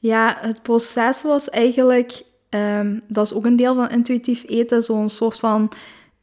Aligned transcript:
Ja, 0.00 0.36
het 0.40 0.62
proces 0.62 1.22
was 1.22 1.50
eigenlijk, 1.50 2.22
ehm, 2.48 2.98
dat 3.08 3.26
is 3.26 3.32
ook 3.32 3.44
een 3.44 3.56
deel 3.56 3.74
van 3.74 3.88
intuïtief 3.88 4.44
eten, 4.46 4.82
zo'n 4.82 5.08
soort 5.08 5.38
van 5.38 5.72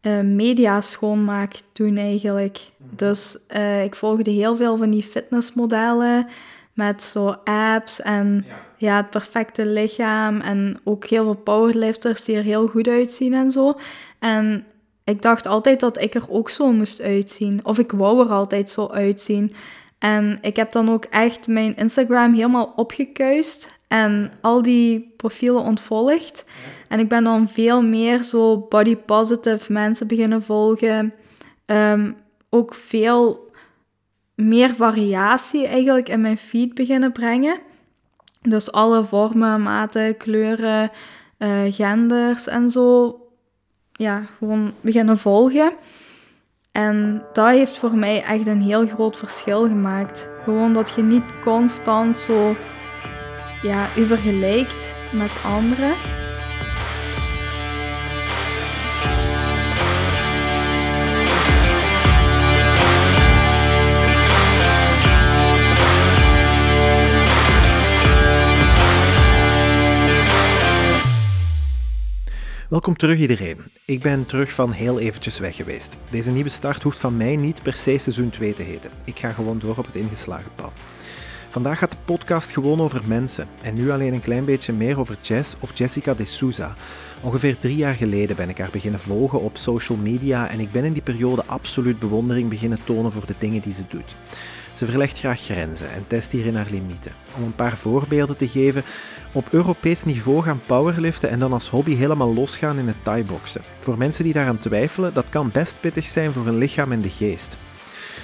uh, 0.01 0.19
media 0.19 0.81
schoonmaak 0.81 1.55
doen 1.73 1.97
eigenlijk. 1.97 2.59
Dus 2.77 3.37
uh, 3.55 3.83
ik 3.83 3.95
volgde 3.95 4.31
heel 4.31 4.55
veel 4.55 4.77
van 4.77 4.91
die 4.91 5.03
fitnessmodellen 5.03 6.27
met 6.73 7.03
zo 7.03 7.35
apps 7.43 8.01
en 8.01 8.45
ja. 8.47 8.55
ja. 8.77 8.95
het 8.95 9.09
perfecte 9.09 9.65
lichaam 9.65 10.41
en 10.41 10.79
ook 10.83 11.05
heel 11.05 11.23
veel 11.23 11.35
powerlifters 11.35 12.23
die 12.23 12.35
er 12.35 12.43
heel 12.43 12.67
goed 12.67 12.87
uitzien 12.87 13.33
en 13.33 13.51
zo. 13.51 13.73
En 14.19 14.65
ik 15.03 15.21
dacht 15.21 15.47
altijd 15.47 15.79
dat 15.79 16.01
ik 16.01 16.15
er 16.15 16.29
ook 16.29 16.49
zo 16.49 16.71
moest 16.71 17.01
uitzien. 17.01 17.59
Of 17.63 17.79
ik 17.79 17.91
wou 17.91 18.25
er 18.25 18.31
altijd 18.31 18.69
zo 18.69 18.87
uitzien. 18.87 19.53
En 19.99 20.37
ik 20.41 20.55
heb 20.55 20.71
dan 20.71 20.89
ook 20.89 21.05
echt 21.05 21.47
mijn 21.47 21.75
Instagram 21.75 22.33
helemaal 22.33 22.73
opgekuist 22.75 23.79
en 23.87 24.31
al 24.41 24.61
die 24.61 25.13
profielen 25.17 25.61
ontvolgd. 25.61 26.45
En 26.87 26.99
ik 26.99 27.09
ben 27.09 27.23
dan 27.23 27.47
veel 27.47 27.81
meer 27.83 28.23
zo 28.23 28.57
body 28.69 28.95
positive 28.95 29.73
mensen 29.73 30.07
beginnen 30.07 30.43
volgen. 30.43 31.13
Um, 31.65 32.15
ook 32.49 32.73
veel 32.73 33.51
meer 34.35 34.75
variatie 34.75 35.67
eigenlijk 35.67 36.09
in 36.09 36.21
mijn 36.21 36.37
feed 36.37 36.73
beginnen 36.73 37.11
brengen. 37.11 37.59
Dus 38.41 38.71
alle 38.71 39.03
vormen, 39.03 39.61
maten, 39.61 40.17
kleuren, 40.17 40.91
uh, 41.39 41.59
genders 41.69 42.47
en 42.47 42.69
zo. 42.69 43.19
Ja, 43.91 44.23
gewoon 44.37 44.73
beginnen 44.81 45.17
volgen. 45.17 45.71
En 46.77 47.23
dat 47.33 47.47
heeft 47.47 47.77
voor 47.77 47.95
mij 47.95 48.23
echt 48.23 48.47
een 48.47 48.61
heel 48.61 48.87
groot 48.87 49.17
verschil 49.17 49.67
gemaakt. 49.67 50.29
Gewoon 50.43 50.73
dat 50.73 50.93
je 50.95 51.03
niet 51.03 51.39
constant 51.41 52.17
zo 52.17 52.55
ja, 53.61 53.89
u 53.97 54.05
vergelijkt 54.05 54.95
met 55.11 55.31
anderen. 55.43 55.93
Welkom 72.69 72.97
terug 72.97 73.19
iedereen. 73.19 73.57
Ik 73.85 74.01
ben 74.01 74.25
terug 74.25 74.51
van 74.51 74.71
heel 74.71 74.99
eventjes 74.99 75.39
weg 75.39 75.55
geweest. 75.55 75.97
Deze 76.09 76.31
nieuwe 76.31 76.49
start 76.49 76.83
hoeft 76.83 76.99
van 76.99 77.17
mij 77.17 77.35
niet 77.35 77.63
per 77.63 77.73
se 77.73 77.97
seizoen 77.97 78.29
2 78.29 78.53
te 78.53 78.63
heten. 78.63 78.91
Ik 79.03 79.19
ga 79.19 79.31
gewoon 79.31 79.59
door 79.59 79.77
op 79.77 79.85
het 79.85 79.95
ingeslagen 79.95 80.51
pad. 80.55 80.81
Vandaag 81.49 81.77
gaat 81.77 81.91
de 81.91 81.97
podcast 82.05 82.51
gewoon 82.51 82.81
over 82.81 83.01
mensen 83.05 83.47
en 83.63 83.73
nu 83.73 83.89
alleen 83.91 84.13
een 84.13 84.21
klein 84.21 84.45
beetje 84.45 84.73
meer 84.73 84.99
over 84.99 85.17
Jess 85.21 85.55
of 85.59 85.77
Jessica 85.77 86.13
de 86.13 86.25
Souza. 86.25 86.73
Ongeveer 87.21 87.57
drie 87.57 87.75
jaar 87.75 87.95
geleden 87.95 88.35
ben 88.35 88.49
ik 88.49 88.57
haar 88.57 88.71
beginnen 88.71 88.99
volgen 88.99 89.41
op 89.41 89.57
social 89.57 89.97
media 89.97 90.49
en 90.49 90.59
ik 90.59 90.71
ben 90.71 90.83
in 90.83 90.93
die 90.93 91.01
periode 91.01 91.45
absoluut 91.45 91.99
bewondering 91.99 92.49
beginnen 92.49 92.83
tonen 92.83 93.11
voor 93.11 93.25
de 93.25 93.35
dingen 93.37 93.61
die 93.61 93.73
ze 93.73 93.83
doet. 93.89 94.15
Ze 94.73 94.85
verlegt 94.85 95.19
graag 95.19 95.41
grenzen 95.41 95.91
en 95.91 96.07
test 96.07 96.31
hierin 96.31 96.55
haar 96.55 96.67
limieten. 96.69 97.11
Om 97.37 97.43
een 97.43 97.55
paar 97.55 97.77
voorbeelden 97.77 98.37
te 98.37 98.47
geven, 98.47 98.83
op 99.31 99.47
Europees 99.51 100.03
niveau 100.03 100.43
gaan 100.43 100.61
powerliften 100.65 101.29
en 101.29 101.39
dan 101.39 101.53
als 101.53 101.69
hobby 101.69 101.95
helemaal 101.95 102.33
losgaan 102.33 102.79
in 102.79 102.87
het 102.87 103.03
thai-boksen. 103.03 103.61
Voor 103.79 103.97
mensen 103.97 104.23
die 104.23 104.33
daaraan 104.33 104.59
twijfelen, 104.59 105.13
dat 105.13 105.29
kan 105.29 105.51
best 105.51 105.79
pittig 105.79 106.05
zijn 106.05 106.31
voor 106.31 106.47
een 106.47 106.57
lichaam 106.57 106.91
en 106.91 107.01
de 107.01 107.09
geest. 107.09 107.57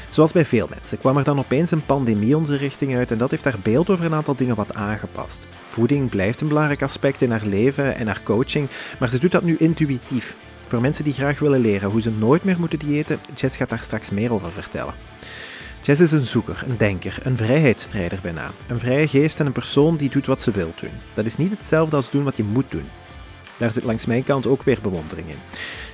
Zoals 0.10 0.32
bij 0.32 0.46
veel 0.46 0.68
mensen 0.70 1.00
kwam 1.00 1.18
er 1.18 1.24
dan 1.24 1.40
opeens 1.40 1.72
een 1.72 1.86
pandemie 1.86 2.38
onze 2.38 2.56
richting 2.56 2.96
uit 2.96 3.12
en 3.12 3.18
dat 3.18 3.32
heeft 3.32 3.44
haar 3.44 3.60
beeld 3.64 3.90
over 3.90 4.06
een 4.06 4.14
aantal 4.14 4.36
dingen 4.36 4.56
wat 4.56 4.74
aangepast. 4.74 5.48
Voeding 5.68 6.10
blijft 6.10 6.42
een 6.42 6.48
belangrijk 6.48 6.82
aspect 6.82 7.22
in 7.22 7.32
haar 7.32 7.46
leven 7.46 7.96
en 7.96 8.08
haar 8.08 8.22
coaching, 8.24 8.70
maar 9.00 9.10
ze 9.10 9.20
doet 9.20 9.32
dat 9.32 9.44
nu 9.44 9.56
intuïtief. 9.58 10.36
Voor 10.68 10.82
mensen 10.82 11.04
die 11.04 11.14
graag 11.14 11.40
willen 11.40 11.60
leren 11.60 11.90
hoe 11.90 12.02
ze 12.02 12.12
nooit 12.12 12.44
meer 12.44 12.60
moeten 12.60 12.80
diëten, 12.80 13.20
Jess 13.36 13.56
gaat 13.56 13.70
daar 13.70 13.82
straks 13.82 14.12
meer 14.12 14.34
over 14.34 14.52
vertellen. 14.52 14.94
Jess 15.84 16.02
is 16.02 16.12
een 16.12 16.26
zoeker, 16.26 16.64
een 16.68 16.78
denker, 16.78 17.18
een 17.24 17.38
vrijheidsstrijder 17.38 18.20
bijna. 18.22 18.52
Een 18.68 18.80
vrije 18.80 19.08
geest 19.08 19.40
en 19.40 19.46
een 19.46 19.52
persoon 19.52 19.96
die 19.96 20.10
doet 20.10 20.26
wat 20.26 20.42
ze 20.42 20.52
wil 20.52 20.72
doen. 20.76 20.92
Dat 21.14 21.26
is 21.26 21.38
niet 21.38 21.52
hetzelfde 21.52 21.96
als 21.96 22.12
doen 22.12 22.24
wat 22.24 22.38
je 22.38 22.44
moet 22.44 22.72
doen. 22.72 22.86
Daar 23.58 23.72
zit 23.72 23.84
langs 23.84 24.06
mijn 24.06 24.24
kant 24.24 24.48
ook 24.48 24.64
weer 24.64 24.80
bewondering 24.82 25.30
in. 25.30 25.38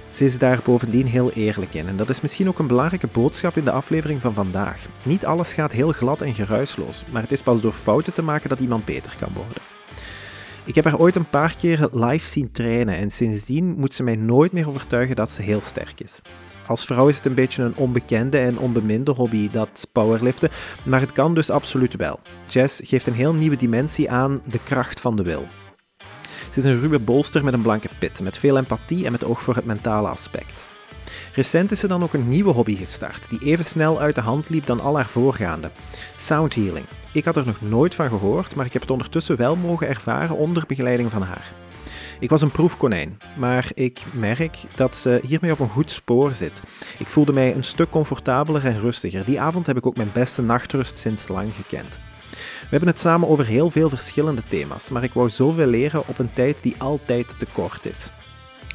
Ze 0.09 0.25
is 0.25 0.37
daar 0.37 0.59
bovendien 0.63 1.07
heel 1.07 1.31
eerlijk 1.31 1.73
in 1.73 1.87
en 1.87 1.97
dat 1.97 2.09
is 2.09 2.21
misschien 2.21 2.47
ook 2.47 2.59
een 2.59 2.67
belangrijke 2.67 3.07
boodschap 3.07 3.57
in 3.57 3.63
de 3.63 3.71
aflevering 3.71 4.21
van 4.21 4.33
vandaag. 4.33 4.85
Niet 5.03 5.25
alles 5.25 5.53
gaat 5.53 5.71
heel 5.71 5.91
glad 5.91 6.21
en 6.21 6.33
geruisloos, 6.33 7.03
maar 7.11 7.21
het 7.21 7.31
is 7.31 7.41
pas 7.41 7.61
door 7.61 7.73
fouten 7.73 8.13
te 8.13 8.21
maken 8.21 8.49
dat 8.49 8.59
iemand 8.59 8.85
beter 8.85 9.15
kan 9.19 9.33
worden. 9.33 9.61
Ik 10.65 10.75
heb 10.75 10.83
haar 10.83 10.99
ooit 10.99 11.15
een 11.15 11.29
paar 11.29 11.55
keer 11.55 11.87
live 11.91 12.27
zien 12.27 12.51
trainen 12.51 12.97
en 12.97 13.11
sindsdien 13.11 13.75
moet 13.77 13.93
ze 13.93 14.03
mij 14.03 14.15
nooit 14.15 14.51
meer 14.51 14.67
overtuigen 14.67 15.15
dat 15.15 15.31
ze 15.31 15.41
heel 15.41 15.61
sterk 15.61 15.99
is. 15.99 16.21
Als 16.69 16.85
vrouw 16.85 17.07
is 17.07 17.15
het 17.15 17.25
een 17.25 17.33
beetje 17.33 17.63
een 17.63 17.75
onbekende 17.75 18.37
en 18.37 18.57
onbeminde 18.57 19.11
hobby, 19.11 19.49
dat 19.49 19.87
powerliften, 19.91 20.49
maar 20.85 20.99
het 20.99 21.11
kan 21.11 21.33
dus 21.33 21.49
absoluut 21.49 21.95
wel. 21.95 22.19
Jess 22.47 22.81
geeft 22.83 23.07
een 23.07 23.13
heel 23.13 23.33
nieuwe 23.33 23.55
dimensie 23.55 24.11
aan 24.11 24.41
de 24.45 24.59
kracht 24.63 25.01
van 25.01 25.15
de 25.15 25.23
wil. 25.23 25.47
Ze 26.51 26.59
is 26.59 26.65
een 26.65 26.79
ruwe 26.79 26.99
bolster 26.99 27.43
met 27.43 27.53
een 27.53 27.61
blanke 27.61 27.89
pit, 27.99 28.21
met 28.21 28.37
veel 28.37 28.57
empathie 28.57 29.05
en 29.05 29.11
met 29.11 29.23
oog 29.23 29.41
voor 29.41 29.55
het 29.55 29.65
mentale 29.65 30.07
aspect. 30.07 30.65
Recent 31.33 31.71
is 31.71 31.79
ze 31.79 31.87
dan 31.87 32.03
ook 32.03 32.13
een 32.13 32.27
nieuwe 32.27 32.51
hobby 32.51 32.75
gestart, 32.75 33.29
die 33.29 33.43
even 33.43 33.65
snel 33.65 33.99
uit 33.99 34.15
de 34.15 34.21
hand 34.21 34.49
liep 34.49 34.65
dan 34.65 34.79
al 34.79 34.95
haar 34.95 35.09
voorgaande: 35.09 35.71
sound 36.15 36.55
healing. 36.55 36.85
Ik 37.13 37.25
had 37.25 37.35
er 37.35 37.45
nog 37.45 37.61
nooit 37.61 37.95
van 37.95 38.07
gehoord, 38.07 38.55
maar 38.55 38.65
ik 38.65 38.73
heb 38.73 38.81
het 38.81 38.91
ondertussen 38.91 39.37
wel 39.37 39.55
mogen 39.55 39.87
ervaren 39.87 40.35
onder 40.35 40.63
begeleiding 40.67 41.11
van 41.11 41.21
haar. 41.21 41.51
Ik 42.19 42.29
was 42.29 42.41
een 42.41 42.51
proefkonijn, 42.51 43.17
maar 43.37 43.71
ik 43.73 44.01
merk 44.13 44.57
dat 44.75 44.97
ze 44.97 45.19
hiermee 45.27 45.51
op 45.51 45.59
een 45.59 45.69
goed 45.69 45.91
spoor 45.91 46.33
zit. 46.33 46.63
Ik 46.97 47.07
voelde 47.07 47.33
mij 47.33 47.55
een 47.55 47.63
stuk 47.63 47.89
comfortabeler 47.89 48.65
en 48.65 48.79
rustiger. 48.79 49.25
Die 49.25 49.41
avond 49.41 49.67
heb 49.67 49.77
ik 49.77 49.85
ook 49.85 49.97
mijn 49.97 50.11
beste 50.13 50.41
nachtrust 50.41 50.97
sinds 50.97 51.27
lang 51.27 51.51
gekend. 51.53 51.99
We 52.29 52.67
hebben 52.69 52.89
het 52.89 52.99
samen 52.99 53.29
over 53.29 53.45
heel 53.45 53.69
veel 53.69 53.89
verschillende 53.89 54.43
thema's, 54.47 54.89
maar 54.89 55.03
ik 55.03 55.13
wou 55.13 55.29
zoveel 55.29 55.67
leren 55.67 56.07
op 56.07 56.19
een 56.19 56.33
tijd 56.33 56.57
die 56.61 56.75
altijd 56.77 57.39
te 57.39 57.45
kort 57.53 57.85
is. 57.85 58.09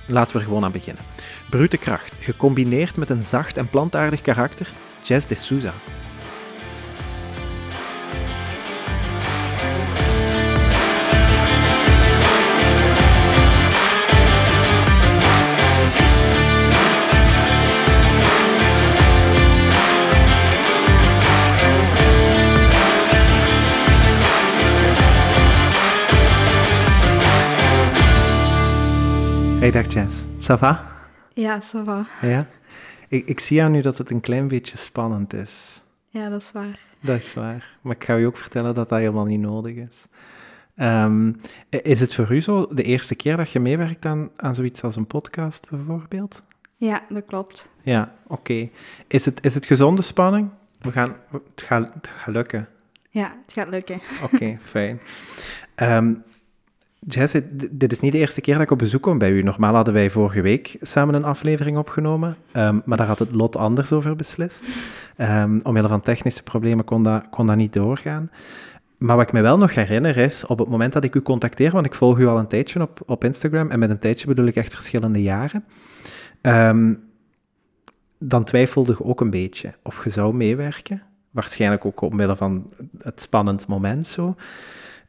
Laten 0.07 0.33
we 0.33 0.39
er 0.39 0.45
gewoon 0.45 0.65
aan 0.65 0.73
beginnen. 0.73 1.05
Brute 1.51 1.79
kracht, 1.79 2.17
gecombineerd 2.21 2.97
met 2.97 3.11
een 3.11 3.25
zacht 3.25 3.57
en 3.57 3.69
plantaardig 3.69 4.23
karakter, 4.23 4.73
Jess 5.03 5.27
de 5.27 5.35
Souza. 5.35 5.73
Hey, 29.65 29.73
dag 29.73 29.93
Jess. 29.93 30.25
Ça 30.39 30.59
va? 30.59 30.85
Ja, 31.35 31.61
ça 31.61 31.85
va. 31.85 32.07
Ja? 32.21 32.47
Ik, 33.09 33.29
ik 33.29 33.41
zie 33.41 33.63
aan 33.63 33.73
nu 33.73 33.81
dat 33.81 33.99
het 33.99 34.11
een 34.11 34.21
klein 34.21 34.49
beetje 34.49 34.77
spannend 34.77 35.35
is. 35.35 35.83
Ja, 36.09 36.29
dat 36.29 36.41
is 36.41 36.53
waar. 36.53 36.79
Dat 37.01 37.17
is 37.17 37.35
waar. 37.35 37.77
Maar 37.81 37.95
ik 37.95 38.05
ga 38.05 38.17
je 38.17 38.27
ook 38.27 38.37
vertellen 38.37 38.75
dat 38.75 38.89
dat 38.89 38.99
helemaal 38.99 39.25
niet 39.25 39.41
nodig 39.41 39.75
is. 39.75 40.05
Ehm, 40.77 41.33
is 41.69 42.01
het 42.01 42.15
voor 42.15 42.33
u 42.33 42.41
zo 42.41 42.67
de 42.75 42.83
eerste 42.83 43.15
keer 43.15 43.37
dat 43.37 43.51
je 43.51 43.61
meewerkt 43.61 44.05
aan, 44.05 44.31
aan 44.37 44.55
zoiets 44.55 44.83
als 44.83 44.97
een 44.97 45.07
podcast 45.07 45.71
bijvoorbeeld? 45.71 46.43
Ja, 46.77 47.03
dat 47.09 47.25
klopt. 47.25 47.69
Ja, 47.83 48.15
oké. 48.27 48.69
Is, 49.07 49.25
het, 49.25 49.45
is 49.45 49.55
het 49.55 49.67
gezonde 49.67 50.03
spanning? 50.03 50.51
We 50.79 50.93
gaan, 50.93 51.17
het, 51.31 51.63
gaat, 51.63 51.95
het 51.95 52.09
gaat 52.09 52.35
lukken. 52.35 52.69
Ja, 53.11 53.37
het 53.45 53.53
gaat 53.53 53.69
lukken. 53.69 54.01
Oké, 54.23 54.59
fijn. 54.61 55.01
Um, 55.77 56.23
Jess, 57.07 57.35
dit 57.71 57.93
is 57.93 58.01
niet 58.01 58.13
de 58.13 58.19
eerste 58.19 58.41
keer 58.41 58.55
dat 58.55 58.63
ik 58.63 58.71
op 58.71 58.79
bezoek 58.79 59.03
kom 59.03 59.19
bij 59.19 59.31
u. 59.31 59.43
Normaal 59.43 59.75
hadden 59.75 59.95
wij 59.95 60.11
vorige 60.11 60.41
week 60.41 60.77
samen 60.81 61.15
een 61.15 61.25
aflevering 61.25 61.77
opgenomen, 61.77 62.37
um, 62.53 62.83
maar 62.85 62.99
daar 62.99 63.07
had 63.07 63.19
het 63.19 63.33
lot 63.33 63.57
anders 63.57 63.93
over 63.93 64.17
beslist. 64.17 64.69
Um, 65.19 65.61
omwille 65.63 65.89
van 65.89 66.01
technische 66.01 66.43
problemen 66.43 66.85
kon 66.85 67.03
dat, 67.03 67.27
kon 67.31 67.47
dat 67.47 67.57
niet 67.57 67.73
doorgaan. 67.73 68.31
Maar 68.99 69.17
wat 69.17 69.27
ik 69.27 69.33
me 69.33 69.41
wel 69.41 69.59
nog 69.59 69.75
herinner 69.75 70.17
is, 70.17 70.47
op 70.47 70.59
het 70.59 70.69
moment 70.69 70.93
dat 70.93 71.05
ik 71.05 71.15
u 71.15 71.23
contacteer, 71.23 71.71
want 71.71 71.87
ik 71.87 71.95
volg 71.95 72.19
u 72.19 72.27
al 72.27 72.39
een 72.39 72.47
tijdje 72.47 72.81
op, 72.81 73.01
op 73.07 73.25
Instagram, 73.25 73.71
en 73.71 73.79
met 73.79 73.91
een 73.91 73.99
tijdje 73.99 74.27
bedoel 74.27 74.47
ik 74.47 74.57
echt 74.57 74.75
verschillende 74.75 75.23
jaren, 75.23 75.65
um, 76.43 77.03
dan 78.19 78.45
twijfelde 78.45 78.93
ik 78.93 79.07
ook 79.07 79.21
een 79.21 79.31
beetje 79.31 79.75
of 79.83 80.05
je 80.05 80.11
zou 80.11 80.35
meewerken. 80.35 81.03
Waarschijnlijk 81.31 81.85
ook 81.85 82.01
omwille 82.01 82.37
van 82.37 82.71
het 82.99 83.21
spannend 83.21 83.67
moment 83.67 84.07
zo. 84.07 84.37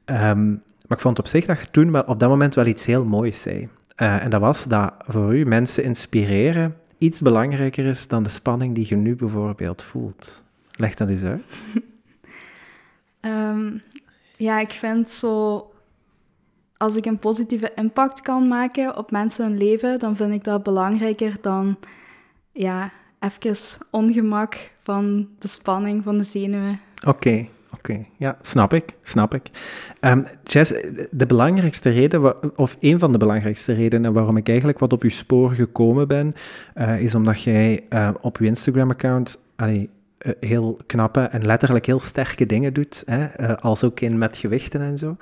Um, 0.06 0.62
maar 0.88 0.98
ik 0.98 1.04
vond 1.04 1.20
op 1.20 1.28
zich 1.28 1.46
dat 1.46 1.60
je 1.60 1.66
toen 1.72 2.08
op 2.08 2.20
dat 2.20 2.30
moment 2.30 2.56
wel 2.56 2.66
iets 2.66 2.86
heel 2.86 3.06
moois 3.06 3.42
zei. 3.42 3.68
Uh, 4.02 4.24
en 4.24 4.30
dat 4.30 4.42
was 4.42 4.64
dat 4.64 4.94
voor 5.08 5.36
u 5.36 5.46
mensen 5.46 5.84
inspireren 5.84 6.76
iets 6.98 7.22
belangrijker 7.22 7.86
is 7.86 8.08
dan 8.08 8.24
de 8.24 8.30
spanning 8.30 8.76
die 8.76 8.86
je 8.90 8.96
nu 8.96 9.16
bijvoorbeeld 9.16 9.84
voelt. 9.84 10.44
Leg 10.72 10.94
dat 10.94 11.10
eens 11.10 11.24
uit. 11.24 11.44
um, 13.22 13.82
Ja, 14.38 14.60
ik 14.60 14.72
vind 14.72 15.10
zo... 15.10 15.70
Als 16.78 16.96
ik 16.96 17.06
een 17.06 17.20
positieve 17.20 17.72
impact 17.76 18.22
kan 18.22 18.48
maken 18.48 18.98
op 18.98 19.12
mensen 19.12 19.46
hun 19.46 19.58
leven, 19.58 20.00
dan 20.00 20.16
vind 20.16 20.34
ik 20.34 20.44
dat 20.44 20.64
belangrijker 20.64 21.38
dan 21.42 21.78
ja, 22.52 22.92
even 23.20 23.56
ongemak 23.92 24.72
van 24.84 25.30
de 25.40 25.48
spanning 25.48 26.04
van 26.04 26.18
de 26.18 26.24
zenuwen. 26.24 26.80
Oké, 27.08 27.48
oké. 27.78 28.06
Ja, 28.18 28.38
snap 28.42 28.74
ik, 28.74 28.94
snap 29.02 29.34
ik. 29.34 29.42
Um, 30.02 30.26
Jess, 30.44 30.74
de 31.12 31.26
belangrijkste 31.26 31.90
reden, 31.90 32.58
of 32.58 32.78
een 32.80 33.00
van 33.00 33.12
de 33.12 33.18
belangrijkste 33.18 33.74
redenen 33.74 34.14
waarom 34.14 34.38
ik 34.38 34.48
eigenlijk 34.50 34.80
wat 34.80 34.94
op 34.94 35.04
je 35.04 35.10
spoor 35.10 35.52
gekomen 35.52 36.08
ben, 36.08 36.34
uh, 36.76 37.02
is 37.02 37.16
omdat 37.16 37.42
jij 37.42 37.86
uh, 37.90 38.10
op 38.22 38.38
je 38.38 38.46
Instagram-account 38.46 39.40
uh, 39.58 39.88
heel 40.40 40.78
knappe 40.86 41.22
en 41.22 41.46
letterlijk 41.46 41.86
heel 41.86 42.00
sterke 42.00 42.46
dingen 42.46 42.74
doet, 42.74 43.04
hè? 43.06 43.58
Als 43.58 43.84
ook 43.84 44.00
in 44.00 44.18
met 44.18 44.38
gewichten 44.38 44.82
en 44.82 44.98
zo. 44.98 45.18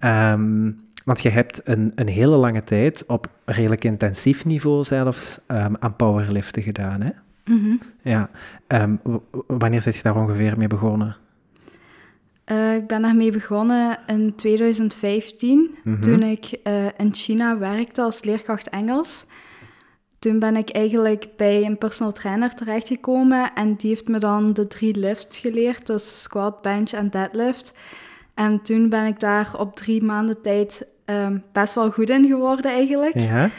Um, 0.00 0.80
want 1.04 1.22
je 1.22 1.28
hebt 1.28 1.60
een, 1.64 1.92
een 1.94 2.08
hele 2.08 2.36
lange 2.36 2.64
tijd 2.64 3.04
op 3.06 3.26
redelijk 3.44 3.84
intensief 3.84 4.44
niveau 4.44 4.84
zelfs 4.84 5.40
um, 5.48 5.76
aan 5.78 5.96
powerliften 5.96 6.62
gedaan, 6.62 7.00
hè? 7.00 7.10
Mm 7.44 7.58
-hmm. 7.58 7.80
Ja. 8.02 8.30
Wanneer 9.46 9.82
zit 9.82 9.96
je 9.96 10.02
daar 10.02 10.16
ongeveer 10.16 10.58
mee 10.58 10.68
begonnen? 10.68 11.16
Uh, 12.52 12.74
ik 12.74 12.86
ben 12.86 13.02
daarmee 13.02 13.30
begonnen 13.30 13.98
in 14.06 14.34
2015, 14.36 15.58
mm 15.58 15.68
-hmm. 15.82 16.00
toen 16.00 16.22
ik 16.22 16.60
uh, 16.64 16.84
in 16.96 17.14
China 17.14 17.58
werkte 17.58 18.02
als 18.02 18.24
leerkracht 18.24 18.68
Engels 18.68 19.26
toen 20.22 20.38
ben 20.38 20.56
ik 20.56 20.70
eigenlijk 20.70 21.26
bij 21.36 21.64
een 21.64 21.78
personal 21.78 22.12
trainer 22.12 22.54
terechtgekomen 22.54 23.54
en 23.54 23.74
die 23.74 23.88
heeft 23.88 24.08
me 24.08 24.18
dan 24.18 24.52
de 24.52 24.66
drie 24.66 24.96
lifts 24.96 25.38
geleerd, 25.38 25.86
dus 25.86 26.22
squat, 26.22 26.62
bench 26.62 26.90
en 26.90 27.10
deadlift. 27.10 27.74
En 28.34 28.62
toen 28.62 28.88
ben 28.88 29.06
ik 29.06 29.20
daar 29.20 29.50
op 29.58 29.76
drie 29.76 30.02
maanden 30.02 30.42
tijd 30.42 30.86
um, 31.06 31.42
best 31.52 31.74
wel 31.74 31.90
goed 31.90 32.10
in 32.10 32.26
geworden 32.26 32.70
eigenlijk. 32.70 33.18
Ja. 33.18 33.50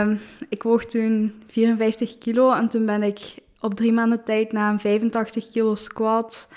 Um, 0.00 0.20
ik 0.48 0.62
woog 0.62 0.84
toen 0.84 1.32
54 1.46 2.18
kilo 2.18 2.52
en 2.52 2.68
toen 2.68 2.86
ben 2.86 3.02
ik 3.02 3.20
op 3.60 3.74
drie 3.74 3.92
maanden 3.92 4.24
tijd 4.24 4.52
na 4.52 4.70
een 4.70 4.80
85 4.80 5.48
kilo 5.48 5.74
squat, 5.74 6.52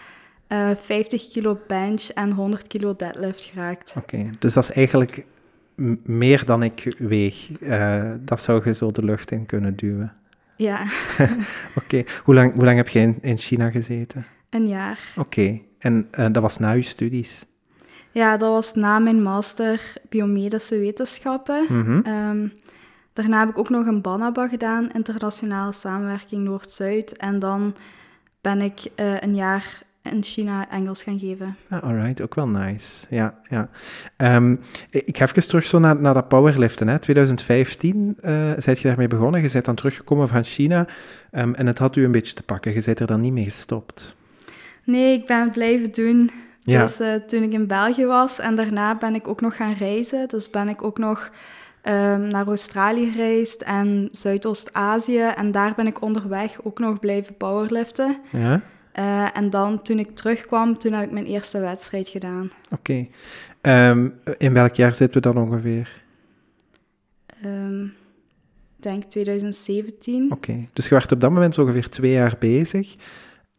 uh, 0.50 0.70
50 0.76 1.28
kilo 1.28 1.60
bench 1.68 2.04
en 2.04 2.32
100 2.32 2.68
kilo 2.68 2.96
deadlift 2.96 3.46
geraakt. 3.46 3.94
Oké, 3.98 4.16
okay, 4.16 4.30
dus 4.40 4.54
dat 4.54 4.64
is 4.64 4.72
eigenlijk 4.72 5.26
meer 6.04 6.46
dan 6.46 6.64
ik 6.64 6.96
weeg. 6.98 7.50
Uh, 7.62 8.14
dat 8.20 8.42
zou 8.42 8.62
je 8.66 8.74
zo 8.74 8.92
de 8.92 9.04
lucht 9.04 9.32
in 9.32 9.46
kunnen 9.46 9.76
duwen. 9.76 10.14
Ja. 10.56 10.82
Oké. 11.76 11.84
Okay. 11.84 12.06
Hoe, 12.24 12.36
lang, 12.36 12.54
hoe 12.54 12.64
lang 12.64 12.78
heb 12.78 12.88
je 12.88 13.00
in, 13.00 13.18
in 13.22 13.38
China 13.38 13.70
gezeten? 13.70 14.26
Een 14.50 14.68
jaar. 14.68 15.00
Oké. 15.16 15.28
Okay. 15.28 15.64
En 15.80 16.08
uh, 16.20 16.26
dat 16.32 16.42
was 16.42 16.58
na 16.58 16.72
je 16.72 16.82
studies? 16.82 17.46
Ja, 18.12 18.38
dat 18.38 18.50
was 18.50 18.74
na 18.76 19.00
mijn 19.00 19.24
master 19.24 19.94
biomedische 20.10 20.80
wetenschappen. 20.80 21.66
Mm 21.70 21.82
-hmm. 21.82 22.14
um, 22.14 22.54
daarna 23.14 23.40
heb 23.40 23.50
ik 23.50 23.58
ook 23.58 23.70
nog 23.70 23.86
een 23.86 24.02
BANABA 24.02 24.48
gedaan, 24.48 24.92
internationale 24.92 25.72
samenwerking 25.72 26.44
Noord-Zuid. 26.44 27.18
En 27.18 27.40
dan 27.40 27.76
ben 28.42 28.62
ik 28.62 28.80
uh, 28.96 29.22
een 29.22 29.36
jaar 29.36 29.82
in 30.04 30.24
China 30.24 30.70
Engels 30.70 31.04
gaan 31.04 31.20
geven. 31.20 31.56
Ah, 31.70 31.84
alright, 31.84 32.22
ook 32.22 32.36
wel 32.36 32.48
nice. 32.48 33.06
Ja, 33.10 33.40
ja. 33.50 33.70
Um, 34.36 34.60
ik 34.90 35.18
ga 35.18 35.26
even 35.26 35.48
terug 35.48 35.66
zo 35.66 35.80
naar, 35.80 36.02
naar 36.02 36.14
dat 36.14 36.28
powerliften. 36.28 36.88
Hè. 36.88 37.00
2015 37.00 38.18
uh, 38.22 38.52
zijt 38.58 38.80
je 38.80 38.88
daarmee 38.88 39.08
begonnen. 39.08 39.42
Je 39.42 39.50
bent 39.52 39.66
dan 39.66 39.76
teruggekomen 39.76 40.28
van 40.28 40.44
China 40.44 40.88
um, 41.32 41.56
en 41.56 41.68
het 41.68 41.78
had 41.78 41.96
u 41.96 42.04
een 42.04 42.12
beetje 42.12 42.34
te 42.34 42.44
pakken. 42.44 42.74
Je 42.74 42.82
bent 42.86 43.00
er 43.00 43.08
dan 43.08 43.22
niet 43.22 43.34
mee 43.34 43.44
gestopt. 43.44 44.16
Nee, 44.84 45.14
ik 45.14 45.26
ben 45.26 45.40
het 45.42 45.52
blijven 45.52 45.92
doen. 45.92 46.32
Ja. 46.62 46.82
Dus 46.82 47.00
uh, 47.00 47.14
toen 47.16 47.44
ik 47.44 47.52
in 47.52 47.68
België 47.68 48.06
was 48.06 48.40
en 48.40 48.56
daarna 48.56 48.98
ben 48.98 49.16
ik 49.16 49.28
ook 49.28 49.42
nog 49.42 49.56
gaan 49.56 49.74
reizen. 49.74 50.28
Dus 50.28 50.50
ben 50.50 50.68
ik 50.68 50.84
ook 50.84 50.98
nog 50.98 51.32
um, 51.84 52.28
naar 52.28 52.48
Australië 52.48 53.12
gereisd 53.12 53.62
en 53.62 54.10
Zuidoost-Azië. 54.12 55.32
En 55.36 55.52
daar 55.52 55.74
ben 55.76 55.88
ik 55.88 56.02
onderweg 56.02 56.64
ook 56.64 56.80
nog 56.80 57.00
blijven 57.00 57.38
powerliften. 57.38 58.18
Ja. 58.32 58.62
Uh, 58.96 59.38
en 59.38 59.50
dan, 59.50 59.82
toen 59.82 60.00
ik 60.00 60.16
terugkwam, 60.16 60.78
toen 60.78 60.94
heb 60.94 61.04
ik 61.04 61.12
mijn 61.12 61.26
eerste 61.26 61.60
wedstrijd 61.60 62.08
gedaan. 62.08 62.52
Oké. 62.72 63.08
Okay. 63.62 63.90
Um, 63.90 64.14
in 64.38 64.54
welk 64.54 64.74
jaar 64.74 64.94
zitten 64.94 65.22
we 65.22 65.34
dan 65.34 65.44
ongeveer? 65.44 66.04
Um, 67.46 67.84
ik 68.78 68.84
denk 68.84 69.04
2017. 69.04 70.24
Oké, 70.24 70.34
okay. 70.34 70.70
dus 70.74 70.88
je 70.88 70.96
werd 70.96 71.12
op 71.12 71.22
dat 71.22 71.32
moment 71.32 71.58
ongeveer 71.58 71.90
twee 71.90 72.12
jaar 72.12 72.36
bezig. 72.40 72.96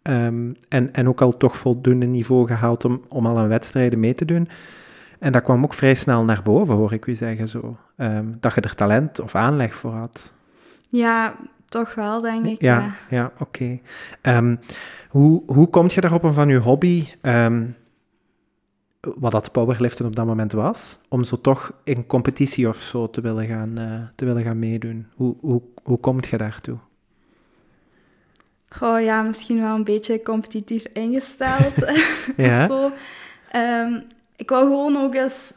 Um, 0.02 0.56
en, 0.68 0.92
en 0.92 1.08
ook 1.08 1.20
al 1.20 1.36
toch 1.36 1.56
voldoende 1.56 2.06
niveau 2.06 2.46
gehaald 2.46 2.84
om, 2.84 3.02
om 3.08 3.26
al 3.26 3.38
aan 3.38 3.48
wedstrijden 3.48 4.00
mee 4.00 4.14
te 4.14 4.24
doen. 4.24 4.48
En 5.18 5.32
dat 5.32 5.42
kwam 5.42 5.64
ook 5.64 5.74
vrij 5.74 5.94
snel 5.94 6.24
naar 6.24 6.42
boven, 6.42 6.74
hoor 6.74 6.92
ik 6.92 7.06
u 7.06 7.14
zeggen 7.14 7.48
zo. 7.48 7.76
dat 8.40 8.54
je 8.54 8.60
er 8.60 8.74
talent 8.74 9.20
of 9.20 9.34
aanleg 9.34 9.74
voor 9.74 9.92
had. 9.92 10.32
Ja, 10.88 11.36
toch 11.70 11.94
wel, 11.94 12.20
denk 12.20 12.46
ik. 12.46 12.62
Ja, 12.62 12.78
ja. 12.78 12.94
ja 13.16 13.32
oké. 13.38 13.80
Okay. 14.22 14.58
Hoe, 15.10 15.42
hoe 15.46 15.68
kom 15.68 15.86
je 15.90 16.00
daarop 16.00 16.24
om 16.24 16.32
van 16.32 16.48
je 16.48 16.56
hobby, 16.56 17.06
um, 17.22 17.76
wat 19.00 19.32
dat 19.32 19.52
powerliften 19.52 20.06
op 20.06 20.16
dat 20.16 20.26
moment 20.26 20.52
was, 20.52 20.98
om 21.08 21.24
zo 21.24 21.36
toch 21.40 21.72
in 21.84 22.06
competitie 22.06 22.68
of 22.68 22.76
zo 22.76 23.10
te 23.10 23.20
willen 23.20 23.46
gaan, 23.46 23.78
uh, 23.78 24.00
te 24.14 24.24
willen 24.24 24.42
gaan 24.42 24.58
meedoen? 24.58 25.06
Hoe, 25.14 25.36
hoe, 25.40 25.62
hoe 25.82 25.98
kom 25.98 26.18
je 26.30 26.36
daartoe? 26.36 26.78
Goh, 28.68 29.00
ja, 29.00 29.22
misschien 29.22 29.60
wel 29.60 29.74
een 29.74 29.84
beetje 29.84 30.22
competitief 30.22 30.84
ingesteld. 30.92 31.74
ja? 32.36 32.66
zo. 32.66 32.92
Um, 33.56 34.02
ik 34.36 34.50
wou 34.50 34.64
gewoon 34.64 34.96
ook 34.96 35.14
eens 35.14 35.54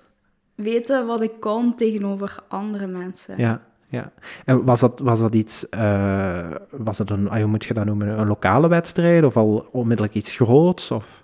weten 0.56 1.06
wat 1.06 1.22
ik 1.22 1.40
kon 1.40 1.76
tegenover 1.76 2.44
andere 2.48 2.88
mensen. 2.88 3.38
Ja, 3.38 3.62
ja. 3.94 4.12
En 4.46 4.66
was 4.66 4.80
dat, 4.80 5.00
was 5.00 5.20
dat 5.20 5.36
iets, 5.36 5.66
uh, 5.76 6.52
was 6.70 6.98
het 6.98 7.10
een, 7.10 7.38
hoe 7.38 7.46
moet 7.46 7.66
je 7.66 7.74
dat 7.74 7.86
noemen, 7.86 8.20
een 8.20 8.28
lokale 8.28 8.68
wedstrijd 8.68 9.24
of 9.24 9.38
al 9.38 9.68
onmiddellijk 9.72 10.16
iets 10.16 10.36
groots? 10.36 10.92
Of? 10.92 11.24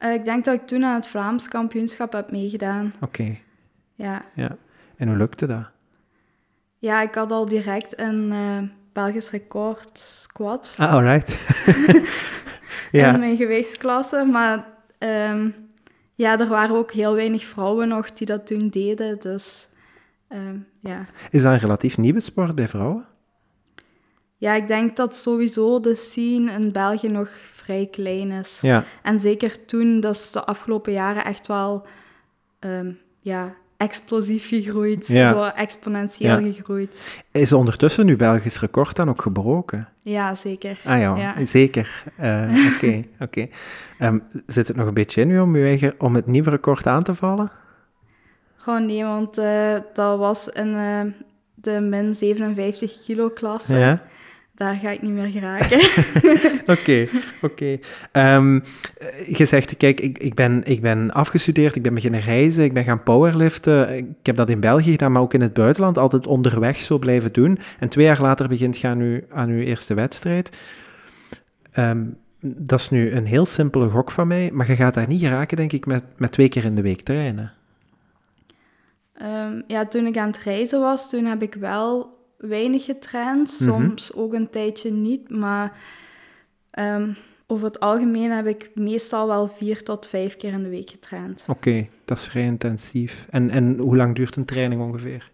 Uh, 0.00 0.12
ik 0.12 0.24
denk 0.24 0.44
dat 0.44 0.54
ik 0.54 0.66
toen 0.66 0.84
aan 0.84 0.94
het 0.94 1.06
Vlaams 1.06 1.48
kampioenschap 1.48 2.12
heb 2.12 2.30
meegedaan. 2.30 2.92
Oké. 3.00 3.04
Okay. 3.04 3.42
Ja. 3.94 4.24
ja. 4.34 4.56
En 4.96 5.08
hoe 5.08 5.16
lukte 5.16 5.46
dat? 5.46 5.64
Ja, 6.78 7.02
ik 7.02 7.14
had 7.14 7.30
al 7.30 7.46
direct 7.46 8.00
een 8.00 8.32
uh, 8.32 8.58
Belgisch 8.92 9.30
record 9.30 9.98
squat. 9.98 10.76
Ah, 10.78 10.92
alright. 10.92 11.30
ja. 12.92 13.12
In 13.12 13.20
mijn 13.20 13.36
gewichtsklasse, 13.36 14.24
maar 14.24 14.66
um, 14.98 15.54
ja, 16.14 16.38
er 16.38 16.48
waren 16.48 16.76
ook 16.76 16.92
heel 16.92 17.14
weinig 17.14 17.44
vrouwen 17.44 17.88
nog 17.88 18.12
die 18.12 18.26
dat 18.26 18.46
toen 18.46 18.68
deden, 18.68 19.18
dus... 19.20 19.68
Um, 20.32 20.66
ja. 20.80 21.06
Is 21.30 21.42
dat 21.42 21.52
een 21.52 21.58
relatief 21.58 21.98
nieuwe 21.98 22.20
sport 22.20 22.54
bij 22.54 22.68
vrouwen? 22.68 23.04
Ja, 24.36 24.54
ik 24.54 24.68
denk 24.68 24.96
dat 24.96 25.16
sowieso 25.16 25.80
de 25.80 25.94
scene 25.94 26.52
in 26.52 26.72
België 26.72 27.08
nog 27.08 27.28
vrij 27.52 27.88
klein 27.90 28.30
is. 28.30 28.58
Ja. 28.60 28.84
En 29.02 29.20
zeker 29.20 29.64
toen, 29.64 30.00
dat 30.00 30.14
is 30.14 30.30
de 30.30 30.44
afgelopen 30.44 30.92
jaren 30.92 31.24
echt 31.24 31.46
wel 31.46 31.86
um, 32.60 32.98
ja, 33.20 33.54
explosief 33.76 34.48
gegroeid. 34.48 35.06
Ja. 35.06 35.28
Zo 35.32 35.42
exponentieel 35.42 36.38
Ja. 36.38 36.52
gegroeid. 36.52 37.20
Is 37.32 37.52
ondertussen 37.52 38.08
uw 38.08 38.16
Belgisch 38.16 38.60
record 38.60 38.96
dan 38.96 39.08
ook 39.08 39.22
gebroken? 39.22 39.88
Ja, 40.02 40.34
zeker. 40.34 40.80
Ah 40.84 40.98
ja, 41.00 41.16
Ja. 41.16 41.44
zeker. 41.46 42.04
Eh, 42.16 42.68
Oké, 42.74 43.04
oké. 43.20 43.48
Ehm, 43.98 44.18
zit 44.46 44.68
het 44.68 44.76
nog 44.76 44.86
een 44.86 44.94
beetje 44.94 45.20
in 45.20 45.30
u 45.30 45.40
om, 45.40 45.54
uw 45.54 45.64
eigen, 45.64 45.94
om 45.98 46.14
het 46.14 46.26
nieuwe 46.26 46.50
record 46.50 46.86
aan 46.86 47.02
te 47.02 47.14
vallen? 47.14 47.50
Gewoon 48.62 48.86
nee, 48.86 49.04
want 49.04 49.38
eh, 49.38 49.76
dat 49.92 50.18
was 50.18 50.48
in 50.48 50.74
eh, 50.74 51.00
de 51.54 51.80
min 51.80 52.14
57 52.14 53.04
kilo 53.04 53.28
klasse. 53.28 53.74
Ja? 53.74 54.02
Daar 54.54 54.74
ga 54.74 54.90
ik 54.90 55.02
niet 55.02 55.12
meer 55.12 55.28
geraken. 55.28 55.80
Oké, 56.76 57.08
oké. 57.42 57.78
Ehm, 58.12 58.60
eh, 58.98 59.38
je 59.38 59.44
zegt, 59.44 59.76
kijk, 59.76 60.00
ik, 60.00 60.18
ik, 60.18 60.34
ben, 60.34 60.62
ik 60.64 60.80
ben 60.80 61.10
afgestudeerd, 61.12 61.76
ik 61.76 61.82
ben 61.82 61.94
beginnen 61.94 62.20
reizen, 62.20 62.64
ik 62.64 62.72
ben 62.72 62.84
gaan 62.84 63.02
powerliften. 63.02 63.96
Ik 63.96 64.06
heb 64.22 64.36
dat 64.36 64.50
in 64.50 64.60
België 64.60 64.90
gedaan, 64.90 65.12
maar 65.12 65.22
ook 65.22 65.34
in 65.34 65.40
het 65.40 65.52
buitenland, 65.52 65.98
altijd 65.98 66.26
onderweg 66.26 66.80
zo 66.82 66.98
blijven 66.98 67.32
doen. 67.32 67.58
En 67.78 67.88
twee 67.88 68.04
jaar 68.04 68.20
later 68.20 68.48
begint 68.48 68.78
je 68.78 68.88
aan 68.88 69.00
uw, 69.00 69.20
aan 69.30 69.48
uw 69.48 69.60
eerste 69.60 69.94
wedstrijd. 69.94 70.56
Ehm, 71.72 72.04
dat 72.40 72.80
is 72.80 72.90
nu 72.90 73.10
een 73.10 73.26
heel 73.26 73.46
simpele 73.46 73.88
gok 73.88 74.10
van 74.10 74.26
mij, 74.26 74.50
maar 74.52 74.66
je 74.66 74.76
gaat 74.76 74.94
daar 74.94 75.08
niet 75.08 75.20
geraken, 75.20 75.56
denk 75.56 75.72
ik, 75.72 75.86
met, 75.86 76.04
met 76.16 76.32
twee 76.32 76.48
keer 76.48 76.64
in 76.64 76.74
de 76.74 76.82
week 76.82 77.00
trainen. 77.00 77.52
Ehm, 79.20 79.60
ja, 79.66 79.86
toen 79.86 80.06
ik 80.06 80.16
aan 80.16 80.26
het 80.26 80.38
reizen 80.38 80.80
was, 80.80 81.10
toen 81.10 81.24
heb 81.24 81.42
ik 81.42 81.54
wel 81.54 82.18
weinig 82.36 82.84
getraind. 82.84 83.60
Mhm. 83.60 83.70
Soms 83.70 84.14
ook 84.14 84.32
een 84.32 84.50
tijdje 84.50 84.92
niet, 84.92 85.30
maar 85.30 85.76
ehm, 86.70 87.12
over 87.46 87.66
het 87.66 87.80
algemeen 87.80 88.30
heb 88.30 88.46
ik 88.46 88.70
meestal 88.74 89.26
wel 89.26 89.48
vier 89.48 89.82
tot 89.82 90.06
vijf 90.06 90.36
keer 90.36 90.52
in 90.52 90.62
de 90.62 90.68
week 90.68 90.90
getraind. 90.90 91.44
Oké, 91.48 91.88
dat 92.04 92.18
is 92.18 92.24
vrij 92.24 92.44
intensief. 92.44 93.26
En, 93.30 93.50
en 93.50 93.78
hoe 93.78 93.96
lang 93.96 94.14
duurt 94.14 94.36
een 94.36 94.44
training 94.44 94.82
ongeveer? 94.82 95.30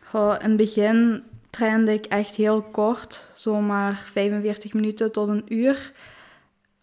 Goh, 0.00 0.34
in 0.42 0.48
het 0.48 0.56
begin 0.56 1.22
trainde 1.50 1.92
ik 1.92 2.06
echt 2.06 2.34
heel 2.34 2.62
kort, 2.62 3.32
zomaar 3.34 4.08
45 4.12 4.74
minuten 4.74 5.12
tot 5.12 5.28
een 5.28 5.44
uur. 5.48 5.92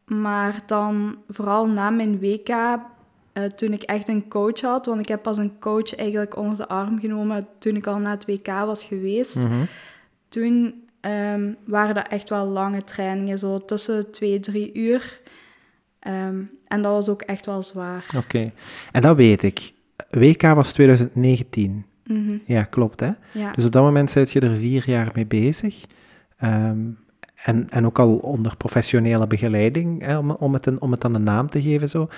Maar 0.05 0.59
dan 0.65 1.17
vooral 1.29 1.67
na 1.67 1.89
mijn 1.89 2.19
WK, 2.19 2.79
uh, 3.33 3.43
toen 3.43 3.73
ik 3.73 3.81
echt 3.81 4.07
een 4.07 4.27
coach 4.27 4.61
had, 4.61 4.85
want 4.85 4.99
ik 4.99 5.07
heb 5.07 5.21
pas 5.21 5.37
een 5.37 5.59
coach 5.59 5.95
eigenlijk 5.95 6.37
onder 6.37 6.57
de 6.57 6.67
arm 6.67 6.99
genomen 6.99 7.47
toen 7.59 7.75
ik 7.75 7.87
al 7.87 7.97
na 7.97 8.11
het 8.11 8.25
WK 8.25 8.47
was 8.47 8.83
geweest. 8.83 9.37
Mhm. 9.37 9.63
Toen 10.29 10.83
um, 11.01 11.57
waren 11.65 11.95
dat 11.95 12.07
echt 12.07 12.29
wel 12.29 12.45
lange 12.45 12.83
trainingen, 12.83 13.37
zo 13.37 13.65
tussen 13.65 14.11
twee, 14.11 14.39
drie 14.39 14.73
uur. 14.73 15.21
Um, 16.07 16.51
en 16.67 16.81
dat 16.81 16.91
was 16.91 17.09
ook 17.09 17.21
echt 17.21 17.45
wel 17.45 17.61
zwaar. 17.61 18.05
Oké, 18.07 18.17
okay. 18.17 18.53
en 18.91 19.01
dat 19.01 19.15
weet 19.15 19.43
ik. 19.43 19.73
WK 20.09 20.41
was 20.41 20.73
2019. 20.73 21.85
Mm 22.05 22.25
-hmm. 22.25 22.41
Ja, 22.45 22.63
klopt 22.63 22.99
hè? 22.99 23.09
Ja. 23.31 23.51
Dus 23.51 23.65
op 23.65 23.71
dat 23.71 23.83
moment 23.83 24.11
zit 24.11 24.31
je 24.31 24.39
er 24.39 24.55
vier 24.55 24.83
jaar 24.85 25.11
mee 25.13 25.25
bezig. 25.25 25.85
Um, 26.43 26.97
en, 27.43 27.69
en 27.69 27.85
ook 27.85 27.99
al 27.99 28.15
onder 28.15 28.57
professionele 28.57 29.27
begeleiding, 29.27 30.05
hè, 30.05 30.17
om, 30.17 30.31
om, 30.31 30.53
het 30.53 30.65
een, 30.65 30.81
om 30.81 30.91
het 30.91 31.01
dan 31.01 31.13
een 31.13 31.23
naam 31.23 31.49
te 31.49 31.61
geven. 31.61 31.89
Zo. 31.89 32.09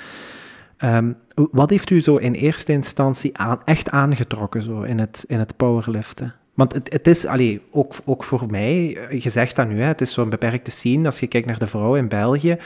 Um, 0.84 1.18
wat 1.52 1.70
heeft 1.70 1.90
u 1.90 2.02
zo 2.02 2.16
in 2.16 2.34
eerste 2.34 2.72
instantie 2.72 3.38
aan, 3.38 3.62
echt 3.66 3.90
aangetrokken 3.90 4.62
zo 4.62 4.82
in, 4.82 5.00
het, 5.00 5.24
in 5.28 5.40
het 5.40 5.58
powerliften? 5.58 6.36
Want 6.54 6.74
het, 6.74 6.94
het 6.94 7.08
is, 7.08 7.26
allee, 7.26 7.62
ook, 7.72 7.94
ook 8.06 8.24
voor 8.24 8.46
mij, 8.50 8.74
je 9.10 9.30
zegt 9.30 9.56
dat 9.56 9.68
nu, 9.68 9.82
hè, 9.82 9.88
het 9.88 10.02
is 10.02 10.14
zo'n 10.14 10.30
beperkte 10.30 10.72
scene 10.72 11.06
als 11.06 11.20
je 11.20 11.28
kijkt 11.28 11.48
naar 11.48 11.60
de 11.60 11.68
vrouw 11.68 11.96
in 11.96 12.08
België. 12.08 12.58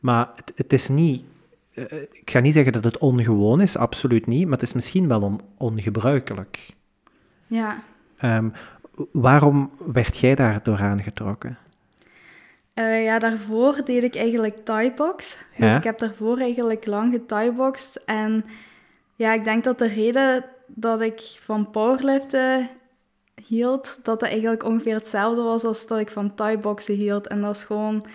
Maar 0.00 0.28
het, 0.34 0.52
het 0.54 0.72
is 0.72 0.88
niet, 0.88 1.24
uh, 1.74 1.84
ik 2.12 2.30
ga 2.30 2.40
niet 2.40 2.54
zeggen 2.54 2.72
dat 2.72 2.84
het 2.84 2.98
ongewoon 2.98 3.60
is, 3.60 3.76
absoluut 3.76 4.26
niet, 4.26 4.44
maar 4.44 4.58
het 4.58 4.62
is 4.62 4.72
misschien 4.72 5.08
wel 5.08 5.22
on, 5.22 5.40
ongebruikelijk. 5.56 6.74
Ja. 7.46 7.82
Um, 8.22 8.52
waarom 9.12 9.70
werd 9.92 10.16
jij 10.16 10.34
daar 10.34 10.62
door 10.62 10.78
aangetrokken? 10.78 11.58
Uh, 12.78 13.04
ja, 13.04 13.18
daarvoor 13.18 13.84
deed 13.84 14.02
ik 14.02 14.16
eigenlijk 14.16 14.64
Thai-box. 14.64 15.38
Ja? 15.56 15.66
Dus 15.66 15.74
ik 15.76 15.84
heb 15.84 15.98
daarvoor 15.98 16.38
eigenlijk 16.38 16.86
lang 16.86 17.12
gethai-boxed. 17.12 18.02
En 18.04 18.44
ja, 19.14 19.32
ik 19.32 19.44
denk 19.44 19.64
dat 19.64 19.78
de 19.78 19.88
reden 19.88 20.44
dat 20.66 21.00
ik 21.00 21.20
van 21.40 21.70
powerliften 21.70 22.70
hield, 23.46 24.00
dat 24.02 24.20
dat 24.20 24.28
eigenlijk 24.28 24.64
ongeveer 24.64 24.94
hetzelfde 24.94 25.42
was 25.42 25.64
als 25.64 25.86
dat 25.86 25.98
ik 25.98 26.10
van 26.10 26.34
Thai-boxen 26.34 26.94
hield. 26.94 27.26
En 27.26 27.40
dat 27.40 27.56
is 27.56 27.62
gewoon, 27.62 28.06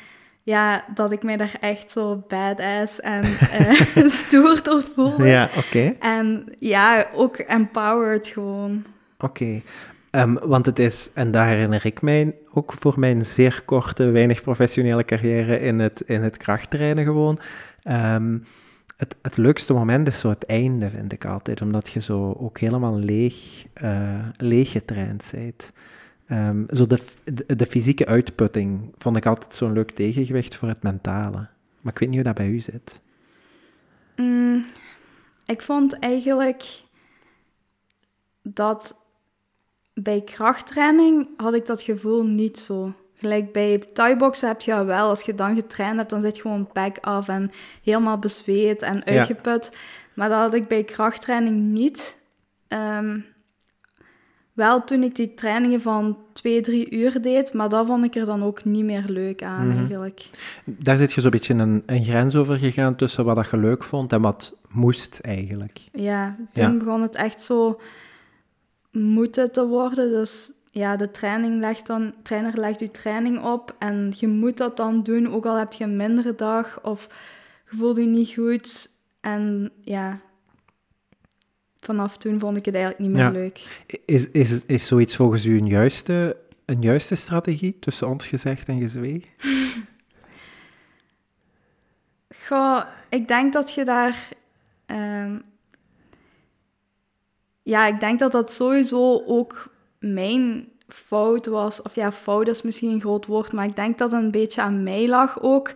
ja, 0.44 0.86
dat 0.94 1.12
ik 1.12 1.24
mij 1.24 1.38
daar 1.38 1.58
echt 1.60 1.92
zo 1.92 2.24
badass 2.28 3.00
en 3.00 3.24
uh, 3.24 4.08
stoer 4.26 4.64
door 4.64 4.84
voelde. 4.96 5.28
Ja, 5.28 5.50
oké. 5.56 5.68
Okay. 5.68 5.98
En 6.00 6.56
ja, 6.60 7.08
ook 7.14 7.38
empowered 7.38 8.28
gewoon. 8.28 8.86
Oké. 9.18 9.26
Okay. 9.26 9.64
Um, 10.12 10.40
want 10.40 10.66
het 10.66 10.80
is, 10.80 11.10
en 11.14 11.32
daar 11.32 11.48
herinner 11.48 11.86
ik 11.86 12.02
mij 12.02 12.36
ook 12.54 12.74
voor 12.74 13.00
mijn 13.00 13.26
zeer 13.26 13.62
korte, 13.66 14.10
weinig 14.10 14.42
professionele 14.42 15.06
carrière 15.06 15.60
in 15.60 15.80
het, 15.80 16.02
in 16.02 16.22
het 16.22 16.38
krachttrainen 16.38 17.04
gewoon. 17.04 17.40
Um, 17.84 18.44
het, 18.98 19.16
het 19.22 19.38
leukste 19.38 19.74
moment 19.74 20.08
is 20.08 20.20
zo 20.20 20.30
het 20.30 20.46
einde, 20.46 20.90
vind 20.90 21.14
ik 21.14 21.26
altijd, 21.26 21.62
omdat 21.62 21.90
je 21.90 22.02
zo 22.02 22.34
ook 22.40 22.60
helemaal 22.60 22.98
leeg, 22.98 23.66
uh, 23.84 24.28
leeg 24.38 24.72
getraind 24.72 25.32
bent. 25.32 25.72
Um, 26.32 26.66
zo 26.74 26.88
de, 26.88 27.00
de, 27.24 27.56
de, 27.56 27.66
fysieke 27.66 28.06
uitputting 28.06 28.94
vond 28.98 29.18
ik 29.18 29.26
altijd 29.26 29.56
zo'n 29.56 29.74
leuk 29.74 29.92
tegengewicht 29.92 30.56
voor 30.56 30.68
het 30.68 30.84
mentale. 30.84 31.48
Maar 31.82 31.94
ik 31.94 32.00
weet 32.00 32.10
niet 32.10 32.18
hoe 32.18 32.28
dat 32.28 32.36
bij 32.36 32.48
u 32.48 32.60
zit. 32.60 33.02
Mm, 34.16 34.66
ik 35.46 35.62
vond 35.62 36.00
eigenlijk 36.00 36.84
dat 38.42 39.01
bij 39.94 40.22
krachttraining 40.22 41.28
had 41.38 41.54
ik 41.54 41.66
dat 41.66 41.82
gevoel 41.82 42.24
niet 42.26 42.60
zo. 42.60 42.94
Gelijk 43.16 43.52
bij 43.54 43.84
thai-boxen 43.94 44.48
heb 44.48 44.62
je 44.62 44.72
dat 44.72 44.86
wel. 44.86 45.10
Als 45.10 45.22
je 45.22 45.36
dan 45.36 45.56
getraind 45.56 45.98
hebt, 45.98 46.10
dan 46.10 46.22
zit 46.22 46.36
je 46.36 46.42
gewoon 46.42 46.70
back 46.74 46.98
af 47.02 47.28
en 47.28 47.52
helemaal 47.84 48.18
bezweet 48.18 48.82
en 48.82 49.06
uitgeput. 49.06 49.70
Ja. 49.74 49.78
Maar 50.14 50.30
dat 50.30 50.40
had 50.40 50.54
ik 50.54 50.68
bij 50.68 50.84
krachttraining 50.84 51.56
niet. 51.72 52.18
Um, 52.68 53.26
wel 54.54 54.84
toen 54.84 55.04
ik 55.04 55.16
die 55.16 55.34
trainingen 55.34 55.82
van 55.82 56.18
twee, 56.34 56.62
drie 56.62 56.90
uur 56.92 57.22
deed, 57.22 57.54
maar 57.54 57.70
dat 57.70 57.88
vond 57.88 58.04
ik 58.06 58.16
er 58.16 58.26
dan 58.26 58.44
ook 58.44 58.64
niet 58.66 58.84
meer 58.86 59.04
leuk 59.08 59.44
aan 59.44 59.68
Mhm. 59.68 59.78
eigenlijk. 59.78 60.30
Daar 60.66 60.98
zit 60.98 61.14
je 61.14 61.22
zo'n 61.22 61.30
beetje 61.32 61.54
een, 61.54 61.84
een 61.86 62.04
grens 62.04 62.36
over 62.36 62.58
gegaan 62.60 62.96
tussen 62.96 63.26
wat 63.26 63.50
je 63.50 63.58
leuk 63.58 63.84
vond 63.84 64.12
en 64.14 64.22
wat 64.22 64.56
moest 64.70 65.20
eigenlijk. 65.22 65.80
Ja, 65.92 66.36
toen 66.54 66.72
Ja. 66.72 66.78
begon 66.78 67.02
het 67.02 67.16
echt 67.16 67.42
zo 67.42 67.82
moeten 68.92 69.52
te 69.52 69.66
worden. 69.68 70.10
Dus 70.10 70.52
ja, 70.72 70.96
de 70.98 71.12
training 71.12 71.60
legt 71.60 71.88
dan, 71.88 72.14
trainer 72.24 72.60
legt 72.60 72.80
je 72.80 72.92
training 72.92 73.44
op 73.44 73.76
en 73.80 74.14
je 74.18 74.28
moet 74.28 74.58
dat 74.58 74.78
dan 74.78 75.04
doen, 75.04 75.34
ook 75.34 75.46
al 75.46 75.56
heb 75.58 75.74
je 75.74 75.84
een 75.84 75.96
mindere 75.96 76.36
dag 76.36 76.84
of 76.84 77.08
je 77.70 77.78
voelt 77.78 77.98
je 77.98 78.04
niet 78.04 78.34
goed. 78.34 78.90
En 79.22 79.72
ja, 79.82 80.20
vanaf 81.80 82.18
toen 82.18 82.40
vond 82.40 82.58
ik 82.58 82.66
het 82.66 82.76
eigenlijk 82.76 83.04
niet 83.06 83.14
meer 83.18 83.26
Ja. 83.26 83.32
leuk. 83.32 83.84
Is, 84.06 84.30
is, 84.32 84.66
is 84.66 84.86
zoiets 84.86 85.16
volgens 85.16 85.46
u 85.46 85.58
een 85.58 85.68
juiste, 85.68 86.38
een 86.66 86.82
juiste 86.82 87.16
strategie, 87.16 87.78
tussen 87.80 88.08
ons 88.08 88.26
gezegd 88.28 88.68
en 88.68 88.80
gezwegen? 88.80 89.30
Goh, 92.48 92.84
ik 93.10 93.28
denk 93.28 93.54
dat 93.54 93.74
je 93.74 93.86
daar... 93.86 94.28
ehm, 94.86 95.38
ja, 97.64 97.88
ik 97.88 98.00
denk 98.00 98.20
dat 98.20 98.32
dat 98.32 98.52
sowieso 98.52 99.24
ook 99.26 99.74
mijn 100.00 100.68
fout 100.88 101.46
was. 101.46 101.82
Of 101.82 101.96
ja, 101.96 102.12
fout 102.12 102.48
is 102.48 102.62
misschien 102.62 102.90
een 102.92 103.00
groot 103.00 103.26
woord, 103.26 103.52
maar 103.52 103.66
ik 103.66 103.76
denk 103.76 103.98
dat 103.98 104.12
het 104.12 104.24
een 104.24 104.32
beetje 104.32 104.62
aan 104.62 104.84
mij 104.84 105.08
lag 105.08 105.42
ook. 105.42 105.74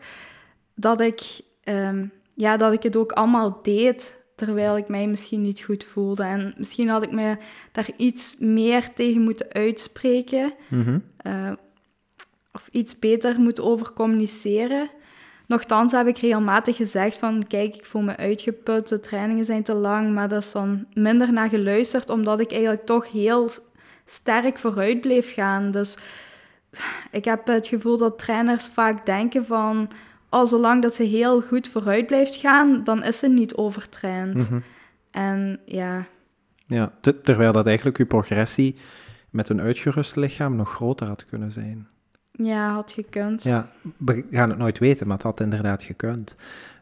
Dat 0.76 1.02
ik, 1.02 1.42
ehm, 1.64 2.08
ja, 2.34 2.58
dat 2.58 2.74
ik 2.74 2.84
het 2.84 2.96
ook 2.96 3.12
allemaal 3.12 3.60
deed, 3.62 4.18
terwijl 4.36 4.78
ik 4.78 4.88
mij 4.88 5.08
misschien 5.08 5.42
niet 5.42 5.62
goed 5.62 5.84
voelde. 5.84 6.24
En 6.24 6.54
misschien 6.58 6.90
had 6.90 7.04
ik 7.04 7.12
me 7.12 7.38
daar 7.72 7.90
iets 7.98 8.36
meer 8.40 8.94
tegen 8.94 9.22
moeten 9.22 9.54
uitspreken. 9.54 10.54
Mhm. 10.70 11.00
eh, 11.18 11.52
of 12.52 12.68
iets 12.72 13.00
beter 13.00 13.40
moeten 13.40 13.64
over 13.64 13.94
communiceren. 13.94 14.90
Nochtans 15.48 15.92
heb 15.92 16.08
ik 16.08 16.18
regelmatig 16.18 16.76
gezegd 16.76 17.18
van, 17.18 17.48
kijk, 17.48 17.76
ik 17.76 17.86
voel 17.86 18.02
me 18.02 18.18
uitgeput, 18.18 18.88
de 18.88 19.00
trainingen 19.00 19.46
zijn 19.46 19.64
te 19.64 19.74
lang, 19.74 20.14
maar 20.14 20.28
dat 20.28 20.44
is 20.44 20.52
dan 20.52 20.86
minder 20.94 21.34
naar 21.34 21.50
geluisterd, 21.50 22.10
omdat 22.10 22.40
ik 22.40 22.52
eigenlijk 22.52 22.86
toch 22.86 23.12
heel 23.12 23.50
sterk 24.06 24.58
vooruit 24.58 25.02
bleef 25.02 25.34
gaan. 25.34 25.72
Dus 25.72 25.98
ik 27.12 27.26
heb 27.26 27.48
het 27.48 27.68
gevoel 27.68 27.98
dat 27.98 28.20
trainers 28.20 28.68
vaak 28.68 29.06
denken 29.06 29.46
van, 29.46 29.90
oh, 30.30 30.46
zolang 30.46 30.82
dat 30.82 30.94
ze 30.94 31.04
heel 31.04 31.42
goed 31.42 31.68
vooruit 31.68 32.08
blijft 32.08 32.36
gaan, 32.36 32.84
dan 32.84 33.04
is 33.04 33.20
ze 33.20 33.28
niet 33.30 33.56
overtraind. 33.56 34.50
Mhm. 34.50 34.60
En 35.12 35.60
ja, 35.66 36.06
Ja, 36.68 36.92
te- 37.02 37.22
terwijl 37.22 37.52
dat 37.54 37.66
eigenlijk 37.68 37.98
uw 37.98 38.06
progressie 38.06 38.76
met 39.30 39.50
een 39.50 39.62
uitgerust 39.62 40.16
lichaam 40.16 40.56
nog 40.56 40.74
groter 40.74 41.08
had 41.08 41.26
kunnen 41.26 41.52
zijn. 41.52 41.88
Ja, 42.38 42.74
had 42.74 42.92
gekund. 42.92 43.44
Ja, 43.44 43.70
we 43.98 44.26
gaan 44.32 44.50
het 44.50 44.58
nooit 44.58 44.80
weten, 44.80 45.08
maar 45.08 45.16
het 45.16 45.26
had 45.26 45.40
inderdaad 45.40 45.84
gekund. 45.84 46.36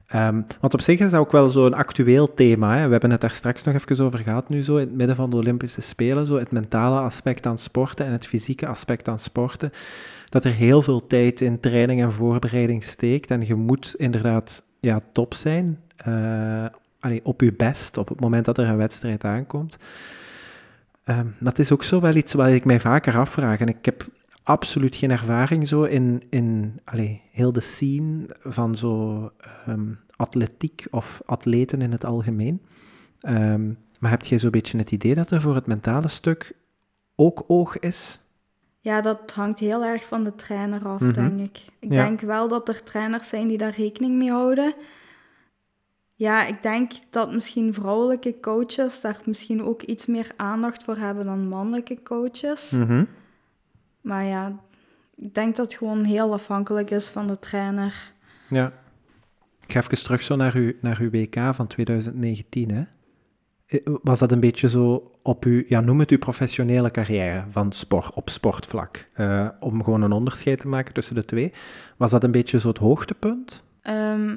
Ehm, 0.07 0.41
want 0.60 0.74
op 0.74 0.81
zich 0.81 1.00
is 1.00 1.12
dat 1.12 1.19
ook 1.19 1.31
wel 1.31 1.48
zo'n 1.48 1.74
actueel 1.74 2.33
thema. 2.33 2.77
Hè? 2.77 2.86
We 2.86 2.91
hebben 2.91 3.12
het 3.12 3.22
daar 3.22 3.31
straks 3.36 3.63
nog 3.63 3.75
even 3.75 4.05
over 4.05 4.19
gehad, 4.19 4.50
nu 4.50 4.63
zo 4.63 4.77
in 4.77 4.88
het 4.88 4.95
midden 4.95 5.15
van 5.15 5.29
de 5.29 5.36
Olympische 5.36 5.81
Spelen. 5.81 6.25
Zo 6.25 6.36
het 6.36 6.51
mentale 6.51 7.00
aspect 7.00 7.45
aan 7.45 7.57
sporten 7.57 8.05
en 8.05 8.12
het 8.12 8.27
fysieke 8.27 8.67
aspect 8.67 9.07
aan 9.07 9.19
sporten. 9.19 9.72
Dat 10.29 10.43
er 10.43 10.51
heel 10.51 10.81
veel 10.81 11.07
tijd 11.07 11.41
in 11.41 11.60
training 11.60 12.01
en 12.01 12.13
voorbereiding 12.13 12.83
steekt. 12.83 13.31
En 13.31 13.48
je 13.48 13.55
moet 13.55 13.95
inderdaad 13.98 14.63
ja, 14.79 15.01
top 15.12 15.33
zijn. 15.33 15.79
allee, 17.00 17.19
op 17.24 17.41
je 17.41 17.53
best 17.53 17.98
op 17.98 18.10
het 18.10 18.19
moment 18.19 18.45
dat 18.45 18.57
er 18.57 18.67
een 18.67 18.77
wedstrijd 18.77 19.24
aankomt. 19.24 19.77
Ehm, 21.03 21.27
dat 21.39 21.60
is 21.60 21.72
ook 21.72 21.83
zo 21.83 22.01
wel 22.01 22.15
iets 22.15 22.33
wat 22.33 22.48
ik 22.48 22.65
mij 22.65 22.79
vaker 22.79 23.17
afvraag. 23.17 23.60
En 23.60 23.67
ik 23.67 23.86
heb 23.86 24.05
absoluut 24.44 24.96
geen 24.96 25.12
ervaring 25.12 25.68
zo 25.68 25.84
in, 25.84 26.22
in 26.30 26.80
allee, 26.84 27.22
heel 27.32 27.52
de 27.54 27.60
scene 27.62 28.26
van 28.42 28.76
zo 28.76 29.30
ehm, 29.66 29.92
atletiek 30.16 30.86
of 30.92 31.22
atleten 31.26 31.82
in 31.82 31.92
het 31.92 32.06
algemeen. 32.06 32.62
Ehm, 33.20 33.68
maar 34.00 34.10
heb 34.12 34.22
jij 34.24 34.40
zo'n 34.40 34.52
beetje 34.52 34.78
het 34.78 34.92
idee 34.92 35.16
dat 35.16 35.32
er 35.32 35.42
voor 35.42 35.56
het 35.56 35.66
mentale 35.68 36.08
stuk 36.08 36.56
ook 37.16 37.44
oog 37.48 37.80
is? 37.80 38.20
Ja, 38.80 39.02
dat 39.02 39.32
hangt 39.32 39.60
heel 39.60 39.84
erg 39.84 40.06
van 40.06 40.24
de 40.24 40.36
trainer 40.36 40.88
af, 40.88 41.00
Mhm. 41.02 41.14
denk 41.14 41.40
ik. 41.40 41.66
Ik 41.80 41.92
Ja. 41.92 42.04
denk 42.06 42.22
wel 42.22 42.48
dat 42.48 42.70
er 42.70 42.84
trainers 42.84 43.30
zijn 43.30 43.48
die 43.48 43.58
daar 43.58 43.76
rekening 43.78 44.16
mee 44.18 44.30
houden. 44.32 44.74
Ja, 46.16 46.46
ik 46.46 46.62
denk 46.62 46.92
dat 47.10 47.34
misschien 47.34 47.74
vrouwelijke 47.74 48.40
coaches 48.42 49.02
daar 49.02 49.22
misschien 49.26 49.64
ook 49.64 49.82
iets 49.82 50.06
meer 50.06 50.32
aandacht 50.36 50.84
voor 50.84 50.98
hebben 50.98 51.26
dan 51.26 51.48
mannelijke 51.48 52.04
coaches. 52.04 52.72
Mhm. 52.72 53.04
Maar 54.03 54.24
ja, 54.25 54.55
ik 55.15 55.33
denk 55.36 55.55
dat 55.55 55.65
het 55.65 55.75
gewoon 55.75 56.03
heel 56.03 56.33
afhankelijk 56.33 56.91
is 56.91 57.10
van 57.10 57.27
de 57.27 57.39
trainer. 57.39 58.12
Ja. 58.50 58.72
Ik 59.67 59.72
ga 59.72 59.79
even 59.79 60.03
terug 60.03 60.22
zo 60.22 60.36
naar 60.36 60.55
uw, 60.55 60.74
naar 60.81 60.98
uw 61.00 61.10
WK 61.10 61.36
van 61.51 61.67
2019. 61.67 62.72
Hè? 62.72 62.83
Eh, 63.65 63.79
Was 64.03 64.19
dat 64.19 64.31
een 64.31 64.39
beetje 64.39 64.69
zo 64.69 65.12
op 65.22 65.43
uw, 65.45 65.63
ja, 65.67 65.79
noem 65.79 66.00
het 66.00 66.10
uw 66.10 66.17
professionele 66.17 66.91
carrière 66.91 67.43
van 67.50 67.72
sport, 67.72 68.13
op 68.13 68.29
sportvlak? 68.29 69.10
eh, 69.13 69.48
om 69.60 69.83
gewoon 69.83 70.01
een 70.01 70.12
onderscheid 70.12 70.60
te 70.60 70.67
maken 70.67 70.93
tussen 70.93 71.15
de 71.15 71.25
twee. 71.25 71.53
Was 71.98 72.12
dat 72.12 72.24
een 72.24 72.31
beetje 72.31 72.60
zo 72.60 72.67
het 72.67 72.77
hoogtepunt? 72.77 73.63
Ehm, 73.81 74.36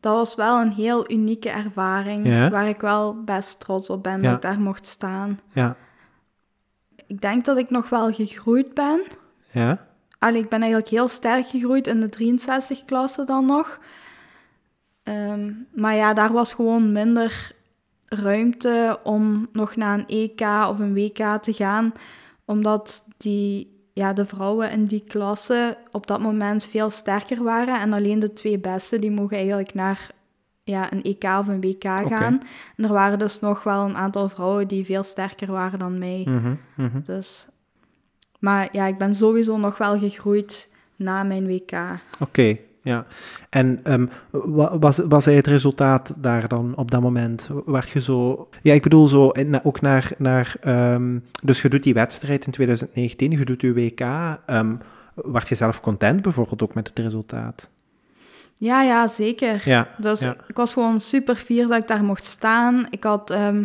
dat 0.00 0.12
was 0.14 0.34
wel 0.34 0.60
een 0.60 0.72
heel 0.72 1.10
unieke 1.10 1.50
ervaring, 1.50 2.26
Ja. 2.26 2.50
waar 2.50 2.68
ik 2.68 2.80
wel 2.80 3.24
best 3.24 3.60
trots 3.60 3.90
op 3.90 4.02
ben 4.02 4.22
Ja. 4.22 4.26
dat 4.28 4.36
ik 4.36 4.42
daar 4.42 4.60
mocht 4.60 4.86
staan. 4.86 5.38
Ja. 5.52 5.76
Ik 7.08 7.20
denk 7.20 7.44
dat 7.44 7.56
ik 7.56 7.70
nog 7.70 7.88
wel 7.88 8.12
gegroeid 8.12 8.74
ben. 8.74 9.02
Ja. 9.52 9.86
Allee, 10.18 10.42
ik 10.42 10.48
ben 10.48 10.60
eigenlijk 10.60 10.90
heel 10.90 11.08
sterk 11.08 11.46
gegroeid 11.46 11.86
in 11.86 12.00
de 12.00 12.08
63-klasse 12.08 13.24
dan 13.24 13.46
nog. 13.46 13.78
Ehm, 15.02 15.52
maar 15.74 15.94
ja, 15.94 16.14
daar 16.14 16.32
was 16.32 16.52
gewoon 16.52 16.92
minder 16.92 17.52
ruimte 18.04 19.00
om 19.02 19.48
nog 19.52 19.76
naar 19.76 19.98
een 19.98 20.06
EK 20.06 20.40
of 20.40 20.78
een 20.78 20.94
WK 20.94 21.42
te 21.42 21.52
gaan, 21.52 21.92
omdat 22.44 23.08
die, 23.16 23.80
ja, 23.92 24.12
de 24.12 24.24
vrouwen 24.24 24.70
in 24.70 24.84
die 24.84 25.04
klasse 25.08 25.76
op 25.90 26.06
dat 26.06 26.20
moment 26.20 26.64
veel 26.64 26.90
sterker 26.90 27.42
waren 27.42 27.80
en 27.80 27.92
alleen 27.92 28.18
de 28.18 28.32
twee 28.32 28.58
beste 28.58 28.98
die 28.98 29.10
mogen 29.10 29.36
eigenlijk 29.36 29.74
naar 29.74 30.10
ja, 30.68 30.92
een 30.92 31.02
EK 31.02 31.24
of 31.24 31.46
een 31.46 31.60
WK 31.60 31.82
gaan. 31.82 32.40
En 32.76 32.84
er 32.84 32.92
waren 32.92 33.18
dus 33.18 33.40
nog 33.40 33.62
wel 33.62 33.84
een 33.84 33.96
aantal 33.96 34.28
vrouwen 34.28 34.68
die 34.68 34.84
veel 34.84 35.02
sterker 35.02 35.52
waren 35.52 35.78
dan 35.78 35.98
mij. 35.98 36.22
Mhm, 36.24 36.54
mhm. 36.76 37.00
Dus, 37.04 37.48
maar 38.38 38.68
ja, 38.72 38.86
ik 38.86 38.98
ben 38.98 39.14
sowieso 39.14 39.56
nog 39.56 39.78
wel 39.78 39.98
gegroeid 39.98 40.74
na 40.96 41.22
mijn 41.22 41.46
WK. 41.46 41.72
Oké, 42.20 42.56
ja. 42.82 43.06
En 43.50 43.80
ehm, 43.82 44.06
wa- 44.30 44.78
was, 44.78 44.98
was 44.98 45.24
hij 45.24 45.34
het 45.34 45.46
resultaat 45.46 46.14
daar 46.22 46.48
dan 46.48 46.76
op 46.76 46.90
dat 46.90 47.00
moment? 47.00 47.50
Werd 47.66 47.88
je 47.88 48.00
zo... 48.00 48.48
Ja, 48.62 48.74
ik 48.74 48.82
bedoel 48.82 49.06
zo, 49.06 49.32
ook 49.62 49.80
naar... 49.80 50.12
naar 50.18 50.56
ehm, 50.60 51.18
dus 51.42 51.62
je 51.62 51.68
doet 51.68 51.82
die 51.82 51.94
wedstrijd 51.94 52.46
in 52.46 52.52
2019, 52.52 53.30
je 53.30 53.44
doet 53.44 53.62
je 53.62 53.72
WK. 53.72 54.00
ehm 54.46 54.74
werd 55.24 55.48
je 55.48 55.54
zelf 55.54 55.80
content 55.80 56.22
bijvoorbeeld 56.22 56.62
ook 56.62 56.74
met 56.74 56.88
het 56.88 56.98
resultaat? 56.98 57.70
Ja, 58.58 58.82
ja, 58.82 59.06
zeker. 59.06 59.62
Ja, 59.64 59.88
Dus 59.98 60.20
ja. 60.20 60.36
ik 60.46 60.56
was 60.56 60.72
gewoon 60.72 61.00
super 61.00 61.36
fier 61.36 61.66
dat 61.66 61.78
ik 61.78 61.88
daar 61.88 62.04
mocht 62.04 62.24
staan. 62.24 62.86
Ik 62.90 63.04
had 63.04 63.30
ehm, 63.30 63.64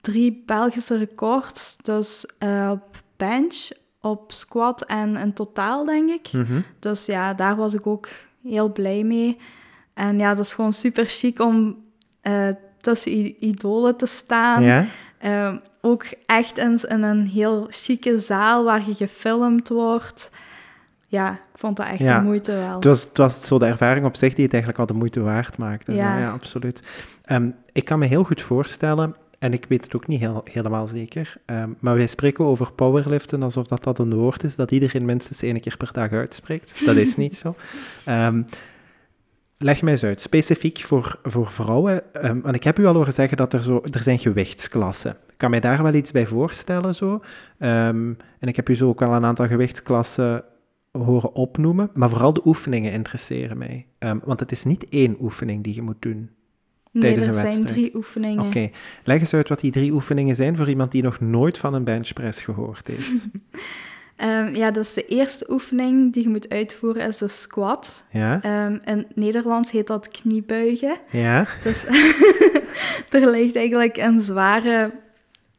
drie 0.00 0.42
Belgische 0.46 0.96
records. 0.98 1.76
Dus 1.82 2.26
eh, 2.38 2.70
op 2.72 3.02
bench, 3.16 3.70
op 4.00 4.32
squat 4.32 4.84
en 4.84 5.16
in 5.16 5.32
totaal, 5.32 5.84
denk 5.84 6.10
ik. 6.10 6.32
Mhm. 6.32 6.60
Dus 6.78 7.06
ja, 7.06 7.34
daar 7.34 7.56
was 7.56 7.74
ik 7.74 7.86
ook 7.86 8.08
heel 8.42 8.72
blij 8.72 9.02
mee. 9.02 9.38
En 9.94 10.18
ja, 10.18 10.34
dat 10.34 10.44
is 10.44 10.52
gewoon 10.54 10.72
super 10.72 11.06
chic 11.06 11.40
om 11.40 11.76
eh, 12.20 12.48
tussen 12.80 13.44
idolen 13.44 13.96
te 13.96 14.06
staan. 14.06 14.62
Ja? 14.62 14.86
Ehm, 15.18 15.56
ook 15.80 16.04
echt 16.26 16.58
in, 16.58 16.80
in 16.88 17.02
een 17.02 17.26
heel 17.26 17.66
chique 17.70 18.18
zaal 18.18 18.64
waar 18.64 18.82
je 18.86 18.94
gefilmd 18.94 19.68
wordt. 19.68 20.30
Ja, 21.12 21.32
ik 21.32 21.58
vond 21.58 21.76
dat 21.76 21.86
echt 21.86 21.98
Ja. 22.00 22.18
de 22.18 22.24
moeite 22.24 22.52
wel. 22.52 22.74
Het 22.74 22.84
was, 22.84 23.02
het 23.02 23.16
was 23.16 23.46
zo 23.46 23.58
de 23.58 23.66
ervaring 23.66 24.06
op 24.06 24.16
zich 24.16 24.34
die 24.34 24.44
het 24.44 24.52
eigenlijk 24.52 24.82
al 24.82 24.86
de 24.94 24.98
moeite 25.00 25.20
waard 25.20 25.58
maakte. 25.58 25.92
Ja. 25.92 26.18
ja 26.18 26.30
absoluut. 26.30 26.82
Ehm, 27.24 27.50
ik 27.72 27.84
kan 27.84 27.98
me 27.98 28.06
heel 28.06 28.24
goed 28.24 28.42
voorstellen, 28.42 29.16
en 29.38 29.52
ik 29.52 29.66
weet 29.68 29.84
het 29.84 29.94
ook 29.94 30.06
niet 30.06 30.20
heel, 30.20 30.44
helemaal 30.44 30.86
zeker, 30.86 31.34
ehm, 31.44 31.70
maar 31.78 31.96
wij 31.96 32.06
spreken 32.06 32.44
over 32.44 32.72
powerliften 32.72 33.42
alsof 33.42 33.66
dat, 33.66 33.84
dat 33.84 33.98
een 33.98 34.14
woord 34.14 34.44
is 34.44 34.56
dat 34.56 34.70
iedereen 34.70 35.04
minstens 35.04 35.42
één 35.42 35.60
keer 35.60 35.76
per 35.76 35.90
dag 35.92 36.12
uitspreekt. 36.12 36.84
Dat 36.86 36.96
is 36.96 37.16
niet 37.16 37.36
zo. 37.36 37.54
Ehm, 38.04 38.42
leg 39.58 39.82
mij 39.82 39.92
eens 39.92 40.04
uit, 40.04 40.20
specifiek 40.20 40.78
voor, 40.78 41.18
voor 41.22 41.50
vrouwen, 41.50 42.02
want 42.42 42.54
ik 42.54 42.64
heb 42.64 42.78
u 42.78 42.86
al 42.86 42.94
horen 42.94 43.12
zeggen 43.14 43.36
dat 43.36 43.52
er, 43.52 43.62
zo, 43.62 43.80
er 43.90 44.02
zijn 44.02 44.18
gewichtsklassen. 44.18 45.10
Ik 45.10 45.38
kan 45.38 45.50
mij 45.50 45.60
daar 45.60 45.82
wel 45.82 45.94
iets 45.94 46.12
bij 46.12 46.26
voorstellen 46.26 46.94
zo. 46.94 47.22
En 47.58 48.16
ik 48.40 48.56
heb 48.56 48.68
u 48.68 48.74
zo 48.74 48.88
ook 48.88 49.02
al 49.02 49.12
een 49.14 49.24
aantal 49.24 49.46
gewichtsklassen 49.46 50.44
horen 50.92 51.34
opnoemen, 51.34 51.90
maar 51.94 52.08
vooral 52.08 52.32
de 52.32 52.42
oefeningen 52.44 52.92
interesseren 52.92 53.58
mij. 53.58 53.86
Ehm, 53.98 54.18
want 54.24 54.40
het 54.40 54.52
is 54.52 54.64
niet 54.64 54.88
één 54.88 55.16
oefening 55.20 55.64
die 55.64 55.74
je 55.74 55.82
moet 55.82 56.02
doen. 56.02 56.30
nee, 56.90 57.02
tijdens 57.02 57.22
er 57.22 57.28
een 57.28 57.34
zijn 57.34 57.46
wedstrijd. 57.46 57.74
drie 57.74 57.96
oefeningen. 57.96 58.46
Oké, 58.46 58.70
leg 59.04 59.18
eens 59.18 59.34
uit 59.34 59.48
wat 59.48 59.60
die 59.60 59.70
drie 59.70 59.92
oefeningen 59.92 60.36
zijn 60.36 60.56
voor 60.56 60.68
iemand 60.68 60.92
die 60.92 61.02
nog 61.02 61.20
nooit 61.20 61.58
van 61.58 61.74
een 61.74 61.84
benchpress 61.84 62.42
gehoord 62.42 62.86
heeft. 62.86 63.28
Ehm, 64.16 64.54
ja, 64.54 64.70
dus 64.70 64.94
de 64.94 65.06
eerste 65.06 65.46
oefening 65.50 66.12
die 66.12 66.22
je 66.22 66.28
moet 66.28 66.48
uitvoeren 66.48 67.06
is 67.06 67.18
de 67.18 67.28
squat. 67.28 68.06
Ja? 68.10 68.42
Ehm, 68.42 68.78
in 68.84 68.98
het 68.98 69.16
Nederlands 69.16 69.70
heet 69.70 69.86
dat 69.86 70.08
kniebuigen. 70.08 70.98
Ja? 71.10 71.46
Dus 71.62 71.84
er 73.10 73.30
ligt 73.30 73.56
eigenlijk 73.56 73.96
een 73.96 74.20
zware 74.20 74.92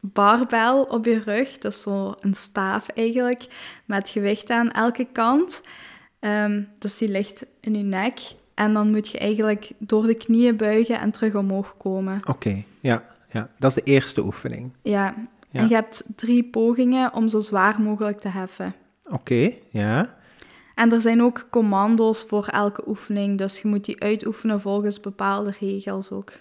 barbel 0.06 0.84
op 0.84 1.06
je 1.06 1.20
rug, 1.20 1.58
dus 1.58 1.82
zo 1.82 2.16
een 2.20 2.34
staaf 2.34 2.88
eigenlijk, 2.88 3.46
met 3.86 4.10
gewicht 4.10 4.50
aan 4.50 4.72
elke 4.72 5.08
kant. 5.12 5.64
Ehm, 6.20 6.62
dus 6.80 6.98
die 6.98 7.10
ligt 7.10 7.46
in 7.60 7.76
je 7.76 7.84
nek. 7.84 8.20
En 8.54 8.74
dan 8.74 8.92
moet 8.92 9.08
je 9.08 9.18
eigenlijk 9.18 9.72
door 9.78 10.06
de 10.06 10.14
knieën 10.14 10.58
buigen 10.58 11.00
en 11.00 11.12
terug 11.12 11.36
omhoog 11.36 11.76
komen. 11.78 12.22
Oké, 12.26 12.64
ja, 12.80 13.04
ja. 13.32 13.50
Dat 13.60 13.70
is 13.70 13.84
de 13.84 13.92
eerste 13.92 14.24
oefening. 14.24 14.72
Ja. 14.82 15.16
Ja. 15.50 15.60
En 15.60 15.68
je 15.68 15.76
hebt 15.76 16.04
drie 16.16 16.44
pogingen 16.44 17.14
om 17.14 17.30
zo 17.30 17.40
zwaar 17.40 17.82
mogelijk 17.82 18.20
te 18.20 18.28
heffen. 18.28 18.76
Oké, 19.10 19.54
ja. 19.70 20.16
En 20.76 20.92
er 20.92 21.02
zijn 21.02 21.22
ook 21.22 21.48
commando's 21.50 22.24
voor 22.24 22.48
elke 22.48 22.84
oefening, 22.88 23.38
dus 23.38 23.62
je 23.62 23.68
moet 23.68 23.86
die 23.86 24.02
uitoefenen 24.02 24.62
volgens 24.62 25.00
bepaalde 25.00 25.54
regels 25.60 26.12
ook. 26.12 26.32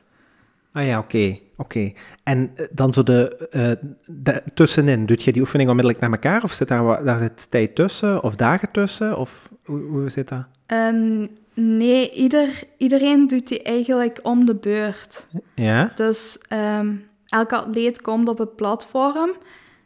Ah 0.73 0.87
ja, 0.87 0.99
oké, 0.99 1.39
oké. 1.57 1.93
En 2.23 2.51
eh, 2.55 2.67
dan 2.73 2.93
zo 2.93 3.03
de, 3.03 3.49
eh, 3.51 3.89
de- 4.07 4.43
tussenin, 4.55 5.07
doet 5.07 5.23
je 5.23 5.33
die 5.33 5.41
oefening 5.43 5.69
onmiddellijk 5.71 6.03
naar 6.05 6.13
elkaar? 6.13 6.43
Of 6.43 6.53
zit 6.53 6.69
daar, 6.69 7.05
daar 7.05 7.19
zit 7.19 7.51
tijd 7.51 7.75
tussen? 7.75 8.23
Of 8.23 8.37
dagen 8.37 8.69
tussen? 8.73 9.19
Of 9.19 9.53
hoe, 9.65 9.81
hoe 9.81 10.11
zit 10.11 10.29
dat? 10.29 10.45
En 10.67 11.29
nee, 11.55 12.11
ieder, 12.11 12.49
iedereen 12.77 13.27
doet 13.27 13.49
die 13.49 13.63
eigenlijk 13.63 14.19
om 14.23 14.45
de 14.47 14.55
beurt. 14.55 15.27
Ja? 15.55 15.93
Dus 15.95 16.39
ehm, 16.49 16.95
elke 17.27 17.57
atleet 17.57 18.01
komt 18.01 18.29
op 18.29 18.39
het 18.39 18.57
platform, 18.57 19.31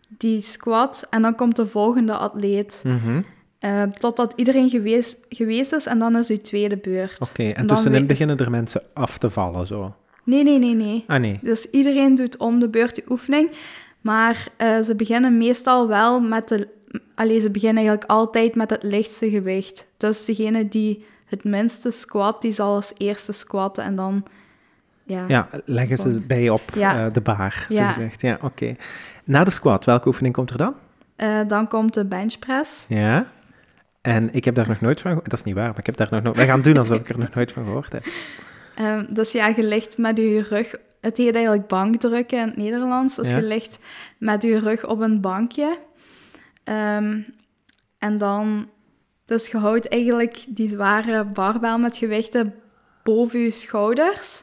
die 0.09 0.40
squat, 0.40 1.07
en 1.11 1.22
dan 1.22 1.35
komt 1.35 1.57
de 1.57 1.66
volgende 1.66 2.12
atleet. 2.16 2.83
Mhm. 2.85 3.20
eh, 3.59 3.83
totdat 3.83 4.33
iedereen 4.37 4.68
geweest, 4.70 5.27
geweest 5.29 5.72
is, 5.72 5.87
en 5.87 5.99
dan 5.99 6.16
is 6.16 6.29
uw 6.29 6.37
tweede 6.40 6.77
beurt. 6.77 7.20
Oké, 7.31 7.49
en 7.49 7.66
tussenin 7.66 8.01
we- 8.01 8.07
beginnen 8.07 8.37
er 8.38 8.51
mensen 8.51 8.83
af 8.94 9.18
te 9.18 9.31
vallen, 9.31 9.66
zo? 9.66 9.94
Nee, 10.26 10.42
nee, 10.42 10.58
nee, 10.58 10.74
nee. 10.74 11.04
Ah 11.06 11.20
nee, 11.20 11.38
Dus 11.42 11.70
iedereen 11.70 12.14
doet 12.14 12.36
om 12.36 12.58
de 12.60 12.68
beurt 12.68 12.94
die 12.94 13.04
oefening. 13.08 13.50
Maar 14.00 14.48
eh, 14.56 14.80
ze 14.80 14.94
beginnen 14.96 15.36
meestal 15.38 15.88
wel 15.88 16.20
met 16.20 16.48
de... 16.48 16.68
Allee, 17.14 17.40
ze 17.40 17.50
beginnen 17.50 17.76
eigenlijk 17.76 18.10
altijd 18.10 18.54
met 18.54 18.70
het 18.70 18.82
lichtste 18.82 19.30
gewicht. 19.30 19.86
Dus 19.96 20.24
degene 20.24 20.68
die 20.68 21.04
het 21.26 21.44
minste 21.44 21.90
squat, 21.90 22.42
die 22.42 22.52
zal 22.52 22.74
als 22.74 22.92
eerste 22.96 23.32
squatten 23.32 23.84
en 23.84 23.96
dan... 23.96 24.24
Ja, 25.04 25.24
ja, 25.28 25.48
leggen 25.64 25.96
ze 25.96 26.20
bij 26.20 26.48
op 26.48 26.62
Ja. 26.74 27.06
eh, 27.06 27.12
de 27.12 27.20
baar, 27.20 27.66
zo 27.70 27.86
gezegd. 27.86 28.20
Ja, 28.20 28.38
oké. 28.42 28.76
Na 29.24 29.44
de 29.44 29.50
squat, 29.50 29.84
welke 29.84 30.06
oefening 30.06 30.34
komt 30.34 30.50
er 30.50 30.56
dan? 30.58 30.74
Eh, 31.16 31.40
dan 31.48 31.68
komt 31.68 31.94
de 31.94 32.04
benchpress. 32.04 32.86
Ja. 32.88 33.26
En 34.00 34.34
ik 34.34 34.44
heb 34.44 34.54
daar 34.54 34.68
nog 34.68 34.80
nooit 34.80 35.00
van 35.00 35.10
gehoord. 35.10 35.30
Dat 35.30 35.38
is 35.38 35.44
niet 35.44 35.54
waar, 35.54 35.68
maar 35.68 35.78
ik 35.78 35.86
heb 35.86 35.96
daar 35.96 36.08
nog 36.10 36.22
nooit... 36.22 36.36
Wij 36.36 36.46
gaan 36.46 36.62
doen 36.62 36.76
alsof 36.76 36.98
ik 36.98 37.08
er 37.08 37.18
nog 37.18 37.34
nooit 37.34 37.52
van 37.52 37.64
gehoord 37.64 37.92
heb. 37.92 38.04
Dus 39.08 39.32
ja, 39.32 39.46
je 39.46 39.62
ligt 39.62 39.98
met 39.98 40.16
je 40.16 40.42
rug... 40.48 40.74
Het 41.00 41.16
heet 41.16 41.34
eigenlijk 41.34 41.66
bankdrukken 41.66 42.38
in 42.38 42.46
het 42.46 42.56
Nederlands. 42.56 43.14
Dus 43.16 43.30
Ja. 43.30 43.36
je 43.36 43.42
ligt 43.42 43.78
met 44.18 44.42
je 44.42 44.58
rug 44.58 44.86
op 44.86 45.00
een 45.00 45.20
bankje. 45.20 45.78
Ehm, 46.64 47.20
en 47.98 48.18
dan... 48.18 48.68
Dus 49.24 49.46
je 49.46 49.56
houdt 49.58 49.88
eigenlijk 49.88 50.44
die 50.48 50.68
zware 50.68 51.24
barbel 51.24 51.78
met 51.78 51.96
gewichten 51.96 52.54
boven 53.02 53.38
je 53.40 53.50
schouders. 53.50 54.42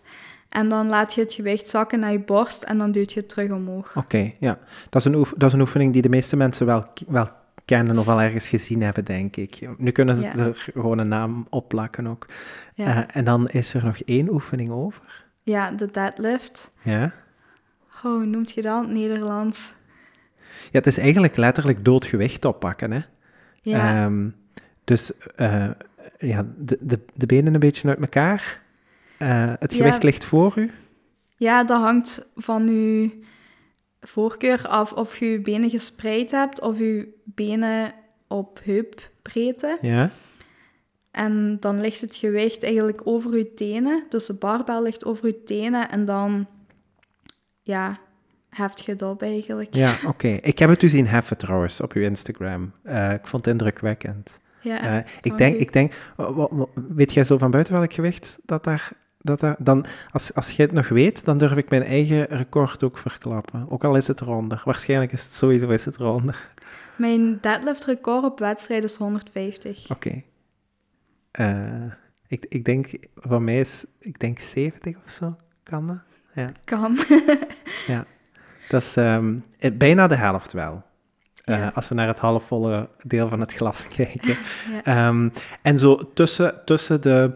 En 0.50 0.70
dan 0.70 0.88
laat 0.88 1.14
je 1.14 1.22
het 1.22 1.34
gewicht 1.34 1.68
zakken 1.70 2.00
naar 2.00 2.12
je 2.12 2.20
borst 2.20 2.64
en 2.64 2.78
dan 2.78 2.92
duwt 2.92 3.14
je 3.14 3.20
het 3.20 3.30
terug 3.30 3.52
omhoog. 3.52 3.98
Oké, 3.98 4.32
ja. 4.40 4.60
Dat 4.90 5.02
is, 5.02 5.08
een 5.08 5.16
oef- 5.16 5.34
dat 5.38 5.48
is 5.48 5.54
een 5.54 5.62
oefening 5.62 5.94
die 5.94 6.02
de 6.02 6.10
meeste 6.10 6.36
mensen 6.36 6.66
wel, 6.66 6.84
wel 7.08 7.30
kennen 7.66 7.98
of 7.98 8.08
al 8.08 8.22
ergens 8.22 8.48
gezien 8.50 8.82
hebben, 8.82 9.06
denk 9.06 9.36
ik. 9.36 9.70
Nu 9.78 9.92
kunnen 9.92 10.18
ze 10.18 10.22
Ja. 10.24 10.36
er 10.36 10.70
gewoon 10.74 10.98
een 10.98 11.08
naam 11.08 11.48
op 11.50 11.68
plakken 11.68 12.08
ook. 12.08 12.28
Ja, 12.76 12.86
Eh, 13.08 13.16
en 13.18 13.24
dan 13.26 13.48
is 13.48 13.74
er 13.74 13.86
nog 13.86 13.98
één 14.00 14.30
oefening 14.30 14.72
over. 14.72 15.24
ja 15.44 15.72
de 15.72 15.92
deadlift. 15.92 16.74
Ja. 16.82 17.14
Oh, 17.96 18.02
hoe 18.02 18.26
noemt 18.26 18.52
je 18.52 18.62
dat 18.62 18.88
Nederlands? 18.88 19.74
Ja, 20.64 20.80
het 20.80 20.88
is 20.88 20.98
eigenlijk 20.98 21.36
letterlijk 21.38 21.86
doodgewicht 21.86 22.46
oppakken, 22.46 22.92
hè. 22.92 23.00
Ja, 23.62 24.04
Ehm, 24.06 24.30
dus 24.84 25.12
eh, 25.36 25.70
ja, 26.18 26.46
de, 26.58 26.78
de, 26.82 27.00
de 27.14 27.26
benen 27.26 27.54
een 27.54 27.60
beetje 27.60 27.88
uit 27.90 28.00
elkaar. 28.00 28.62
Eh, 29.18 29.54
het 29.60 29.72
Ja. 29.72 29.78
gewicht 29.78 30.04
ligt 30.04 30.26
voor 30.26 30.54
u. 30.56 30.72
Ja, 31.36 31.64
dat 31.64 31.82
hangt 31.82 32.28
van 32.36 32.68
uw 32.68 33.12
voorkeur 34.04 34.68
af 34.68 34.94
of 34.94 35.18
je 35.18 35.26
je 35.26 35.42
benen 35.42 35.70
gespreid 35.70 36.32
hebt 36.32 36.62
of 36.62 36.78
je 36.78 37.08
benen 37.24 37.94
op 38.28 38.60
heupbreedte. 38.64 39.78
Ja. 39.82 40.12
En 41.12 41.58
dan 41.60 41.82
ligt 41.82 42.02
het 42.02 42.16
gewicht 42.16 42.64
eigenlijk 42.64 43.02
over 43.04 43.32
uw 43.32 43.54
tenen. 43.56 44.04
Dus 44.10 44.26
de 44.26 44.34
barbel 44.38 44.84
ligt 44.84 45.06
over 45.06 45.26
uw 45.26 45.44
tenen 45.46 45.90
en 45.90 46.06
dan, 46.06 46.48
ja, 47.62 48.00
heft 48.50 48.86
je 48.86 48.92
het 48.92 49.02
op 49.02 49.22
eigenlijk. 49.22 49.76
Ja, 49.76 49.96
oké. 50.08 50.28
Ik 50.28 50.60
heb 50.60 50.70
het 50.70 50.84
u 50.84 50.88
zien 50.88 51.08
heffen 51.08 51.38
trouwens 51.38 51.82
op 51.82 51.94
uw 51.94 52.02
Instagram. 52.04 52.72
Eh, 52.84 53.14
ik 53.14 53.28
vond 53.28 53.46
het 53.46 53.54
indrukwekkend. 53.54 54.40
Ja, 54.62 54.82
Eh, 54.82 55.12
ik, 55.22 55.38
denk, 55.38 55.56
ik 55.56 55.74
denk, 55.74 55.94
weet 56.74 57.14
jij 57.14 57.24
zo 57.24 57.38
van 57.38 57.52
buiten 57.52 57.74
welk 57.74 57.94
gewicht 57.94 58.38
dat 58.46 58.64
daar, 58.64 58.92
dat 59.24 59.56
dan, 59.58 59.86
als, 60.12 60.34
als 60.34 60.52
jij 60.52 60.66
het 60.66 60.74
nog 60.74 60.88
weet, 60.90 61.26
dan 61.26 61.38
durf 61.38 61.56
ik 61.56 61.70
mijn 61.70 61.84
eigen 61.84 62.26
record 62.26 62.84
ook 62.84 62.98
verklappen. 62.98 63.66
Ook 63.70 63.84
al 63.84 63.96
is 63.96 64.08
het 64.08 64.22
eronder. 64.22 64.62
Waarschijnlijk 64.66 65.12
is 65.12 65.24
het 65.24 65.34
sowieso 65.34 65.70
is 65.70 65.86
het 65.86 66.00
eronder. 66.00 66.50
Mijn 66.96 67.38
deadlift 67.42 67.86
record 67.86 68.24
op 68.24 68.40
wedstrijd 68.40 68.84
is 68.84 68.96
150. 68.96 69.90
Oké. 69.92 70.22
Eh, 71.32 71.84
ik, 72.28 72.46
ik 72.50 72.66
denk, 72.66 72.90
van 73.16 73.44
mij 73.44 73.60
is, 73.60 73.86
ik 74.00 74.20
denk 74.20 74.40
70 74.40 74.96
of 75.06 75.12
zo, 75.12 75.36
kan 75.64 75.88
dat? 75.88 76.02
Ja. 76.34 76.52
Kan. 76.64 76.98
Ja, 77.88 78.06
dat 78.70 78.82
is 78.82 78.96
ehm, 78.96 79.36
eh, 79.60 79.72
bijna 79.72 80.08
de 80.08 80.16
helft 80.16 80.54
wel. 80.54 80.84
Eh, 81.44 81.58
Ja. 81.58 81.72
Als 81.74 81.90
we 81.90 81.96
naar 81.96 82.08
het 82.08 82.20
halfvolle 82.20 82.90
deel 83.04 83.30
van 83.30 83.40
het 83.40 83.54
glas 83.54 83.88
kijken. 83.96 84.38
Ja. 84.72 84.84
Ehm, 84.84 85.30
en 85.62 85.78
zo 85.78 86.14
tussen, 86.14 86.62
tussen, 86.66 87.02
de, 87.02 87.34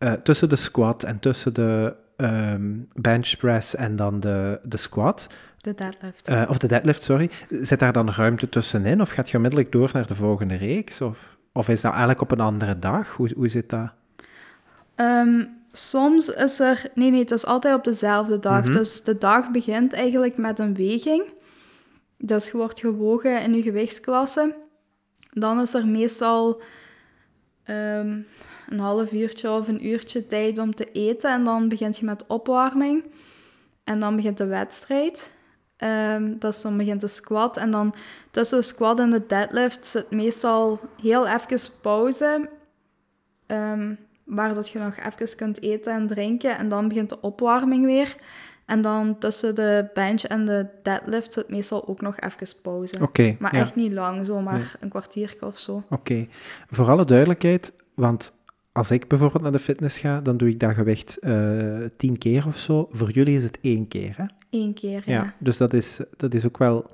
eh, 0.00 0.12
tussen 0.12 0.48
de 0.48 0.56
squat 0.56 1.02
en 1.02 1.18
tussen 1.18 1.54
de 1.54 1.94
ehm 2.16 2.78
bench 2.94 3.36
press 3.36 3.74
en 3.74 3.96
dan 3.96 4.20
de, 4.20 4.60
de 4.62 4.76
squat, 4.76 5.26
De 5.60 5.74
deadlift. 5.74 6.28
eh, 6.28 6.46
of 6.48 6.58
de 6.58 6.66
deadlift, 6.66 7.02
sorry, 7.02 7.30
zit 7.48 7.78
daar 7.78 7.92
dan 7.92 8.10
ruimte 8.10 8.48
tussenin? 8.48 9.00
Of 9.00 9.10
gaat 9.10 9.30
je 9.30 9.36
onmiddellijk 9.36 9.72
door 9.72 9.90
naar 9.92 10.06
de 10.06 10.14
volgende 10.14 10.54
reeks? 10.56 11.00
Of, 11.00 11.36
of 11.52 11.68
is 11.68 11.80
dat 11.80 11.90
eigenlijk 11.90 12.20
op 12.20 12.30
een 12.30 12.40
andere 12.40 12.78
dag? 12.78 13.08
Hoe, 13.16 13.30
hoe 13.36 13.48
zit 13.48 13.68
dat? 13.70 13.90
Ehm, 14.94 15.44
soms 15.72 16.28
is 16.28 16.60
er... 16.60 16.82
Nee, 16.94 17.10
nee, 17.10 17.20
het 17.20 17.30
is 17.30 17.46
altijd 17.46 17.74
op 17.74 17.84
dezelfde 17.84 18.38
dag. 18.38 18.62
Mhm. 18.64 18.72
Dus 18.72 19.02
de 19.04 19.18
dag 19.18 19.50
begint 19.50 19.92
eigenlijk 19.92 20.36
met 20.36 20.58
een 20.58 20.74
weging. 20.74 21.32
Dus 22.18 22.50
je 22.50 22.56
wordt 22.56 22.80
gewogen 22.80 23.42
in 23.42 23.54
je 23.54 23.62
gewichtsklasse. 23.62 24.54
Dan 25.30 25.60
is 25.60 25.74
er 25.74 25.86
meestal 25.86 26.62
ehm, 27.64 28.18
een 28.70 28.78
half 28.78 29.12
uurtje 29.12 29.50
of 29.50 29.68
een 29.68 29.86
uurtje 29.86 30.26
tijd 30.26 30.58
om 30.58 30.74
te 30.74 30.92
eten. 30.92 31.30
En 31.32 31.44
dan 31.44 31.68
begint 31.68 31.98
je 31.98 32.04
met 32.04 32.26
opwarming. 32.26 33.04
En 33.84 34.00
dan 34.00 34.16
begint 34.16 34.38
de 34.38 34.46
wedstrijd. 34.46 35.32
Dus 36.38 36.62
dan 36.62 36.76
begint 36.76 37.00
de 37.00 37.08
squat. 37.08 37.56
En 37.56 37.70
dan 37.70 37.94
tussen 38.30 38.58
de 38.58 38.64
squat 38.64 39.00
en 39.00 39.10
de 39.10 39.26
deadlift 39.26 39.86
zit 39.86 40.10
meestal 40.10 40.80
heel 41.02 41.26
even 41.26 41.58
pauze. 41.80 42.48
Ehm, 43.46 43.94
waar 44.24 44.54
dat 44.54 44.68
je 44.68 44.78
nog 44.78 44.96
even 44.96 45.36
kunt 45.36 45.62
eten 45.62 45.92
en 45.92 46.06
drinken. 46.06 46.58
En 46.58 46.68
dan 46.68 46.88
begint 46.88 47.08
de 47.08 47.20
opwarming 47.20 47.84
weer. 47.84 48.16
En 48.66 48.82
dan 48.82 49.18
tussen 49.18 49.54
de 49.54 49.90
bench 49.94 50.22
en 50.22 50.44
de 50.44 50.66
deadlift 50.82 51.32
zit 51.32 51.48
meestal 51.48 51.88
ook 51.88 52.00
nog 52.00 52.20
even 52.20 52.60
pauze. 52.62 53.02
Maar 53.38 53.54
ja. 53.54 53.60
echt 53.60 53.74
niet 53.74 53.92
lang, 53.92 54.26
zomaar 54.26 54.54
Nee. 54.54 54.64
een 54.80 54.88
kwartiertje 54.88 55.46
of 55.46 55.58
zo. 55.58 55.82
Oké, 55.90 56.26
voor 56.68 56.88
alle 56.90 57.04
duidelijkheid, 57.04 57.72
want 57.94 58.32
als 58.72 58.90
ik 58.90 59.08
bijvoorbeeld 59.08 59.42
naar 59.42 59.52
de 59.52 59.58
fitness 59.58 59.98
ga, 59.98 60.20
dan 60.20 60.36
doe 60.36 60.48
ik 60.48 60.60
dat 60.60 60.74
gewicht 60.74 61.18
eh, 61.18 61.78
tien 61.96 62.18
keer 62.18 62.46
of 62.46 62.58
zo. 62.58 62.88
Voor 62.90 63.10
jullie 63.10 63.36
is 63.36 63.42
het 63.42 63.58
één 63.60 63.88
keer, 63.88 64.14
hè? 64.16 64.24
Eén 64.50 64.74
keer, 64.74 65.02
ja. 65.06 65.22
Ja, 65.22 65.34
dus 65.38 65.56
dat 65.56 65.72
is, 65.72 66.00
dat 66.16 66.34
is 66.34 66.46
ook 66.46 66.58
wel 66.58 66.90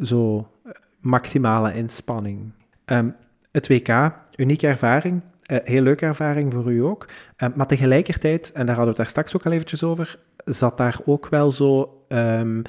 zo 0.00 0.48
eh, 0.64 0.72
maximale 1.00 1.74
inspanning. 1.74 2.52
Ehm, 2.84 3.08
het 3.50 3.68
WK, 3.68 4.12
unieke 4.36 4.66
ervaring, 4.66 5.22
eh, 5.42 5.58
heel 5.64 5.82
leuke 5.82 6.06
ervaring 6.06 6.52
voor 6.52 6.72
u 6.72 6.78
ook. 6.78 7.08
Eh, 7.36 7.48
maar 7.54 7.66
tegelijkertijd, 7.66 8.52
en 8.52 8.66
daar 8.66 8.76
hadden 8.76 8.84
we 8.84 8.88
het 8.88 8.96
daar 8.96 9.08
straks 9.08 9.36
ook 9.36 9.46
al 9.46 9.52
eventjes 9.52 9.82
over, 9.82 10.18
zat 10.44 10.76
daar 10.76 11.00
ook 11.04 11.28
wel 11.28 11.50
zo 11.50 12.02
ehm, 12.08 12.62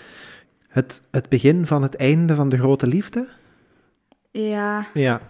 het, 0.68 1.02
het 1.12 1.30
begin 1.30 1.66
van 1.66 1.82
het 1.82 1.96
einde 1.96 2.36
van 2.36 2.50
de 2.50 2.58
grote 2.58 2.88
liefde? 2.88 3.28
Ja, 4.32 4.88
Ja, 4.94 5.22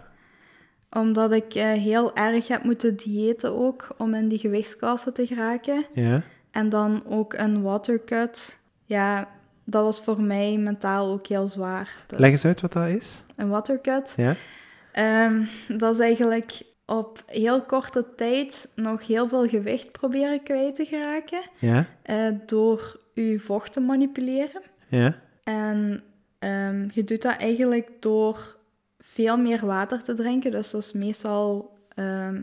omdat 0.94 1.32
ik 1.32 1.54
eh, 1.54 1.72
heel 1.72 2.16
erg 2.16 2.48
heb 2.48 2.62
moeten 2.64 2.96
diëten 2.96 3.52
ook, 3.54 3.88
om 3.98 4.14
in 4.14 4.28
die 4.28 4.38
gewichtsklasse 4.38 5.12
te 5.12 5.26
geraken. 5.26 5.84
ja, 5.92 6.22
En 6.50 6.68
dan 6.68 7.02
ook 7.08 7.32
een 7.34 7.62
watercut. 7.62 8.58
Ja, 8.84 9.28
dat 9.64 9.82
was 9.82 10.00
voor 10.00 10.22
mij 10.22 10.56
mentaal 10.58 11.12
ook 11.12 11.26
heel 11.26 11.46
zwaar. 11.48 11.96
Dus 12.06 12.18
leg 12.18 12.30
eens 12.30 12.44
uit 12.44 12.60
wat 12.60 12.72
dat 12.72 12.88
is. 12.88 13.22
Een 13.36 13.48
watercut. 13.48 14.14
Ja, 14.16 14.36
Ehm, 14.92 15.44
dat 15.68 15.94
is 15.94 16.00
eigenlijk 16.00 16.62
op 16.86 17.22
heel 17.26 17.62
korte 17.62 18.06
tijd 18.16 18.72
nog 18.76 19.06
heel 19.06 19.28
veel 19.28 19.48
gewicht 19.48 19.92
proberen 19.92 20.42
kwijt 20.42 20.74
te 20.74 20.84
geraken. 20.84 21.42
ja, 21.58 21.86
eh, 22.02 22.26
door 22.46 23.00
je 23.14 23.40
vocht 23.40 23.72
te 23.72 23.80
manipuleren. 23.80 24.62
ja, 24.88 25.16
En 25.44 26.02
ehm, 26.38 26.88
je 26.92 27.04
doet 27.04 27.22
dat 27.22 27.36
eigenlijk 27.36 27.90
door 28.00 28.56
veel 29.14 29.36
meer 29.36 29.66
water 29.66 30.02
te 30.02 30.14
drinken. 30.14 30.50
Dus 30.50 30.70
dat 30.70 30.80
is 30.82 30.92
meestal 30.92 31.76
ehm, 31.94 32.40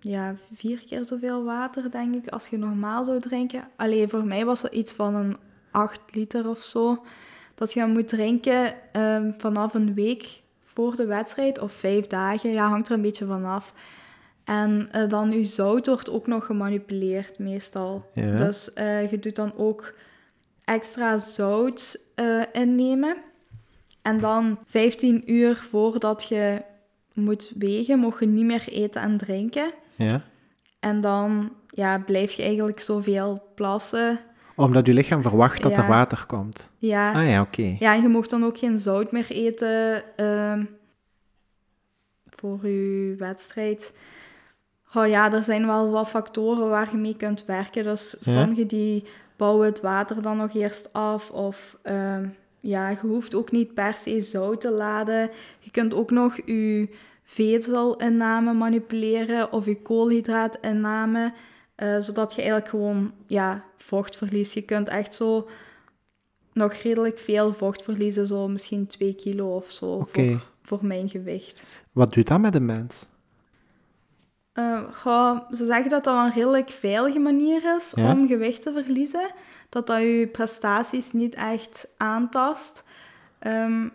ja, 0.00 0.34
vier 0.54 0.84
keer 0.86 1.04
zoveel 1.04 1.44
water, 1.44 1.90
denk 1.90 2.14
ik, 2.14 2.28
als 2.28 2.48
je 2.48 2.58
normaal 2.58 3.04
zou 3.04 3.20
drinken. 3.20 3.68
Alleen 3.76 4.08
voor 4.08 4.24
mij 4.24 4.44
was 4.44 4.60
dat 4.60 4.72
iets 4.72 4.92
van 4.92 5.14
een 5.14 5.36
8 5.70 6.00
liter 6.10 6.48
of 6.48 6.62
zo. 6.62 7.04
Dat 7.54 7.72
je 7.72 7.86
moet 7.86 8.08
drinken 8.08 8.74
ehm, 8.92 9.32
vanaf 9.38 9.74
een 9.74 9.94
week 9.94 10.40
voor 10.64 10.96
de 10.96 11.06
wedstrijd 11.06 11.58
of 11.58 11.72
vijf 11.72 12.06
dagen. 12.06 12.50
Ja, 12.50 12.68
hangt 12.68 12.88
er 12.88 12.94
een 12.94 13.02
beetje 13.02 13.26
vanaf. 13.26 13.72
En 14.44 14.88
eh, 14.92 15.08
dan 15.08 15.30
je 15.30 15.44
zout 15.44 15.86
wordt 15.86 16.10
ook 16.10 16.26
nog 16.26 16.46
gemanipuleerd 16.46 17.38
meestal. 17.38 18.10
Ja. 18.12 18.36
Dus 18.36 18.72
eh, 18.72 19.10
je 19.10 19.18
doet 19.18 19.36
dan 19.36 19.52
ook 19.56 19.94
extra 20.64 21.18
zout 21.18 22.00
eh, 22.14 22.42
innemen. 22.52 23.16
En 24.02 24.20
dan 24.20 24.58
15 24.66 25.32
uur 25.32 25.56
voordat 25.56 26.28
je 26.28 26.62
moet 27.12 27.52
wegen, 27.58 27.98
mocht 27.98 28.20
je 28.20 28.26
niet 28.26 28.44
meer 28.44 28.68
eten 28.68 29.02
en 29.02 29.16
drinken. 29.16 29.70
ja. 29.94 30.22
En 30.80 31.00
dan 31.00 31.52
ja, 31.68 31.98
blijf 31.98 32.32
je 32.32 32.42
eigenlijk 32.42 32.80
zoveel 32.80 33.42
plassen. 33.54 34.18
Omdat 34.56 34.86
je 34.86 34.92
lichaam 34.92 35.22
verwacht 35.22 35.62
dat 35.62 35.76
er 35.76 35.86
water 35.86 36.24
komt. 36.26 36.70
Ja, 36.78 37.12
Ah 37.12 37.28
ja, 37.28 37.40
oké. 37.40 37.76
ja 37.78 37.94
en 37.94 38.02
je 38.02 38.08
mocht 38.08 38.30
dan 38.30 38.44
ook 38.44 38.58
geen 38.58 38.78
zout 38.78 39.12
meer 39.12 39.30
eten 39.30 40.02
ehm, 40.16 40.64
voor 42.36 42.68
je 42.68 43.14
wedstrijd. 43.18 43.96
Oh 44.94 45.06
ja, 45.06 45.32
er 45.32 45.44
zijn 45.44 45.66
wel 45.66 45.90
wat 45.90 46.08
factoren 46.08 46.68
waar 46.68 46.90
je 46.90 46.96
mee 46.96 47.16
kunt 47.16 47.44
werken. 47.44 47.84
Dus 47.84 48.16
Ja. 48.20 48.32
sommigen 48.32 48.66
die 48.66 49.04
bouwen 49.36 49.66
het 49.66 49.80
water 49.80 50.22
dan 50.22 50.36
nog 50.36 50.54
eerst 50.54 50.92
af. 50.92 51.30
Of 51.30 51.78
ehm, 51.82 52.28
ja, 52.68 52.88
je 52.88 52.96
hoeft 53.00 53.34
ook 53.34 53.50
niet 53.50 53.74
per 53.74 53.94
se 53.94 54.20
zout 54.20 54.60
te 54.60 54.70
laden. 54.70 55.30
Je 55.58 55.70
kunt 55.70 55.94
ook 55.94 56.10
nog 56.10 56.36
je 56.46 56.88
vezel-inname 57.22 58.52
manipuleren 58.52 59.52
of 59.52 59.64
je 59.64 59.82
koolhydraat-inname. 59.82 61.32
eh, 61.74 61.98
zodat 61.98 62.34
je 62.34 62.40
eigenlijk 62.40 62.70
gewoon 62.70 63.12
ja, 63.26 63.64
vocht 63.76 64.16
verliest. 64.16 64.52
Je 64.54 64.62
kunt 64.62 64.88
echt 64.88 65.14
zo 65.14 65.48
nog 66.52 66.72
redelijk 66.72 67.18
veel 67.18 67.52
vocht 67.52 67.82
verliezen, 67.82 68.26
zo 68.26 68.48
misschien 68.48 68.86
2 68.86 69.14
kilo 69.14 69.54
of 69.56 69.70
zo 69.70 70.08
voor 70.62 70.86
mijn 70.86 71.08
gewicht. 71.08 71.64
Wat 71.92 72.12
doet 72.12 72.26
dat 72.26 72.40
met 72.40 72.54
een 72.54 72.64
mens? 72.66 73.06
Eh, 74.58 74.80
goh, 74.92 75.38
ze 75.50 75.64
zeggen 75.64 75.90
dat 75.90 76.04
dat 76.04 76.14
een 76.16 76.32
redelijk 76.32 76.70
veilige 76.70 77.18
manier 77.18 77.74
is 77.76 77.92
Ja. 77.94 78.10
om 78.12 78.26
gewicht 78.26 78.62
te 78.62 78.72
verliezen. 78.84 79.30
Dat 79.68 79.86
dat 79.86 79.98
je 80.00 80.28
prestaties 80.32 81.12
niet 81.12 81.34
echt 81.34 81.88
aantast. 81.96 82.84
Ehm, 83.38 83.88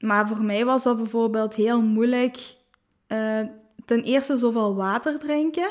maar 0.00 0.28
voor 0.28 0.42
mij 0.42 0.64
was 0.64 0.82
dat 0.82 0.96
bijvoorbeeld 0.96 1.54
heel 1.54 1.80
moeilijk. 1.82 2.56
eh, 3.06 3.40
ten 3.84 4.00
eerste 4.02 4.38
zoveel 4.38 4.74
water 4.74 5.18
drinken. 5.18 5.68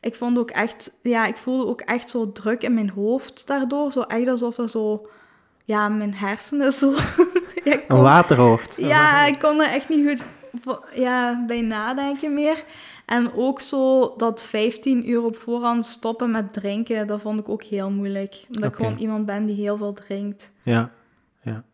Ik 0.00 0.14
vond 0.14 0.38
ook 0.38 0.50
echt, 0.50 0.90
ja, 1.02 1.26
ik 1.26 1.36
voelde 1.36 1.66
ook 1.66 1.80
echt 1.80 2.08
zo 2.08 2.32
druk 2.32 2.62
in 2.62 2.74
mijn 2.74 2.90
hoofd 2.90 3.46
daardoor. 3.46 3.92
Zo 3.92 4.00
echt 4.00 4.28
alsof 4.28 4.58
er 4.58 4.68
zo, 4.68 5.06
ja, 5.64 5.88
mijn 5.88 6.14
hersenen 6.14 6.72
zo. 6.72 6.90
ja, 7.64 7.72
ik 7.72 7.80
Een 7.80 7.86
kon- 7.88 8.00
waterhoofd. 8.02 8.76
ja, 8.76 9.24
ik 9.24 9.38
kon 9.38 9.60
er 9.60 9.70
echt 9.70 9.88
niet 9.88 10.06
goed 10.08 10.22
ja, 10.94 11.44
bij 11.46 11.60
nadenken 11.60 12.34
meer. 12.34 12.64
En 13.08 13.32
ook 13.34 13.60
zo 13.60 14.14
dat 14.16 14.42
15 14.42 15.10
uur 15.10 15.22
op 15.22 15.36
voorhand 15.36 15.86
stoppen 15.86 16.30
met 16.30 16.52
drinken, 16.52 17.06
dat 17.06 17.20
vond 17.20 17.40
ik 17.40 17.48
ook 17.48 17.62
heel 17.62 17.90
moeilijk. 17.90 18.44
Omdat 18.54 18.70
ik 18.70 18.76
gewoon 18.76 18.96
iemand 18.96 19.26
ben 19.26 19.46
die 19.46 19.56
heel 19.56 19.76
veel 19.76 19.92
drinkt. 19.92 20.50
Ja, 20.62 20.90
ja. 21.40 21.64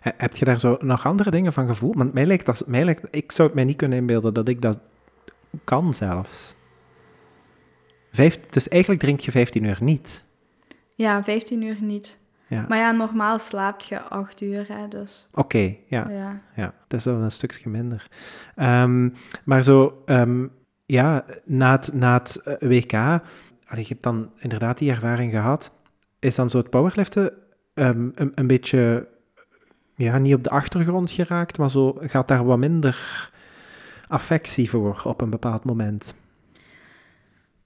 He- 0.00 0.10
Heb 0.16 0.36
je 0.36 0.44
daar 0.44 0.60
zo 0.60 0.76
nog 0.80 1.06
andere 1.06 1.30
dingen 1.30 1.52
van 1.52 1.66
gevoeld? 1.66 1.94
Want 1.96 2.12
mij 2.12 2.26
lijkt 2.26 2.46
dat, 2.46 2.62
mij 2.66 2.84
lijkt, 2.84 3.16
ik 3.16 3.32
zou 3.32 3.48
het 3.48 3.56
mij 3.56 3.64
niet 3.64 3.76
kunnen 3.76 3.98
inbeelden 3.98 4.34
dat 4.34 4.48
ik 4.48 4.62
dat 4.62 4.78
kan 5.64 5.94
zelfs. 5.94 6.54
Vijf, 8.12 8.40
dus 8.40 8.68
eigenlijk 8.68 9.00
drink 9.02 9.20
je 9.20 9.30
15 9.30 9.64
uur 9.64 9.78
niet. 9.80 10.24
Ja, 10.94 11.24
15 11.24 11.62
uur 11.62 11.76
niet. 11.80 12.18
Ja. 12.46 12.64
Maar 12.68 12.78
ja, 12.78 12.90
normaal 12.90 13.38
slaapt 13.38 13.88
je 13.88 14.00
8 14.00 14.40
uur, 14.40 14.64
hè, 14.68 14.88
dus 14.88 15.28
Oké, 15.34 15.76
ja. 15.88 16.08
ja. 16.10 16.40
Ja, 16.56 16.72
dat 16.88 16.98
is 16.98 17.04
wel 17.04 17.14
een 17.20 17.32
stukje 17.32 17.68
minder. 17.70 18.06
Ehm, 18.54 19.08
maar 19.44 19.62
zo, 19.62 20.02
ehm, 20.06 20.46
ja, 20.86 21.24
na 21.44 21.72
het, 21.72 21.92
na 21.92 22.12
het 22.12 22.36
eh, 22.36 22.68
WK, 22.68 22.92
allee, 22.92 23.82
je 23.82 23.88
hebt 23.88 24.02
dan 24.02 24.30
inderdaad 24.38 24.78
die 24.78 24.90
ervaring 24.90 25.32
gehad, 25.32 25.72
is 26.18 26.34
dan 26.34 26.50
zo 26.50 26.58
het 26.58 26.70
powerliften 26.70 27.32
ehm, 27.74 28.08
een, 28.14 28.32
een 28.34 28.46
beetje, 28.46 29.08
ja, 29.94 30.18
niet 30.18 30.34
op 30.34 30.44
de 30.44 30.50
achtergrond 30.50 31.10
geraakt, 31.10 31.58
maar 31.58 31.70
zo 31.70 31.96
gaat 32.00 32.28
daar 32.28 32.44
wat 32.44 32.58
minder, 32.58 33.30
affectie 34.08 34.70
voor 34.70 35.02
op 35.04 35.20
een 35.20 35.30
bepaald 35.30 35.64
moment? 35.64 36.14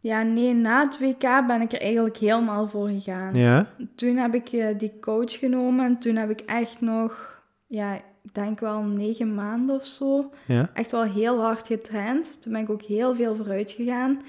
Ja, 0.01 0.23
nee, 0.23 0.55
na 0.55 0.85
het 0.85 0.99
WK 0.99 1.47
ben 1.47 1.61
ik 1.61 1.73
er 1.73 1.81
eigenlijk 1.81 2.17
helemaal 2.17 2.69
voor 2.69 2.89
gegaan. 2.89 3.35
Ja? 3.35 3.67
Toen 3.95 4.17
heb 4.17 4.35
ik 4.35 4.49
eh, 4.49 4.79
die 4.79 4.99
coach 5.01 5.39
genomen 5.39 5.85
en 5.85 5.99
toen 5.99 6.17
heb 6.17 6.31
ik 6.31 6.41
echt 6.41 6.81
nog, 6.81 7.43
ja, 7.67 8.01
denk 8.33 8.61
wel 8.61 8.83
negen 8.83 9.35
maanden 9.35 9.75
of 9.77 9.87
zo, 9.87 10.31
Ja? 10.47 10.71
echt 10.75 10.90
wel 10.90 11.03
heel 11.03 11.40
hard 11.40 11.66
getraind. 11.66 12.43
Toen 12.43 12.53
ben 12.53 12.61
ik 12.61 12.71
ook 12.71 12.83
heel 12.83 13.14
veel 13.14 13.37
vooruit 13.37 13.71
gegaan. 13.71 14.21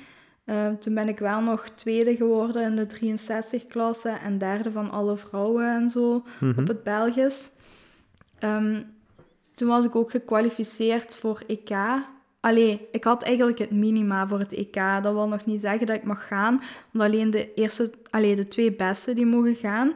Eh, 0.44 0.68
toen 0.80 0.94
ben 0.94 1.08
ik 1.08 1.20
wel 1.20 1.42
nog 1.42 1.70
tweede 1.70 2.16
geworden 2.16 2.64
in 2.64 2.76
de 2.76 2.88
63-klasse 2.88 4.10
en 4.10 4.38
derde 4.38 4.72
van 4.72 4.92
alle 4.92 5.18
vrouwen 5.18 5.66
en 5.76 5.90
zo 5.90 6.24
Mhm. 6.40 6.60
op 6.62 6.68
het 6.68 6.84
Belgisch. 6.84 7.50
Ehm, 8.40 8.82
toen 9.56 9.68
was 9.68 9.86
ik 9.86 9.96
ook 9.96 10.12
gekwalificeerd 10.12 11.16
voor 11.16 11.44
EK. 11.48 11.70
Allee, 12.40 12.88
ik 12.92 13.04
had 13.04 13.24
eigenlijk 13.24 13.58
het 13.60 13.72
minima 13.72 14.28
voor 14.28 14.40
het 14.40 14.52
EK. 14.54 14.76
Dat 15.04 15.14
wil 15.14 15.28
nog 15.28 15.46
niet 15.46 15.62
zeggen 15.62 15.88
dat 15.88 15.96
ik 15.96 16.04
mag 16.04 16.28
gaan, 16.28 16.62
want 16.92 17.10
alleen 17.14 17.32
de, 17.32 17.54
eerste, 17.54 17.92
allee, 18.10 18.36
de 18.36 18.48
twee 18.48 18.72
beste 18.72 19.14
die 19.14 19.26
mogen 19.26 19.56
gaan 19.56 19.94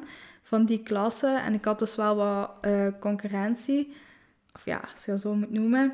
van 0.55 0.65
die 0.65 0.83
klasse. 0.83 1.27
En 1.45 1.53
ik 1.53 1.65
had 1.65 1.79
dus 1.79 1.95
wel 1.95 2.15
wat 2.15 2.51
eh, 2.61 2.87
concurrentie. 2.99 3.93
Of 4.55 4.65
ja, 4.65 4.81
als 4.93 5.05
je 5.05 5.11
dat 5.11 5.21
zo 5.21 5.35
moet 5.35 5.51
noemen. 5.51 5.93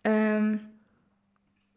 Ehm, 0.00 0.56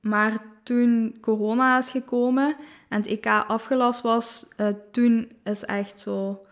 maar 0.02 0.38
toen 0.63 1.17
corona 1.22 1.78
is 1.78 1.91
gekomen 1.91 2.56
en 2.89 2.98
het 2.98 3.08
EK 3.08 3.26
afgelast 3.26 4.02
was, 4.02 4.48
eh, 4.58 4.67
toen 4.91 5.32
is 5.43 5.65
echt 5.65 6.00
zo... 6.00 6.45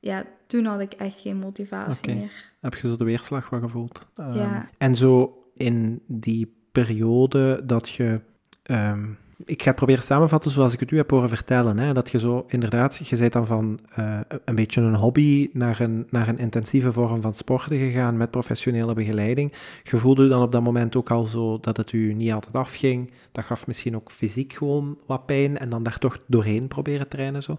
Ja, 0.00 0.24
toen 0.46 0.64
had 0.64 0.80
ik 0.80 0.92
echt 0.92 1.18
geen 1.20 1.36
motivatie 1.36 2.14
meer. 2.14 2.52
Heb 2.60 2.74
je 2.74 2.88
zo 2.88 2.96
de 2.96 3.04
weerslag 3.04 3.50
wat 3.50 3.62
gevoeld? 3.62 4.06
Ehm, 4.16 4.34
Ja. 4.34 4.68
En 4.78 4.94
zo 4.96 5.42
in 5.54 6.02
die 6.06 6.54
periode 6.72 7.62
dat 7.64 7.88
je... 7.88 8.20
ehm, 8.62 9.08
ik 9.44 9.62
ga 9.62 9.68
het 9.68 9.76
proberen 9.76 10.02
samenvatten 10.02 10.50
zoals 10.50 10.72
ik 10.72 10.80
het 10.80 10.90
u 10.90 10.96
heb 10.96 11.10
horen 11.10 11.28
vertellen. 11.28 11.78
Hè? 11.78 11.92
Dat 11.92 12.10
je 12.10 12.18
zo 12.18 12.44
inderdaad, 12.48 12.96
je 12.96 13.16
bent 13.16 13.32
dan 13.32 13.46
van 13.46 13.78
eh, 13.94 14.20
een 14.44 14.54
beetje 14.54 14.80
een 14.80 14.94
hobby 14.94 15.50
naar 15.52 15.80
een, 15.80 16.06
naar 16.10 16.28
een 16.28 16.38
intensieve 16.38 16.92
vorm 16.92 17.20
van 17.20 17.34
sporten 17.34 17.78
gegaan 17.78 18.16
met 18.16 18.30
professionele 18.30 18.94
begeleiding. 18.94 19.52
Je 19.82 19.96
voelde 19.96 20.28
dan 20.28 20.42
op 20.42 20.52
dat 20.52 20.62
moment 20.62 20.96
ook 20.96 21.10
al 21.10 21.24
zo 21.24 21.58
dat 21.60 21.76
het 21.76 21.92
u 21.92 22.12
niet 22.12 22.32
altijd 22.32 22.54
afging. 22.54 23.12
Dat 23.32 23.44
gaf 23.44 23.66
misschien 23.66 23.96
ook 23.96 24.10
fysiek 24.10 24.52
gewoon 24.52 24.98
wat 25.06 25.26
pijn 25.26 25.58
en 25.58 25.68
dan 25.68 25.82
daar 25.82 25.98
toch 25.98 26.18
doorheen 26.26 26.68
proberen 26.68 27.08
trainen. 27.08 27.42
Zo. 27.42 27.58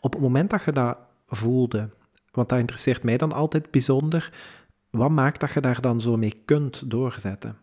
Op 0.00 0.12
het 0.12 0.22
moment 0.22 0.50
dat 0.50 0.64
je 0.64 0.72
dat 0.72 0.96
voelde, 1.26 1.90
want 2.32 2.48
dat 2.48 2.58
interesseert 2.58 3.02
mij 3.02 3.16
dan 3.16 3.32
altijd 3.32 3.70
bijzonder, 3.70 4.32
wat 4.90 5.10
maakt 5.10 5.40
dat 5.40 5.52
je 5.52 5.60
daar 5.60 5.80
dan 5.80 6.00
zo 6.00 6.16
mee 6.16 6.42
kunt 6.44 6.90
doorzetten? 6.90 7.56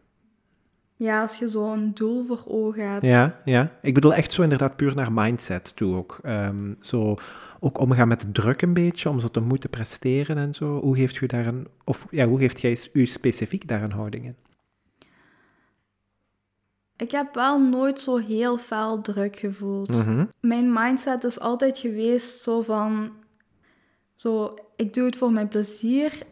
Ja, 0.98 1.22
als 1.22 1.38
je 1.38 1.50
zo'n 1.50 1.92
doel 1.94 2.26
voor 2.26 2.44
ogen 2.48 2.92
hebt. 2.92 3.06
Ja, 3.06 3.42
ja. 3.46 3.72
Ik 3.82 3.94
bedoel 3.94 4.14
echt 4.14 4.32
zo 4.32 4.42
inderdaad 4.42 4.76
puur 4.76 4.96
naar 4.96 5.12
mindset 5.12 5.76
toe 5.76 5.96
ook. 5.96 6.20
Ehm, 6.24 6.74
zo 6.82 7.16
ook 7.60 7.80
omgaan 7.80 8.08
met 8.08 8.22
de 8.22 8.32
druk 8.32 8.62
een 8.62 8.74
beetje, 8.74 9.10
om 9.10 9.20
zo 9.20 9.28
te 9.28 9.40
moeten 9.40 9.70
presteren 9.70 10.38
en 10.38 10.54
zo. 10.54 10.80
Hoe 10.80 10.96
geeft 10.96 11.22
u 11.22 11.26
daar 11.26 11.48
een, 11.48 11.68
of 11.84 12.08
ja, 12.10 12.28
hoe 12.28 12.40
geeft 12.40 12.62
jij 12.62 12.78
u 12.94 13.06
specifiek 13.06 13.68
daar 13.68 13.84
een 13.84 13.92
houding 13.92 14.26
in? 14.26 14.36
Ik 16.98 17.12
heb 17.12 17.34
wel 17.34 17.62
nooit 17.62 18.00
zo 18.00 18.18
heel 18.18 18.58
fel 18.58 19.02
druk 19.02 19.36
gevoeld. 19.36 19.90
Mhm. 19.90 20.26
Mijn 20.40 20.74
mindset 20.74 21.24
is 21.24 21.40
altijd 21.40 21.78
geweest 21.78 22.42
zo 22.42 22.62
van... 22.62 23.12
Zo, 24.16 24.56
ik 24.76 24.94
doe 24.94 25.06
het 25.06 25.18
voor 25.18 25.32
mijn 25.32 25.48
plezier. 25.48 26.26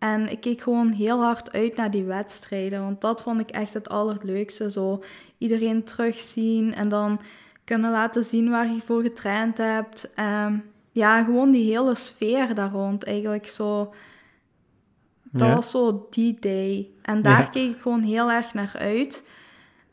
En 0.00 0.30
ik 0.30 0.40
keek 0.40 0.60
gewoon 0.60 0.90
heel 0.92 1.22
hard 1.22 1.52
uit 1.52 1.76
naar 1.76 1.90
die 1.90 2.04
wedstrijden. 2.04 2.80
Want 2.82 3.00
dat 3.00 3.22
vond 3.22 3.40
ik 3.40 3.50
echt 3.50 3.74
het 3.74 3.88
allerleukste. 3.88 4.70
Zo 4.70 5.02
iedereen 5.38 5.84
terugzien 5.84 6.74
en 6.74 6.88
dan 6.88 7.20
kunnen 7.64 7.90
laten 7.90 8.24
zien 8.24 8.50
waar 8.50 8.66
je 8.72 8.80
voor 8.84 9.02
getraind 9.02 9.58
hebt. 9.58 10.14
Ehm, 10.14 10.58
ja, 10.92 11.24
gewoon 11.24 11.50
die 11.50 11.70
hele 11.76 11.94
sfeer 11.94 12.54
daar 12.54 12.70
rond 12.70 13.04
eigenlijk 13.04 13.48
zo... 13.48 13.94
Dat 15.32 15.48
Ja. 15.48 15.54
was 15.54 15.70
zo 15.70 16.06
die 16.10 16.36
day. 16.40 16.88
En 17.02 17.22
daar 17.22 17.40
Ja. 17.40 17.46
keek 17.46 17.70
ik 17.74 17.80
gewoon 17.80 18.02
heel 18.02 18.30
erg 18.30 18.54
naar 18.54 18.72
uit. 18.78 19.28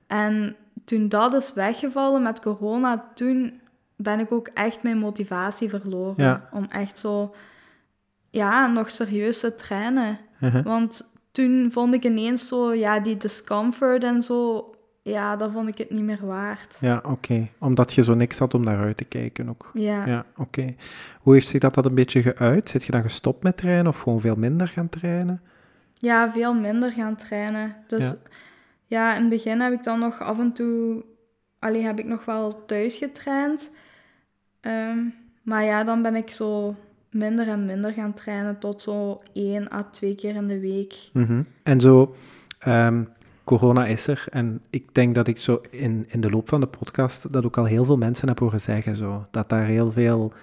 En 0.07 0.55
toen 0.85 1.09
dat 1.09 1.33
is 1.33 1.53
weggevallen 1.53 2.21
met 2.21 2.39
corona, 2.41 3.11
toen 3.15 3.59
ben 3.95 4.19
ik 4.19 4.31
ook 4.31 4.47
echt 4.53 4.83
mijn 4.83 4.97
motivatie 4.97 5.69
verloren. 5.69 6.13
Ja. 6.23 6.49
Om 6.51 6.65
echt 6.69 6.99
zo, 6.99 7.35
ja, 8.29 8.67
nog 8.67 8.91
serieus 8.91 9.39
te 9.39 9.55
trainen. 9.55 10.17
Mhm. 10.39 10.63
Want 10.63 11.11
toen 11.31 11.69
vond 11.71 11.93
ik 11.93 12.03
ineens 12.03 12.47
zo, 12.47 12.73
ja, 12.73 12.99
die 12.99 13.17
discomfort 13.17 14.03
en 14.03 14.21
zo, 14.21 14.69
ja, 15.01 15.35
dat 15.35 15.51
vond 15.51 15.67
ik 15.69 15.77
het 15.77 15.89
niet 15.89 16.03
meer 16.03 16.25
waard. 16.25 16.77
Ja, 16.81 17.01
oké. 17.03 17.47
Omdat 17.59 17.93
je 17.93 18.03
zo 18.03 18.13
niks 18.13 18.39
had 18.39 18.53
om 18.53 18.63
naar 18.63 18.77
uit 18.79 18.97
te 18.97 19.03
kijken 19.03 19.49
ook. 19.49 19.71
Ja. 19.73 20.05
Ja, 20.05 20.25
oké. 20.37 20.75
Hoe 21.21 21.33
heeft 21.33 21.47
zich 21.47 21.59
dat, 21.59 21.73
dat 21.73 21.85
een 21.85 21.95
beetje 21.95 22.21
geuit? 22.21 22.69
Zit 22.69 22.83
je 22.83 22.91
dan 22.91 23.01
gestopt 23.01 23.43
met 23.43 23.57
trainen 23.57 23.87
of 23.87 23.99
gewoon 23.99 24.19
veel 24.19 24.35
minder 24.35 24.67
gaan 24.67 24.89
trainen? 24.89 25.41
Ja, 25.93 26.31
veel 26.31 26.53
minder 26.53 26.91
gaan 26.91 27.15
trainen. 27.15 27.75
Dus 27.87 28.05
Ja. 28.05 28.15
ja, 28.85 29.15
in 29.15 29.21
het 29.21 29.29
begin 29.29 29.59
heb 29.59 29.73
ik 29.73 29.83
dan 29.83 29.99
nog 29.99 30.21
af 30.21 30.39
en 30.39 30.53
toe... 30.53 31.03
Alleen 31.59 31.85
heb 31.85 31.99
ik 31.99 32.05
nog 32.05 32.25
wel 32.25 32.65
thuis 32.65 32.95
getraind. 32.95 33.71
Ehm, 34.61 34.99
maar 35.43 35.63
ja, 35.63 35.83
dan 35.83 36.01
ben 36.01 36.15
ik 36.15 36.29
zo 36.31 36.75
minder 37.11 37.47
en 37.47 37.65
minder 37.65 37.93
gaan 37.93 38.13
trainen 38.13 38.59
tot 38.59 38.81
zo 38.81 39.21
één 39.33 39.73
à 39.73 39.83
twee 39.91 40.15
keer 40.15 40.35
in 40.35 40.47
de 40.47 40.59
week. 40.59 41.09
Mhm. 41.13 41.41
En 41.63 41.81
zo, 41.81 42.15
ehm, 42.59 43.03
corona 43.43 43.85
is 43.85 44.07
er. 44.07 44.25
En 44.29 44.61
ik 44.69 44.95
denk 44.95 45.15
dat 45.15 45.27
ik 45.27 45.37
zo 45.37 45.61
in, 45.69 46.05
in 46.07 46.21
de 46.21 46.29
loop 46.29 46.49
van 46.49 46.59
de 46.59 46.67
podcast 46.67 47.33
dat 47.33 47.45
ook 47.45 47.57
al 47.57 47.65
heel 47.65 47.85
veel 47.85 47.97
mensen 47.97 48.27
heb 48.27 48.39
horen 48.39 48.61
zeggen. 48.61 48.95
Zo, 48.95 49.27
dat 49.31 49.49
daar 49.49 49.65
heel 49.65 49.91
veel 49.91 50.33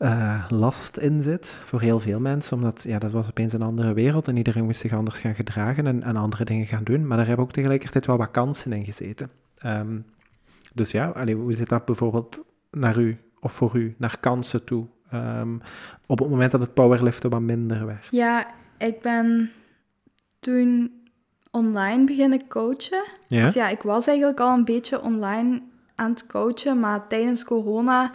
eh, 0.00 0.44
last 0.48 0.96
in 0.96 1.22
zit 1.22 1.48
voor 1.64 1.80
heel 1.80 2.00
veel 2.00 2.20
mensen. 2.20 2.56
Omdat 2.56 2.82
ja, 2.82 2.98
dat 2.98 3.10
was 3.10 3.26
opeens 3.26 3.52
een 3.52 3.62
andere 3.62 3.92
wereld 3.92 4.28
en 4.28 4.36
iedereen 4.36 4.64
moest 4.64 4.80
zich 4.80 4.92
anders 4.92 5.18
gaan 5.18 5.34
gedragen 5.34 5.86
en, 5.86 6.02
en 6.02 6.16
andere 6.16 6.44
dingen 6.44 6.66
gaan 6.66 6.84
doen. 6.84 7.06
Maar 7.06 7.16
daar 7.16 7.26
hebben 7.26 7.44
ook 7.44 7.52
tegelijkertijd 7.52 8.06
wel 8.06 8.16
wat 8.16 8.30
kansen 8.30 8.72
in 8.72 8.84
gezeten. 8.84 9.30
Ehm, 9.58 9.98
dus 10.74 10.90
ja, 10.90 11.08
allee, 11.08 11.34
hoe 11.34 11.54
zit 11.54 11.68
dat 11.68 11.84
bijvoorbeeld 11.84 12.44
naar 12.70 12.98
u 12.98 13.18
of 13.40 13.52
voor 13.52 13.76
u, 13.76 13.94
naar 13.98 14.20
kansen 14.20 14.64
toe? 14.64 14.86
Ehm, 15.10 15.54
op 16.06 16.18
het 16.18 16.28
moment 16.28 16.50
dat 16.50 16.60
het 16.60 16.74
powerliften 16.74 17.30
wat 17.30 17.40
minder 17.40 17.86
werd. 17.86 18.08
Ja, 18.10 18.46
ik 18.78 19.00
ben 19.00 19.50
toen 20.40 20.92
online 21.50 22.04
beginnen 22.04 22.48
coachen. 22.48 23.04
Ja? 23.26 23.48
Of 23.48 23.54
ja, 23.54 23.68
ik 23.68 23.82
was 23.82 24.06
eigenlijk 24.06 24.40
al 24.40 24.54
een 24.54 24.64
beetje 24.64 25.02
online 25.02 25.62
aan 25.94 26.10
het 26.10 26.26
coachen, 26.26 26.80
maar 26.80 27.06
tijdens 27.08 27.44
corona 27.44 28.10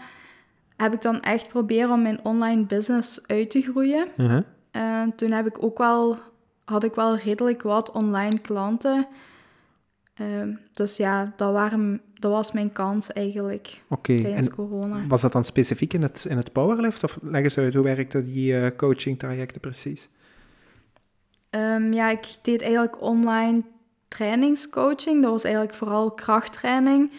heb 0.78 0.94
ik 0.94 1.02
dan 1.02 1.20
echt 1.20 1.48
proberen 1.48 1.92
om 1.92 2.02
mijn 2.02 2.20
online 2.24 2.64
business 2.64 3.28
uit 3.28 3.50
te 3.50 3.62
groeien. 3.62 4.08
Mhm. 4.18 4.42
En 4.72 5.16
toen 5.16 5.32
heb 5.32 5.48
ik 5.48 5.64
ook 5.64 5.78
wel, 5.78 6.18
had 6.66 6.84
ik 6.84 6.96
wel 6.96 7.16
redelijk 7.18 7.62
wat 7.62 7.92
online 7.92 8.40
klanten. 8.40 9.08
Ehm, 10.16 10.54
dus 10.74 10.98
ja, 10.98 11.34
dat, 11.36 11.52
waren, 11.52 12.02
dat 12.14 12.32
was 12.32 12.52
mijn 12.52 12.72
kans 12.72 13.14
eigenlijk 13.14 13.82
tijdens 14.02 14.48
en 14.48 14.56
corona. 14.56 15.08
was 15.08 15.22
dat 15.22 15.32
dan 15.32 15.44
specifiek 15.44 15.94
in 15.94 16.02
het, 16.02 16.26
in 16.30 16.38
het 16.38 16.52
powerlift? 16.52 17.04
Of 17.04 17.18
leg 17.22 17.44
eens 17.44 17.58
uit, 17.58 17.74
hoe 17.74 17.84
werkte 17.84 18.26
die 18.26 18.60
eh, 18.60 18.78
coaching 18.78 19.20
trajecten 19.20 19.62
precies? 19.62 20.10
Ehm, 21.50 21.94
ja, 21.94 22.10
ik 22.10 22.36
deed 22.42 22.62
eigenlijk 22.62 23.02
online 23.02 23.64
trainingscoaching. 24.08 25.22
Dat 25.22 25.32
was 25.32 25.44
eigenlijk 25.44 25.76
vooral 25.76 26.12
krachttraining. 26.12 27.12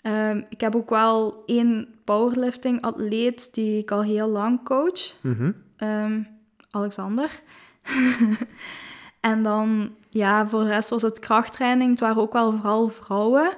Ehm, 0.00 0.42
ik 0.48 0.60
heb 0.60 0.76
ook 0.76 0.90
wel 0.90 1.42
één 1.46 1.88
powerlifting 2.04 2.80
atleet 2.80 3.54
die 3.54 3.78
ik 3.78 3.90
al 3.90 4.02
heel 4.02 4.28
lang 4.28 4.64
coach. 4.64 5.14
Mhm. 5.20 5.50
Alexander. 6.70 7.40
en 9.20 9.42
dan, 9.42 9.94
ja, 10.12 10.48
voor 10.48 10.60
de 10.60 10.68
rest 10.68 10.88
was 10.88 11.02
het 11.02 11.18
krachttraining. 11.18 11.90
Het 11.90 12.00
waren 12.00 12.22
ook 12.22 12.32
wel 12.32 12.52
vooral 12.52 12.88
vrouwen. 12.88 13.56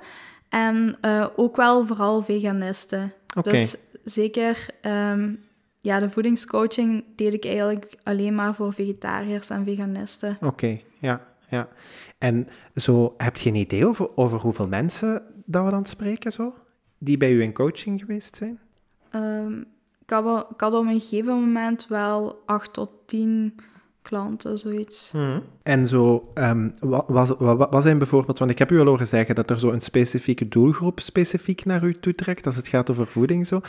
En 0.48 0.96
eh, 1.00 1.26
ook 1.36 1.56
wel 1.56 1.86
vooral 1.86 2.22
veganisten. 2.22 3.12
Dus 3.42 3.76
zeker, 4.04 4.66
ehm, 4.80 5.34
ja, 5.80 5.98
de 5.98 6.10
voedingscoaching 6.10 7.04
deed 7.16 7.32
ik 7.32 7.44
eigenlijk 7.44 7.94
alleen 8.02 8.34
maar 8.34 8.54
voor 8.54 8.72
vegetariërs 8.72 9.50
en 9.50 9.64
veganisten. 9.64 10.38
Oké, 10.40 10.80
ja, 10.98 11.26
ja. 11.48 11.68
En 12.18 12.48
zo, 12.74 13.14
heb 13.16 13.36
je 13.36 13.48
een 13.50 13.56
idee 13.56 13.86
over, 13.86 14.16
over 14.16 14.40
hoeveel 14.40 14.68
mensen 14.68 15.22
dat 15.44 15.64
we 15.64 15.70
dan 15.70 15.86
spreken, 15.86 16.32
zo? 16.32 16.54
Die 16.98 17.16
bij 17.16 17.32
u 17.32 17.42
in 17.42 17.52
coaching 17.52 18.00
geweest 18.00 18.36
zijn? 18.36 18.60
Ehm, 19.10 19.60
ik, 20.00 20.10
had 20.10 20.50
ik 20.50 20.60
had 20.60 20.74
op 20.74 20.86
een 20.86 21.00
gegeven 21.00 21.34
moment 21.34 21.86
wel 21.88 22.42
acht 22.46 22.72
tot 22.72 22.90
tien 23.06 23.54
klanten, 24.04 24.58
zoiets. 24.58 25.12
En 25.62 25.86
zo, 25.86 26.30
ehm, 26.34 26.70
wat, 26.80 27.04
wat, 27.06 27.38
wat, 27.38 27.70
wat 27.70 27.82
zijn 27.82 27.98
bijvoorbeeld, 27.98 28.38
want 28.38 28.50
ik 28.50 28.58
heb 28.58 28.70
u 28.70 28.80
al 28.80 28.86
horen 28.86 29.06
zeggen 29.06 29.34
dat 29.34 29.50
er 29.50 29.58
zo 29.58 29.70
een 29.70 29.80
specifieke 29.80 30.48
doelgroep 30.48 31.00
specifiek 31.00 31.64
naar 31.64 31.84
u 31.84 31.98
toetrekt, 32.00 32.46
als 32.46 32.56
het 32.56 32.68
gaat 32.68 32.90
over 32.90 33.06
voeding 33.06 33.46
zo. 33.46 33.60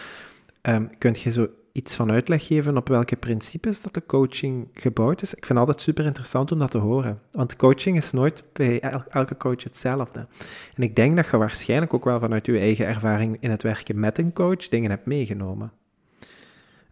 Ehm 0.62 0.86
kunt 0.98 1.22
je 1.22 1.32
zo 1.32 1.48
iets 1.72 1.96
van 1.96 2.12
uitleg 2.12 2.48
geven 2.48 2.78
op 2.78 2.88
welke 2.88 3.16
principes 3.16 3.82
dat 3.82 3.94
de 3.94 4.06
coaching 4.06 4.68
gebouwd 4.74 5.22
is? 5.22 5.34
Ik 5.34 5.46
vind 5.46 5.60
altijd 5.60 5.82
super 5.82 6.06
interessant 6.06 6.52
om 6.52 6.60
dat 6.60 6.72
te 6.72 6.78
horen. 6.78 7.20
Want 7.32 7.56
coaching 7.56 7.98
is 7.98 8.12
nooit 8.12 8.44
bij 8.54 8.80
elke 9.10 9.38
coach 9.38 9.64
hetzelfde. 9.64 10.28
En 10.76 10.84
ik 10.84 10.96
denk 10.96 11.16
dat 11.16 11.30
je 11.30 11.38
waarschijnlijk 11.38 11.94
ook 11.94 12.04
wel 12.04 12.20
vanuit 12.20 12.46
je 12.46 12.60
eigen 12.60 12.86
ervaring 12.86 13.38
in 13.40 13.52
het 13.52 13.64
werken 13.64 14.00
met 14.00 14.18
een 14.18 14.34
coach 14.34 14.68
dingen 14.70 14.90
hebt 14.90 15.06
meegenomen. 15.06 15.72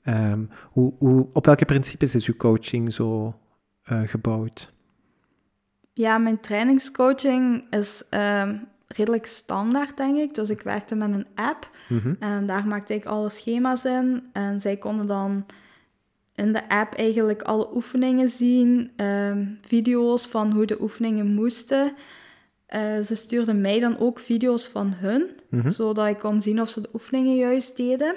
Um, 0.07 0.49
hoe, 0.71 0.93
hoe, 0.97 1.27
op 1.33 1.45
welke 1.45 1.65
principes 1.65 2.15
is 2.15 2.27
uw 2.27 2.35
coaching 2.37 2.93
zo 2.93 3.35
uh, 3.91 4.01
gebouwd? 4.05 4.73
Ja, 5.93 6.17
mijn 6.17 6.39
trainingscoaching 6.39 7.65
is 7.69 8.03
um, 8.09 8.67
redelijk 8.87 9.25
standaard, 9.25 9.97
denk 9.97 10.17
ik. 10.17 10.35
Dus 10.35 10.49
ik 10.49 10.61
werkte 10.61 10.95
met 10.95 11.13
een 11.13 11.27
app 11.35 11.69
mhm. 11.89 12.13
en 12.19 12.45
daar 12.45 12.67
maakte 12.67 12.93
ik 12.93 13.05
alle 13.05 13.29
schema's 13.29 13.85
in. 13.85 14.23
En 14.33 14.59
zij 14.59 14.77
konden 14.77 15.07
dan 15.07 15.45
in 16.35 16.53
de 16.53 16.69
app 16.69 16.93
eigenlijk 16.93 17.41
alle 17.41 17.75
oefeningen 17.75 18.29
zien, 18.29 18.91
um, 18.97 19.57
video's 19.65 20.27
van 20.27 20.51
hoe 20.51 20.65
de 20.65 20.81
oefeningen 20.81 21.33
moesten. 21.33 21.93
Uh, 22.69 22.99
ze 22.99 23.15
stuurden 23.15 23.61
mij 23.61 23.79
dan 23.79 23.97
ook 23.99 24.19
video's 24.19 24.67
van 24.67 24.93
hun, 24.93 25.29
mhm. 25.49 25.69
zodat 25.69 26.07
ik 26.07 26.19
kon 26.19 26.41
zien 26.41 26.61
of 26.61 26.69
ze 26.69 26.81
de 26.81 26.89
oefeningen 26.93 27.35
juist 27.35 27.77
deden. 27.77 28.15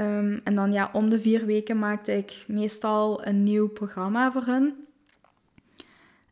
Um, 0.00 0.40
en 0.44 0.54
dan 0.54 0.72
ja, 0.72 0.90
om 0.92 1.08
de 1.08 1.20
vier 1.20 1.46
weken 1.46 1.78
maakte 1.78 2.16
ik 2.16 2.44
meestal 2.46 3.26
een 3.26 3.42
nieuw 3.42 3.68
programma 3.68 4.32
voor 4.32 4.44
hun. 4.44 4.74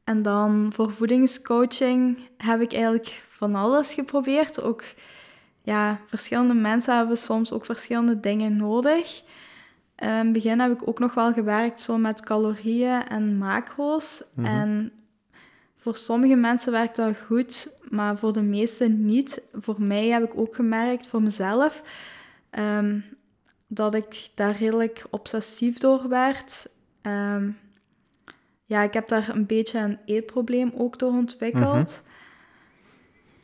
En 0.04 0.22
dan 0.22 0.70
voor 0.74 0.92
voedingscoaching 0.92 2.18
heb 2.36 2.60
ik 2.60 2.72
eigenlijk 2.72 3.22
van 3.28 3.54
alles 3.54 3.94
geprobeerd. 3.94 4.62
Ook 4.62 4.82
ja, 5.62 6.00
verschillende 6.06 6.54
mensen 6.54 6.96
hebben 6.96 7.16
soms 7.16 7.52
ook 7.52 7.64
verschillende 7.64 8.20
dingen 8.20 8.56
nodig. 8.56 9.22
In 9.96 10.08
het 10.08 10.32
begin 10.32 10.60
heb 10.60 10.72
ik 10.72 10.88
ook 10.88 10.98
nog 10.98 11.14
wel 11.14 11.32
gewerkt 11.32 11.80
zo 11.80 11.98
met 11.98 12.20
calorieën 12.20 13.08
en 13.08 13.38
macro's. 13.38 14.24
Mhm. 14.34 14.46
En 14.46 14.92
voor 15.76 15.96
sommige 15.96 16.34
mensen 16.34 16.72
werkt 16.72 16.96
dat 16.96 17.16
goed, 17.26 17.78
maar 17.90 18.18
voor 18.18 18.32
de 18.32 18.42
meesten 18.42 19.04
niet. 19.04 19.42
Voor 19.52 19.82
mij 19.82 20.06
heb 20.06 20.22
ik 20.22 20.38
ook 20.38 20.54
gemerkt, 20.54 21.06
voor 21.06 21.22
mezelf, 21.22 21.82
um, 22.58 23.04
dat 23.68 23.94
ik 23.94 24.28
daar 24.34 24.56
redelijk 24.56 25.04
obsessief 25.10 25.78
door 25.78 26.08
werd. 26.08 26.68
Um, 27.02 27.56
ja, 28.64 28.82
ik 28.82 28.92
heb 28.92 29.08
daar 29.08 29.28
een 29.28 29.46
beetje 29.46 29.78
een 29.78 29.98
eetprobleem 30.04 30.72
ook 30.74 30.98
door 30.98 31.12
ontwikkeld. 31.12 32.02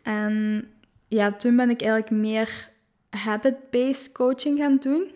Mhm. 0.02 0.16
En 0.16 0.64
ja, 1.08 1.32
toen 1.32 1.56
ben 1.56 1.70
ik 1.70 1.82
eigenlijk 1.82 2.10
meer 2.10 2.70
habit-based 3.10 4.12
coaching 4.12 4.58
gaan 4.58 4.76
doen. 4.78 5.10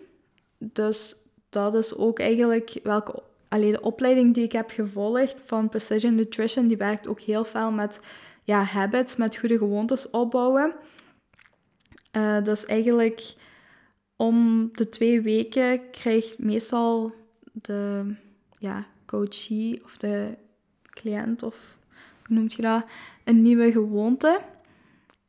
Dus 0.57 1.15
dat 1.49 1.75
is 1.75 1.95
ook 1.95 2.19
eigenlijk 2.19 2.79
welke 2.83 3.23
alleen 3.47 3.71
de 3.71 3.81
opleiding 3.81 4.33
die 4.33 4.43
ik 4.43 4.51
heb 4.51 4.69
gevolgd 4.69 5.35
van 5.45 5.69
Precision 5.69 6.15
Nutrition, 6.15 6.67
die 6.67 6.77
werkt 6.77 7.07
ook 7.07 7.19
heel 7.19 7.45
veel 7.45 7.71
met 7.71 7.99
ja, 8.43 8.63
habits, 8.63 9.15
met 9.15 9.37
goede 9.37 9.57
gewoontes 9.57 10.09
opbouwen. 10.09 10.73
Uh, 12.17 12.43
dus 12.43 12.65
eigenlijk 12.65 13.33
om 14.21 14.69
de 14.73 14.89
twee 14.89 15.21
weken 15.21 15.89
krijgt 15.91 16.39
meestal 16.39 17.13
de 17.51 18.13
ja, 18.57 18.85
coachie 19.05 19.81
of 19.85 19.97
de 19.97 20.37
cliënt 20.83 21.43
of 21.43 21.77
hoe 22.25 22.35
noemt 22.35 22.53
je 22.53 22.61
dat, 22.61 22.85
een 23.23 23.41
nieuwe 23.41 23.71
gewoonte. 23.71 24.41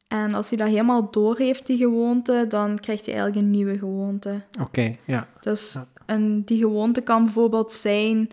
En 0.08 0.34
als 0.34 0.48
hij 0.48 0.58
dat 0.58 0.68
helemaal 0.68 1.10
door 1.10 1.38
heeft, 1.38 1.66
die 1.66 1.76
gewoonte, 1.76 2.44
dan 2.48 2.78
krijgt 2.78 3.06
hij 3.06 3.14
eigenlijk 3.14 3.44
een 3.44 3.50
nieuwe 3.50 3.78
gewoonte. 3.78 4.40
Oké, 4.60 4.96
ja. 5.04 5.28
Dus 5.40 5.78
een, 6.06 6.44
die 6.44 6.58
gewoonte 6.58 7.00
kan 7.00 7.24
bijvoorbeeld 7.24 7.72
zijn 7.72 8.30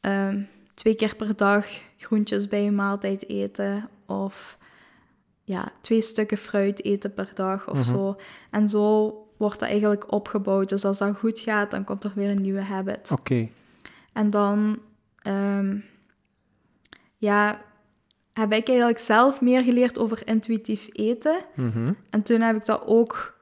ehm, 0.00 0.42
twee 0.74 0.94
keer 0.94 1.16
per 1.16 1.36
dag 1.36 1.66
groentjes 1.96 2.48
bij 2.48 2.62
je 2.62 2.70
maaltijd 2.70 3.28
eten. 3.28 3.88
Of 4.06 4.58
ja, 5.44 5.72
twee 5.80 6.00
stukken 6.00 6.36
fruit 6.36 6.84
eten 6.84 7.14
per 7.14 7.30
dag 7.34 7.70
of 7.70 7.78
mhm. 7.78 7.94
zo. 7.94 8.16
En 8.50 8.68
zo 8.68 9.20
wordt 9.36 9.60
dat 9.60 9.68
eigenlijk 9.68 10.12
opgebouwd. 10.12 10.68
Dus 10.68 10.84
als 10.84 10.98
dat 10.98 11.16
goed 11.16 11.40
gaat, 11.40 11.70
dan 11.70 11.84
komt 11.84 12.04
er 12.04 12.12
weer 12.14 12.30
een 12.30 12.40
nieuwe 12.40 12.62
habit. 12.62 13.10
Oké. 13.10 13.48
En 14.12 14.30
dan 14.30 14.78
um, 15.26 15.84
ja, 17.16 17.60
heb 18.32 18.52
ik 18.52 18.68
eigenlijk 18.68 18.98
zelf 18.98 19.40
meer 19.40 19.62
geleerd 19.62 19.98
over 19.98 20.26
intuïtief 20.26 20.88
eten. 20.92 21.38
Mhm. 21.54 21.92
En 22.10 22.22
toen 22.22 22.40
heb 22.40 22.56
ik 22.56 22.64
dat 22.64 22.82
ook 22.86 23.34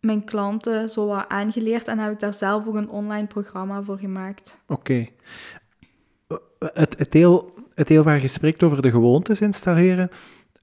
mijn 0.00 0.24
klanten 0.24 0.88
zo 0.88 1.06
wat 1.06 1.28
aangeleerd 1.28 1.88
en 1.88 1.98
heb 1.98 2.12
ik 2.12 2.20
daar 2.20 2.34
zelf 2.34 2.66
ook 2.66 2.74
een 2.74 2.88
online 2.88 3.26
programma 3.26 3.82
voor 3.82 3.98
gemaakt. 3.98 4.60
Oké. 4.66 5.06
Het, 6.58 6.98
het, 6.98 7.12
deel, 7.12 7.54
het 7.74 7.88
deel 7.88 8.02
waar 8.02 8.20
je 8.20 8.28
spreekt 8.28 8.62
over 8.62 8.82
de 8.82 8.90
gewoontes 8.90 9.40
installeren, 9.40 10.10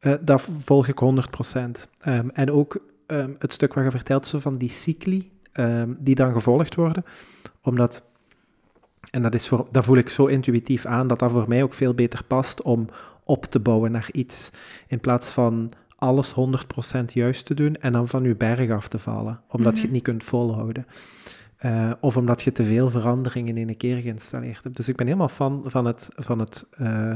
uh, 0.01 0.13
dat 0.21 0.41
volg 0.41 0.87
ik 0.87 0.99
100%. 0.99 1.05
Um, 1.05 1.73
ehm, 1.99 2.29
en 2.29 2.51
ook 2.51 2.79
um, 3.07 3.35
het 3.39 3.53
stuk 3.53 3.73
waar 3.73 3.83
je 3.83 3.91
vertelt 3.91 4.27
zo 4.27 4.39
van 4.39 4.57
die 4.57 4.69
cycli, 4.69 5.31
die 5.97 6.15
dan 6.15 6.33
gevolgd 6.33 6.75
worden, 6.75 7.05
omdat 7.61 8.03
en 9.11 9.21
dat, 9.21 9.33
is 9.33 9.47
voor, 9.47 9.67
dat 9.71 9.85
voel 9.85 9.97
ik 9.97 10.09
zo 10.09 10.25
intuïtief 10.25 10.85
aan, 10.85 11.07
dat 11.07 11.19
dat 11.19 11.31
voor 11.31 11.47
mij 11.47 11.63
ook 11.63 11.73
veel 11.73 11.93
beter 11.93 12.23
past 12.23 12.61
om 12.61 12.87
op 13.23 13.45
te 13.45 13.59
bouwen 13.59 13.91
naar 13.91 14.09
iets. 14.11 14.49
In 14.87 14.99
plaats 14.99 15.31
van 15.31 15.71
alles 15.95 16.33
100% 16.33 17.05
juist 17.05 17.45
te 17.45 17.53
doen 17.53 17.75
en 17.75 17.91
dan 17.91 18.07
van 18.07 18.23
je 18.23 18.35
berg 18.35 18.71
af 18.71 18.87
te 18.87 18.99
vallen, 18.99 19.41
omdat 19.47 19.73
je 19.73 19.77
het 19.77 19.83
mhm. 19.83 19.93
niet 19.93 20.03
kunt 20.03 20.23
volhouden. 20.23 20.85
Uh, 21.65 21.91
of 21.99 22.17
omdat 22.17 22.41
je 22.41 22.51
te 22.51 22.63
veel 22.63 22.89
veranderingen 22.89 23.57
in 23.57 23.69
een 23.69 23.77
keer 23.77 23.97
geïnstalleerd 23.97 24.63
hebt. 24.63 24.75
Dus 24.75 24.87
ik 24.87 24.95
ben 24.95 25.05
helemaal 25.05 25.29
fan 25.29 25.63
van 25.65 25.85
het, 25.85 26.09
van 26.15 26.39
het 26.39 26.65
uh, 26.81 27.15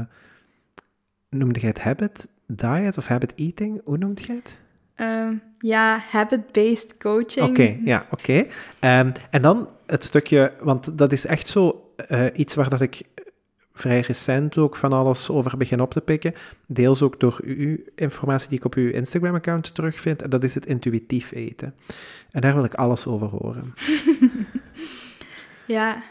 noemde 1.28 1.60
jij 1.60 1.68
het 1.68 1.80
habit 1.80 2.28
diet 2.46 2.98
of 2.98 3.06
habit 3.06 3.34
eating? 3.34 3.80
Hoe 3.84 3.98
noemde 3.98 4.22
jij 4.22 4.36
het? 4.36 4.58
Ehm, 4.98 5.34
ja, 5.58 5.98
habit-based 6.10 6.96
coaching. 6.96 7.48
Oké, 7.48 7.78
ja, 7.84 8.06
oké. 8.10 8.46
Ehm, 8.78 9.12
en 9.30 9.42
dan 9.42 9.68
het 9.86 10.04
stukje, 10.04 10.52
want 10.60 10.98
dat 10.98 11.12
is 11.12 11.26
echt 11.26 11.48
zo 11.48 11.92
uh, 12.10 12.24
iets 12.34 12.54
waar 12.54 12.68
dat 12.68 12.80
ik 12.80 13.02
vrij 13.72 14.00
recent 14.00 14.56
ook 14.56 14.76
van 14.76 14.92
alles 14.92 15.30
over 15.30 15.56
begin 15.56 15.80
op 15.80 15.90
te 15.92 16.00
pikken. 16.00 16.34
Deels 16.66 17.02
ook 17.02 17.20
door 17.20 17.40
uw 17.44 17.76
informatie 17.94 18.48
die 18.48 18.58
ik 18.58 18.64
op 18.64 18.74
uw 18.74 18.90
Instagram-account 18.90 19.74
terugvind. 19.74 20.22
En 20.22 20.30
dat 20.30 20.44
is 20.44 20.54
het 20.54 20.66
intuïtief 20.66 21.32
eten. 21.32 21.74
En 22.30 22.40
daar 22.40 22.54
wil 22.54 22.64
ik 22.64 22.74
alles 22.74 23.06
over 23.06 23.28
horen. 23.28 23.74
ja. 25.66 26.02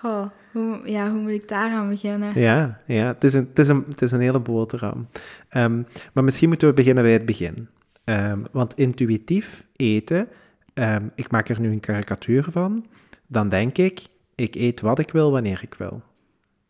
Goh, 0.00 0.26
hoe, 0.52 0.80
ja, 0.84 1.10
hoe 1.10 1.20
moet 1.20 1.30
ik 1.30 1.48
daaraan 1.48 1.90
beginnen? 1.90 2.40
Ja, 2.40 2.80
ja 2.86 3.06
het, 3.06 3.24
is 3.24 3.34
een, 3.34 3.46
het, 3.48 3.58
is 3.58 3.68
een, 3.68 3.84
het 3.88 4.02
is 4.02 4.12
een 4.12 4.20
hele 4.20 4.40
boterham. 4.40 5.08
Um, 5.52 5.86
maar 6.12 6.24
misschien 6.24 6.48
moeten 6.48 6.68
we 6.68 6.74
beginnen 6.74 7.02
bij 7.02 7.12
het 7.12 7.24
begin. 7.24 7.68
Um, 8.04 8.44
want 8.52 8.74
intuïtief 8.74 9.64
eten, 9.76 10.28
um, 10.74 11.10
ik 11.14 11.30
maak 11.30 11.48
er 11.48 11.60
nu 11.60 11.70
een 11.70 11.80
karikatuur 11.80 12.42
van, 12.42 12.86
dan 13.26 13.48
denk 13.48 13.78
ik, 13.78 14.06
ik 14.34 14.54
eet 14.54 14.80
wat 14.80 14.98
ik 14.98 15.10
wil 15.10 15.30
wanneer 15.30 15.60
ik 15.62 15.74
wil. 15.74 16.02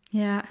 Ja, 0.02 0.44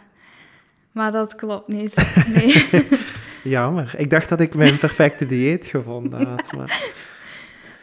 maar 0.92 1.12
dat 1.12 1.36
klopt 1.36 1.68
niet. 1.68 1.96
Nee. 2.36 2.88
Jammer. 3.44 3.94
Ik 3.98 4.10
dacht 4.10 4.30
dat 4.30 4.40
ik 4.40 4.56
mijn 4.56 4.78
perfecte 4.78 5.26
dieet 5.26 5.66
gevonden 5.66 6.28
had. 6.28 6.52
Maar... 6.52 6.84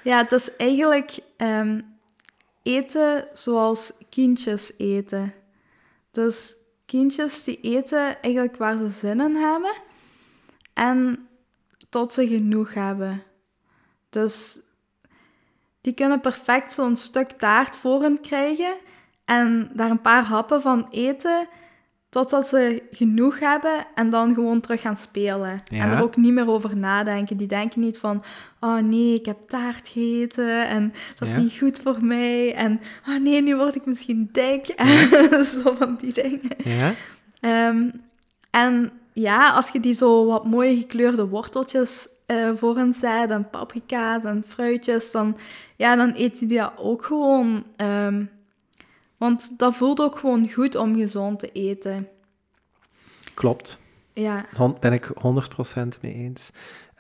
Ja, 0.03 0.23
het 0.23 0.33
is 0.33 0.57
eigenlijk 0.57 1.19
eten 2.64 3.29
zoals 3.33 3.92
kindjes 4.09 4.79
eten. 4.79 5.35
Dus 6.11 6.55
kindjes 6.87 7.44
die 7.44 7.61
eten 7.61 8.22
eigenlijk 8.22 8.57
waar 8.57 8.77
ze 8.77 8.88
zin 8.88 9.20
in 9.20 9.35
hebben 9.35 9.74
en 10.72 11.29
tot 11.88 12.12
ze 12.12 12.27
genoeg 12.27 12.74
hebben. 12.74 13.22
Dus 14.11 14.59
die 15.81 15.92
kunnen 15.92 16.20
perfect 16.20 16.72
zo'n 16.72 16.96
stuk 16.96 17.31
taart 17.31 17.77
voor 17.77 18.03
hen 18.03 18.20
krijgen 18.20 18.74
en 19.24 19.70
daar 19.74 19.90
een 19.90 20.00
paar 20.00 20.24
happen 20.24 20.62
van 20.62 20.88
eten 20.90 21.48
Totdat 22.14 22.46
ze 22.46 22.83
genoeg 22.90 23.38
hebben 23.38 23.87
en 23.94 24.11
dan 24.11 24.35
gewoon 24.35 24.61
terug 24.61 24.81
gaan 24.81 24.96
spelen. 24.96 25.62
En 25.71 25.90
er 25.90 26.02
ook 26.02 26.17
niet 26.17 26.33
meer 26.33 26.48
over 26.48 26.77
nadenken. 26.77 27.37
Die 27.37 27.46
denken 27.46 27.81
niet 27.81 27.98
van, 27.98 28.25
oh 28.60 28.79
nee, 28.79 29.15
ik 29.15 29.27
heb 29.27 29.37
taart 29.48 29.88
gegeten 29.88 30.69
en 30.69 30.92
dat 31.19 31.29
is 31.29 31.37
niet 31.37 31.58
goed 31.58 31.81
voor 31.83 32.04
mij. 32.04 32.54
En 32.54 32.81
oh 33.08 33.21
nee, 33.21 33.42
nu 33.42 33.56
word 33.56 33.75
ik 33.75 33.87
misschien 33.87 34.29
dik. 34.33 34.67
En 34.67 35.44
zo 35.62 35.75
van 35.75 35.98
die 36.00 36.12
dingen. 36.12 36.56
Ja. 36.65 36.94
Ehm, 37.40 37.90
en 38.50 38.92
ja, 39.12 39.50
als 39.50 39.71
je 39.71 39.81
die 39.81 39.94
zo 39.94 40.27
wat 40.27 40.44
mooie 40.44 40.77
gekleurde 40.77 41.27
worteltjes 41.27 42.08
uh, 42.27 42.50
voor 42.56 42.77
hen 42.77 42.92
zet, 42.92 43.31
en 43.31 43.50
paprika's 43.50 44.25
en 44.25 44.44
fruitjes, 44.48 45.10
dan, 45.10 45.37
ja, 45.77 45.96
dan 45.96 46.12
eet 46.17 46.40
je 46.40 46.46
die 46.46 46.79
ook 46.79 47.04
gewoon... 47.04 47.65
Um, 47.77 48.31
want 49.25 49.58
dat 49.58 49.77
voelt 49.77 50.00
ook 50.00 50.18
gewoon 50.18 50.50
goed 50.50 50.77
om 50.77 50.96
gezond 50.96 51.38
te 51.38 51.52
eten. 51.52 52.08
Klopt. 53.35 53.79
Ja. 54.12 54.46
Ben 54.81 54.92
ik 54.92 55.06
100% 55.06 56.00
mee 56.00 56.14
eens. 56.14 56.50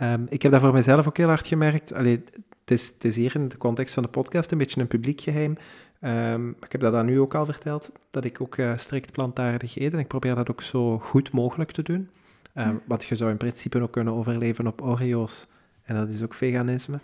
Um, 0.02 0.26
ik 0.28 0.42
heb 0.42 0.52
dat 0.52 0.60
voor 0.60 0.72
mezelf 0.72 1.08
ook 1.08 1.16
heel 1.16 1.28
hard 1.28 1.46
gemerkt. 1.46 1.92
Allee, 1.92 2.24
het 2.60 2.70
is, 2.70 2.86
het 2.86 3.04
is 3.04 3.16
hier 3.16 3.34
in 3.34 3.48
de 3.48 3.56
context 3.56 3.94
van 3.94 4.02
de 4.02 4.08
podcast 4.08 4.50
een 4.50 4.58
beetje 4.58 4.80
een 4.80 4.86
publiek 4.86 5.20
geheim. 5.20 5.56
Ehm, 6.00 6.48
ik 6.48 6.72
heb 6.72 6.80
dat 6.80 6.92
dan 6.92 7.06
nu 7.06 7.20
ook 7.20 7.34
al 7.34 7.44
verteld, 7.44 7.92
dat 8.10 8.24
ik 8.24 8.40
ook 8.40 8.56
uh, 8.56 8.76
strikt 8.76 9.12
plantaardig 9.12 9.76
eet. 9.76 9.92
En 9.92 9.98
ik 9.98 10.08
probeer 10.08 10.34
dat 10.34 10.50
ook 10.50 10.62
zo 10.62 10.98
goed 10.98 11.32
mogelijk 11.32 11.70
te 11.70 11.82
doen. 11.82 12.08
Um, 12.54 12.80
Want 12.84 13.04
je 13.04 13.16
zou 13.16 13.30
in 13.30 13.36
principe 13.36 13.82
ook 13.82 13.92
kunnen 13.92 14.14
overleven 14.14 14.66
op 14.66 14.82
Oreo's. 14.82 15.46
En 15.82 15.94
dat 15.94 16.08
is 16.08 16.22
ook 16.22 16.34
veganisme. 16.34 17.00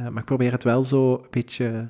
Uh, 0.00 0.08
maar 0.08 0.18
ik 0.18 0.24
probeer 0.24 0.52
het 0.52 0.64
wel 0.64 0.82
zo 0.82 1.14
een 1.14 1.26
beetje, 1.30 1.88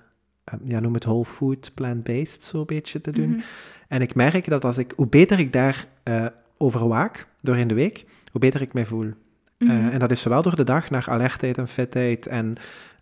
ja, 0.64 0.80
noem 0.80 0.94
het 0.94 1.04
whole 1.04 1.24
food, 1.24 1.70
plant-based, 1.74 2.44
zo 2.44 2.58
een 2.58 2.66
beetje 2.66 3.00
te 3.00 3.10
doen. 3.10 3.26
Mm 3.26 3.32
-hmm. 3.32 3.42
En 3.88 4.02
ik 4.02 4.14
merk 4.14 4.48
dat 4.48 4.64
als 4.64 4.78
ik, 4.78 4.92
hoe 4.96 5.06
beter 5.06 5.38
ik 5.38 5.52
daar 5.52 5.86
uh, 6.04 6.26
over 6.56 6.88
waak, 6.88 7.26
door 7.40 7.56
in 7.56 7.68
de 7.68 7.74
week, 7.74 8.04
hoe 8.32 8.40
beter 8.40 8.60
ik 8.60 8.72
mij 8.72 8.86
voel. 8.86 9.04
Mm 9.04 9.14
-hmm. 9.58 9.68
uh, 9.68 9.92
en 9.92 9.98
dat 9.98 10.10
is 10.10 10.20
zowel 10.20 10.42
door 10.42 10.56
de 10.56 10.64
dag 10.64 10.90
naar 10.90 11.08
alertheid 11.08 11.58
en 11.58 11.68
fitheid 11.68 12.26
en 12.26 12.56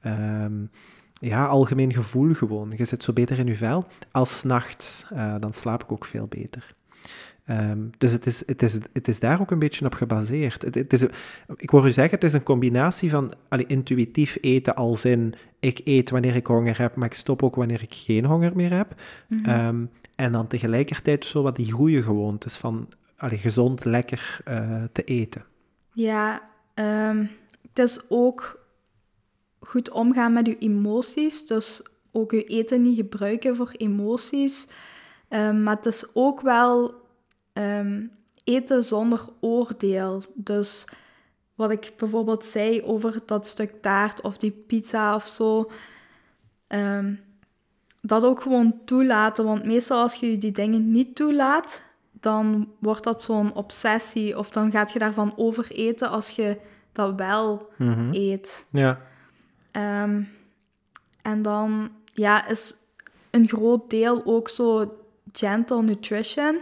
um, 0.07 0.71
ja, 1.13 1.47
algemeen 1.47 1.93
gevoel 1.93 2.35
gewoon. 2.35 2.73
Je 2.77 2.85
zit 2.85 3.03
zo 3.03 3.13
beter 3.13 3.39
in 3.39 3.47
je 3.47 3.57
vel. 3.57 3.87
Als 4.11 4.43
nachts, 4.43 5.07
uh, 5.13 5.35
dan 5.41 5.53
slaap 5.53 5.83
ik 5.83 5.93
ook 5.93 6.05
veel 6.05 6.27
beter. 6.27 6.77
Um, 7.51 7.91
dus 7.99 8.13
het 8.13 8.27
is, 8.27 8.43
het, 8.47 8.63
is, 8.63 8.79
het 8.93 9.09
is 9.09 9.19
daar 9.19 9.41
ook 9.41 9.51
een 9.51 9.59
beetje 9.59 9.85
op 9.85 9.95
gebaseerd. 9.95 10.63
Het, 10.63 10.75
het 10.75 10.93
is, 10.93 11.05
ik 11.57 11.71
hoor 11.71 11.87
u 11.87 11.93
zeggen, 11.93 12.15
het 12.15 12.25
is 12.25 12.33
een 12.33 12.43
combinatie 12.43 13.11
van 13.11 13.33
allee, 13.49 13.67
intuïtief 13.67 14.39
eten 14.41 14.75
als 14.75 15.05
in 15.05 15.35
ik 15.61 15.81
eet 15.85 16.11
wanneer 16.11 16.37
ik 16.37 16.47
honger 16.47 16.79
heb, 16.79 16.95
maar 16.95 17.09
ik 17.09 17.15
stop 17.15 17.43
ook 17.43 17.55
wanneer 17.55 17.83
ik 17.83 17.95
geen 17.95 18.25
honger 18.25 18.57
meer 18.57 18.73
heb. 18.73 18.95
Mm 19.29 19.45
-hmm. 19.45 19.67
um, 19.67 19.91
en 20.15 20.33
dan 20.33 20.47
tegelijkertijd 20.47 21.25
zo 21.25 21.43
wat 21.43 21.57
die 21.57 21.73
goede 21.73 22.03
gewoontes 22.03 22.57
van 22.57 22.89
allee, 23.17 23.39
gezond, 23.39 23.85
lekker 23.85 24.41
uh, 24.49 24.85
te 24.93 25.05
eten. 25.05 25.45
Ja, 25.93 26.49
um, 26.75 27.31
het 27.69 27.79
is 27.79 28.01
ook 28.09 28.67
goed 29.61 29.91
omgaan 29.91 30.33
met 30.33 30.47
je 30.47 30.59
emoties. 30.59 31.47
Dus 31.47 31.83
ook 32.13 32.31
je 32.31 32.45
eten 32.45 32.83
niet 32.83 32.97
gebruiken 32.97 33.57
voor 33.57 33.71
emoties. 33.77 34.69
Um, 35.29 35.63
maar 35.63 35.77
het 35.77 35.87
is 35.87 36.07
ook 36.15 36.41
wel 36.41 36.95
eten 38.45 38.85
zonder 38.85 39.29
oordeel. 39.41 40.23
Dus 40.35 40.87
wat 41.59 41.71
ik 41.71 41.93
bijvoorbeeld 41.97 42.45
zei 42.45 42.83
over 42.83 43.21
dat 43.27 43.47
stuk 43.47 43.83
taart 43.83 44.21
of 44.21 44.37
die 44.37 44.51
pizza 44.51 45.15
of 45.15 45.27
zo. 45.27 45.71
Um, 46.69 47.21
dat 48.01 48.25
ook 48.25 48.41
gewoon 48.41 48.81
toelaten. 48.85 49.45
Want 49.45 49.65
meestal 49.65 50.03
als 50.03 50.15
je 50.15 50.39
die 50.39 50.53
dingen 50.53 50.91
niet 50.91 51.17
toelaat, 51.17 51.83
dan 52.13 52.73
wordt 52.79 53.05
dat 53.05 53.23
zo'n 53.23 53.55
obsessie. 53.55 54.39
Of 54.39 54.51
dan 54.51 54.71
gaat 54.71 54.93
je 54.93 54.99
daarvan 54.99 55.33
overeten 55.37 56.11
als 56.11 56.31
je 56.31 56.57
dat 56.93 57.15
wel 57.15 57.71
mm 57.77 57.93
-hmm. 57.93 58.13
eet. 58.13 58.67
Ja. 58.71 59.01
Um, 59.73 60.29
en 61.23 61.43
dan 61.43 61.91
ja, 62.05 62.49
is 62.49 62.75
een 63.31 63.49
groot 63.49 63.91
deel 63.91 64.23
ook 64.25 64.49
zo 64.49 64.97
gentle 65.33 65.83
nutrition. 65.83 66.59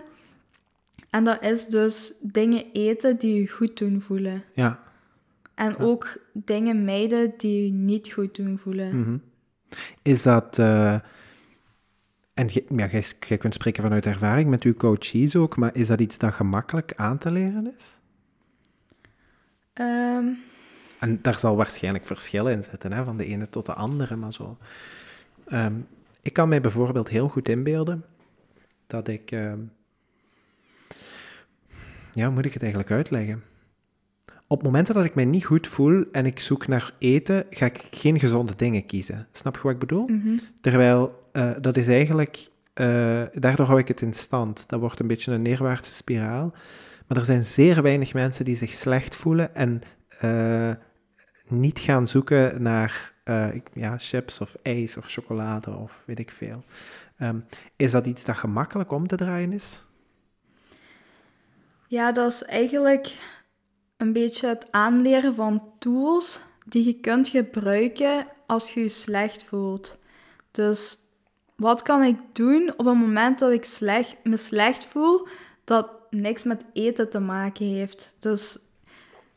En 1.11 1.25
dat 1.25 1.43
is 1.43 1.67
dus 1.67 2.15
dingen 2.21 2.65
eten 2.73 3.19
die 3.19 3.41
je 3.41 3.49
goed 3.49 3.79
doen 3.79 4.01
voelen. 4.01 4.45
Ja. 4.55 4.85
En 5.57 5.71
ja. 5.71 5.85
ook 5.85 6.19
dingen 6.33 6.85
mijden 6.85 7.35
die 7.37 7.65
je 7.65 7.73
niet 7.73 8.13
goed 8.13 8.35
doen 8.37 8.59
voelen. 8.59 8.97
Mm 8.97 9.05
-hmm. 9.05 9.23
Is 10.03 10.23
dat... 10.23 10.59
Uh... 10.59 10.99
En 12.35 12.49
ja, 12.69 12.87
jij, 12.89 13.39
kunt 13.39 13.55
spreken 13.55 13.83
vanuit 13.83 14.07
ervaring 14.07 14.51
met 14.51 14.63
uw 14.63 14.75
coaches 14.75 15.37
ook, 15.37 15.57
maar 15.57 15.75
is 15.75 15.87
dat 15.87 16.01
iets 16.01 16.19
dat 16.19 16.35
gemakkelijk 16.35 16.93
aan 16.97 17.19
te 17.19 17.31
leren 17.31 17.75
is? 17.77 17.99
Um, 19.75 20.39
en 21.01 21.19
daar 21.23 21.39
zal 21.39 21.57
waarschijnlijk 21.57 22.07
verschillen 22.07 22.53
in 22.53 22.63
zitten, 22.63 22.93
hè, 22.93 23.05
van 23.05 23.17
de 23.17 23.25
ene 23.25 23.49
tot 23.49 23.67
de 23.67 23.75
andere, 23.75 24.17
maar 24.17 24.33
zo. 24.33 24.57
Um, 25.47 25.87
ik 26.23 26.33
kan 26.33 26.49
mij 26.49 26.61
bijvoorbeeld 26.61 27.09
heel 27.09 27.29
goed 27.29 27.49
inbeelden 27.49 28.05
dat 28.87 29.09
ik... 29.09 29.31
Um, 29.31 29.73
ja, 32.13 32.25
hoe 32.25 32.35
moet 32.35 32.45
ik 32.45 32.53
het 32.53 32.63
eigenlijk 32.63 32.93
uitleggen? 32.93 33.43
Op 34.49 34.63
momenten 34.63 34.95
dat 34.95 35.05
ik 35.05 35.15
mij 35.15 35.25
niet 35.25 35.45
goed 35.45 35.67
voel 35.67 36.05
en 36.13 36.27
ik 36.27 36.41
zoek 36.41 36.67
naar 36.67 36.93
eten, 36.99 37.45
ga 37.51 37.67
ik 37.67 37.89
geen 37.91 38.19
gezonde 38.19 38.57
dingen 38.57 38.87
kiezen. 38.87 39.27
Snap 39.33 39.57
je 39.57 39.63
wat 39.63 39.73
ik 39.73 39.79
bedoel? 39.79 40.09
Mm 40.09 40.21
-hmm. 40.23 40.39
Terwijl 40.61 41.29
uh, 41.33 41.51
dat 41.61 41.77
is 41.77 41.89
eigenlijk... 41.89 42.49
Uh, 42.81 43.23
daardoor 43.33 43.67
hou 43.67 43.79
ik 43.79 43.89
het 43.89 44.01
in 44.01 44.15
stand. 44.15 44.69
Dat 44.69 44.81
wordt 44.81 45.01
een 45.01 45.07
beetje 45.07 45.33
een 45.33 45.43
neerwaartse 45.43 45.93
spiraal. 45.93 46.55
Maar 47.07 47.19
er 47.19 47.25
zijn 47.25 47.45
zeer 47.45 47.83
weinig 47.83 48.15
mensen 48.15 48.45
die 48.45 48.57
zich 48.57 48.73
slecht 48.73 49.17
voelen 49.17 49.55
en 49.55 49.81
uh, 50.25 50.71
niet 51.49 51.79
gaan 51.79 52.09
zoeken 52.09 52.63
naar 52.63 53.15
ja, 53.73 53.99
chips 53.99 54.41
of 54.41 54.57
ijs 54.63 54.97
of 54.97 55.07
chocolade 55.07 55.71
of 55.71 56.03
weet 56.07 56.19
ik 56.19 56.31
veel. 56.31 56.65
Um, 57.19 57.45
is 57.77 57.91
dat 57.91 58.07
iets 58.07 58.25
dat 58.25 58.37
gemakkelijk 58.37 58.93
om 58.93 59.07
te 59.07 59.17
draaien 59.17 59.53
is? 59.53 59.85
Ja, 61.87 62.13
dat 62.13 62.33
is 62.33 62.43
eigenlijk 62.43 63.17
een 63.97 64.13
beetje 64.13 64.49
het 64.49 64.73
aanleren 64.73 65.35
van 65.35 65.63
tools 65.79 66.41
die 66.67 66.87
je 66.87 67.01
kunt 67.01 67.29
gebruiken 67.29 68.27
als 68.47 68.75
je 68.75 68.81
je 68.81 68.89
slecht 68.89 69.45
voelt. 69.45 69.99
Dus 70.51 70.99
wat 71.57 71.83
kan 71.83 72.03
ik 72.03 72.19
doen 72.33 72.73
op 72.77 72.87
het 72.87 72.97
moment 72.97 73.39
dat 73.39 73.53
ik 73.53 73.65
slecht, 73.65 74.17
me 74.23 74.37
slecht 74.37 74.87
voel, 74.87 75.29
dat 75.65 75.91
niks 76.11 76.43
met 76.43 76.65
eten 76.73 77.11
te 77.11 77.21
maken 77.21 77.67
heeft? 77.67 78.17
Dus 78.19 78.59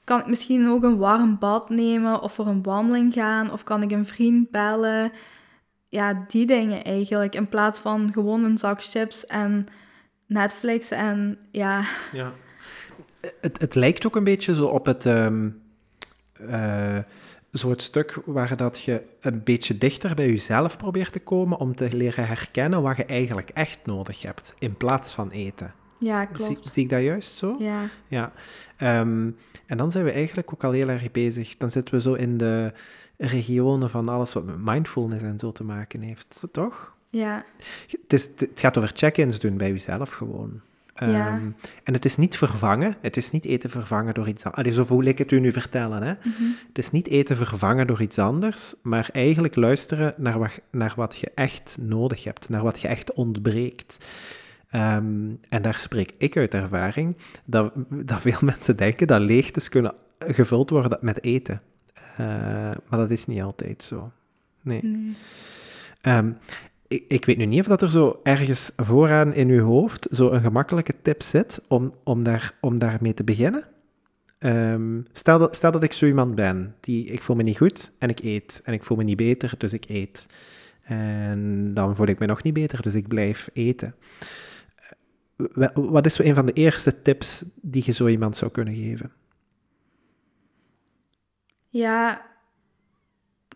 kan 0.04 0.20
ik 0.20 0.28
misschien 0.28 0.70
ook 0.70 0.84
een 0.84 0.98
warm 0.98 1.40
bad 1.40 1.70
nemen 1.70 2.22
of 2.22 2.34
voor 2.34 2.48
een 2.48 2.64
wandeling 2.64 3.14
gaan? 3.14 3.52
Of 3.52 3.64
kan 3.64 3.82
ik 3.82 3.92
een 3.92 4.06
vriend 4.06 4.52
bellen? 4.52 5.12
Ja, 5.90 6.26
die 6.28 6.46
dingen 6.46 6.84
eigenlijk. 6.84 7.36
In 7.36 7.50
plaats 7.50 7.80
van 7.80 8.14
gewoon 8.14 8.44
een 8.44 8.58
zak 8.58 8.84
chips 8.84 9.26
en 9.26 9.68
Netflix 10.26 10.92
en 10.92 11.38
ja... 11.52 11.84
Ja. 12.12 12.34
Het, 13.42 13.62
het 13.62 13.76
lijkt 13.76 14.06
ook 14.06 14.16
een 14.16 14.24
beetje 14.24 14.56
zo 14.56 14.66
op 14.66 14.86
het... 14.86 15.06
Um, 15.06 15.62
uh, 16.42 16.98
zo 17.54 17.70
het 17.70 17.82
stuk 17.82 18.22
waar 18.26 18.58
dat 18.58 18.82
je 18.82 19.02
een 19.20 19.44
beetje 19.44 19.78
dichter 19.78 20.16
bij 20.16 20.28
jezelf 20.28 20.78
probeert 20.78 21.12
te 21.12 21.20
komen 21.20 21.58
om 21.58 21.76
te 21.76 21.90
leren 21.92 22.28
herkennen 22.28 22.82
wat 22.82 22.98
je 22.98 23.06
eigenlijk 23.06 23.50
echt 23.50 23.80
nodig 23.86 24.22
hebt, 24.22 24.54
in 24.60 24.78
plaats 24.78 25.14
van 25.14 25.30
eten. 25.30 25.74
Ja, 25.98 26.26
klopt. 26.26 26.44
Zie, 26.44 26.58
zie, 26.62 26.84
ik 26.84 26.90
dat 26.90 27.02
juist 27.02 27.38
zo? 27.38 27.56
Ja. 27.60 27.90
ja. 28.08 28.32
Um, 29.02 29.38
en 29.66 29.78
dan 29.78 29.92
zijn 29.92 30.06
we 30.06 30.12
eigenlijk 30.12 30.54
ook 30.54 30.64
al 30.64 30.72
heel 30.72 30.90
erg 30.90 31.12
bezig. 31.12 31.58
Dan 31.58 31.72
zitten 31.72 31.94
we 31.94 32.02
zo 32.02 32.14
in 32.14 32.38
de 32.38 32.74
regionen 33.18 33.90
van 33.90 34.10
alles 34.10 34.34
wat 34.34 34.46
met 34.46 34.58
mindfulness 34.60 35.24
en 35.24 35.40
zo 35.40 35.52
te 35.52 35.64
maken 35.64 36.02
heeft, 36.02 36.48
toch? 36.52 36.96
Ja. 37.10 37.46
Het, 37.88 38.14
is, 38.14 38.30
het 38.36 38.60
gaat 38.60 38.78
over 38.78 38.92
check-ins 38.94 39.40
doen 39.40 39.58
bij 39.58 39.70
jezelf 39.70 40.12
gewoon. 40.12 40.62
Ja. 41.00 41.36
Um, 41.36 41.56
en 41.84 41.94
het 41.94 42.06
is 42.06 42.18
niet 42.18 42.38
vervangen, 42.38 42.96
het 43.02 43.18
is 43.18 43.32
niet 43.32 43.46
eten 43.46 43.70
vervangen 43.70 44.14
door 44.14 44.28
iets 44.28 44.44
anders. 44.44 44.76
Zo 44.76 44.84
voel 44.84 45.04
ik 45.04 45.18
het 45.18 45.32
u 45.32 45.40
nu 45.40 45.52
vertellen. 45.52 46.02
Hè? 46.04 46.12
Mm 46.12 46.34
-hmm. 46.38 46.56
Het 46.68 46.78
is 46.78 46.92
niet 46.92 47.08
eten 47.08 47.38
vervangen 47.38 47.88
door 47.88 48.02
iets 48.02 48.20
anders, 48.20 48.76
maar 48.82 49.10
eigenlijk 49.12 49.56
luisteren 49.56 50.14
naar 50.18 50.40
wat, 50.40 50.60
naar 50.72 50.94
wat 50.96 51.18
je 51.18 51.32
echt 51.36 51.78
nodig 51.82 52.24
hebt, 52.24 52.50
naar 52.50 52.64
wat 52.64 52.80
je 52.82 52.88
echt 52.88 53.14
ontbreekt. 53.14 54.06
Um, 54.76 55.40
en 55.50 55.62
daar 55.62 55.76
spreek 55.76 56.14
ik 56.18 56.38
uit 56.38 56.54
ervaring 56.54 57.18
dat, 57.46 57.72
dat 57.90 58.22
veel 58.22 58.40
mensen 58.42 58.78
denken 58.78 59.08
dat 59.08 59.22
leegtes 59.22 59.70
kunnen 59.70 59.94
gevuld 60.20 60.70
worden 60.70 60.98
met 61.02 61.24
eten. 61.24 61.62
Uh, 62.12 62.28
maar 62.90 63.00
dat 63.00 63.12
is 63.12 63.26
niet 63.26 63.42
altijd 63.42 63.84
zo. 63.84 64.12
Nee. 64.62 64.84
nee. 64.84 65.16
Um, 66.02 66.38
ik, 66.90 67.04
ik, 67.08 67.26
weet 67.26 67.38
nu 67.38 67.46
niet 67.46 67.60
of 67.60 67.68
dat 67.68 67.82
er 67.82 67.90
zo 67.90 68.20
ergens 68.24 68.72
vooraan 68.76 69.34
in 69.34 69.50
uw 69.50 69.66
hoofd 69.66 70.08
zo 70.12 70.32
een 70.32 70.42
gemakkelijke 70.42 70.94
tip 71.02 71.22
zit 71.22 71.62
om, 71.68 71.94
om, 72.04 72.24
daar, 72.24 72.54
om 72.62 72.80
daarmee 72.80 73.14
te 73.14 73.24
beginnen. 73.24 73.64
Um, 74.40 75.08
stel, 75.12 75.40
dat, 75.40 75.56
stel 75.56 75.72
dat 75.72 75.84
ik 75.84 75.94
zo 75.94 76.06
iemand 76.06 76.36
ben, 76.36 76.76
die 76.80 77.06
ik 77.06 77.22
voel 77.22 77.36
me 77.36 77.44
niet 77.44 77.58
goed 77.58 77.92
en 77.98 78.10
ik 78.10 78.20
eet. 78.20 78.62
En 78.64 78.74
ik 78.74 78.84
voel 78.84 78.98
me 78.98 79.04
niet 79.04 79.18
beter, 79.18 79.54
dus 79.58 79.74
ik 79.74 79.90
eet. 79.90 80.26
En 80.82 81.74
dan 81.74 81.96
voel 81.96 82.08
ik 82.08 82.20
me 82.20 82.26
nog 82.26 82.44
niet 82.44 82.54
beter, 82.54 82.82
dus 82.82 82.94
ik 82.94 83.08
blijf 83.08 83.50
eten. 83.54 83.96
Wat 85.74 86.06
is 86.06 86.16
zo 86.16 86.24
een 86.24 86.36
van 86.36 86.46
de 86.46 86.54
eerste 86.54 87.02
tips 87.02 87.46
die 87.56 87.84
je 87.86 87.92
zo 87.92 88.08
iemand 88.08 88.38
zou 88.38 88.52
kunnen 88.52 88.76
geven? 88.76 89.12
Ja, 91.70 92.26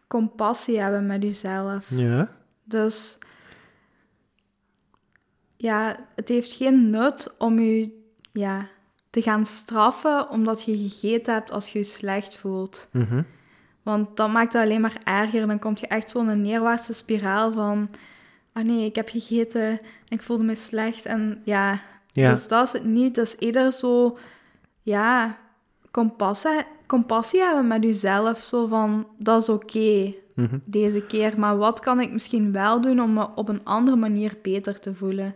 compassie 0.07 0.79
hebben 0.79 1.05
met 1.05 1.23
jezelf. 1.23 1.89
Ja. 1.89 2.42
Dus 2.63 3.17
ja, 5.57 5.95
het 6.15 6.29
heeft 6.29 6.53
geen 6.53 6.89
nut 6.89 7.35
om 7.37 7.59
je 7.59 8.01
ja, 8.31 8.67
te 9.09 9.21
gaan 9.21 9.45
straffen 9.45 10.29
omdat 10.29 10.63
je 10.63 10.77
gegeten 10.77 11.33
hebt 11.33 11.51
als 11.51 11.69
je 11.69 11.79
je 11.79 11.85
slecht 11.85 12.37
voelt. 12.37 12.89
Mm 12.91 13.05
-hmm. 13.09 13.25
Want 13.83 14.17
dat 14.17 14.31
maakt 14.31 14.53
het 14.53 14.61
alleen 14.61 14.81
maar 14.81 15.01
erger. 15.03 15.47
Dan 15.47 15.59
kom 15.59 15.73
je 15.75 15.87
echt 15.87 16.09
zo'n 16.09 16.41
neerwaartse 16.41 16.93
spiraal 16.93 17.51
van... 17.51 17.89
Ah 18.53 18.63
nee, 18.63 18.85
ik 18.85 18.95
heb 18.95 19.09
gegeten 19.09 19.69
en 19.69 19.79
ik 20.09 20.21
voelde 20.21 20.43
me 20.43 20.55
slecht. 20.55 21.05
En 21.05 21.41
ja, 21.43 21.81
ja. 22.11 22.29
dus 22.29 22.47
dat 22.47 22.67
is 22.67 22.73
het 22.73 22.85
niet. 22.85 23.15
Het 23.15 23.27
is 23.27 23.35
eerder 23.39 23.71
zo... 23.71 24.17
Ja, 24.81 25.37
compassie, 25.91 26.65
compassie 26.87 27.41
hebben 27.41 27.67
met 27.67 27.83
jezelf. 27.83 28.39
Zo 28.39 28.67
van, 28.67 29.07
dat 29.17 29.41
is 29.41 29.49
oké. 29.49 29.65
Okay. 29.65 30.22
Mhm. 30.35 30.57
deze 30.65 31.01
keer. 31.05 31.39
Maar 31.39 31.57
wat 31.57 31.79
kan 31.79 31.99
ik 31.99 32.11
misschien 32.11 32.51
wel 32.51 32.81
doen 32.81 32.99
om 33.01 33.13
me 33.13 33.27
op 33.35 33.49
een 33.49 33.63
andere 33.63 33.97
manier 33.97 34.37
beter 34.41 34.79
te 34.79 34.95
voelen? 34.95 35.35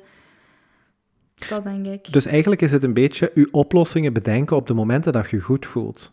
Dat 1.50 1.64
denk 1.64 1.86
ik. 1.86 2.12
Dus 2.14 2.26
eigenlijk 2.26 2.62
is 2.62 2.72
het 2.72 2.84
een 2.84 2.94
beetje 2.94 3.32
uw 3.34 3.48
oplossingen 3.52 4.14
bedenken 4.14 4.56
op 4.56 4.68
de 4.68 4.74
momenten 4.74 5.14
dat 5.14 5.30
je 5.30 5.40
goed 5.42 5.66
voelt. 5.66 6.12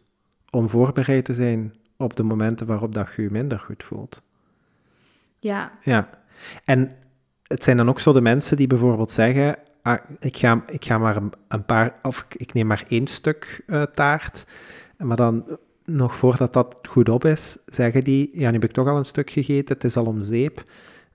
Om 0.50 0.68
voorbereid 0.68 1.24
te 1.24 1.34
zijn 1.34 1.74
op 1.96 2.16
de 2.16 2.22
momenten 2.22 2.66
waarop 2.66 2.94
dat 2.94 3.08
je 3.16 3.22
je 3.22 3.30
minder 3.30 3.58
goed 3.58 3.82
voelt. 3.82 4.22
Ja, 5.38 5.72
Ja. 5.82 6.10
En 6.64 6.96
het 7.42 7.64
zijn 7.64 7.76
dan 7.76 7.88
ook 7.88 8.00
zo 8.00 8.12
de 8.12 8.20
mensen 8.20 8.56
die 8.56 8.66
bijvoorbeeld 8.66 9.10
zeggen: 9.10 9.56
ah, 9.82 9.98
ik, 10.20 10.36
ga, 10.36 10.62
ik 10.66 10.84
ga 10.84 10.98
maar 10.98 11.16
een, 11.48 11.64
paar, 11.64 11.98
of 12.02 12.26
ik- 12.36 12.52
neem 12.54 12.66
maar 12.66 12.84
één 12.88 13.06
stuk 13.06 13.62
eh, 13.66 13.82
taart. 13.82 14.44
Maar 14.98 15.16
dan, 15.16 15.44
nog 15.84 16.16
voordat 16.16 16.52
dat 16.52 16.78
goed 16.88 17.08
op 17.08 17.24
is, 17.24 17.56
zeggen 17.66 18.04
die: 18.04 18.30
ja, 18.32 18.46
nu 18.46 18.54
heb 18.54 18.64
ik 18.64 18.72
toch 18.72 18.88
al 18.88 18.96
een 18.96 19.04
stuk 19.04 19.30
gegeten, 19.30 19.74
het 19.74 19.84
is 19.84 19.96
al 19.96 20.06
om 20.06 20.20
zeep. 20.20 20.64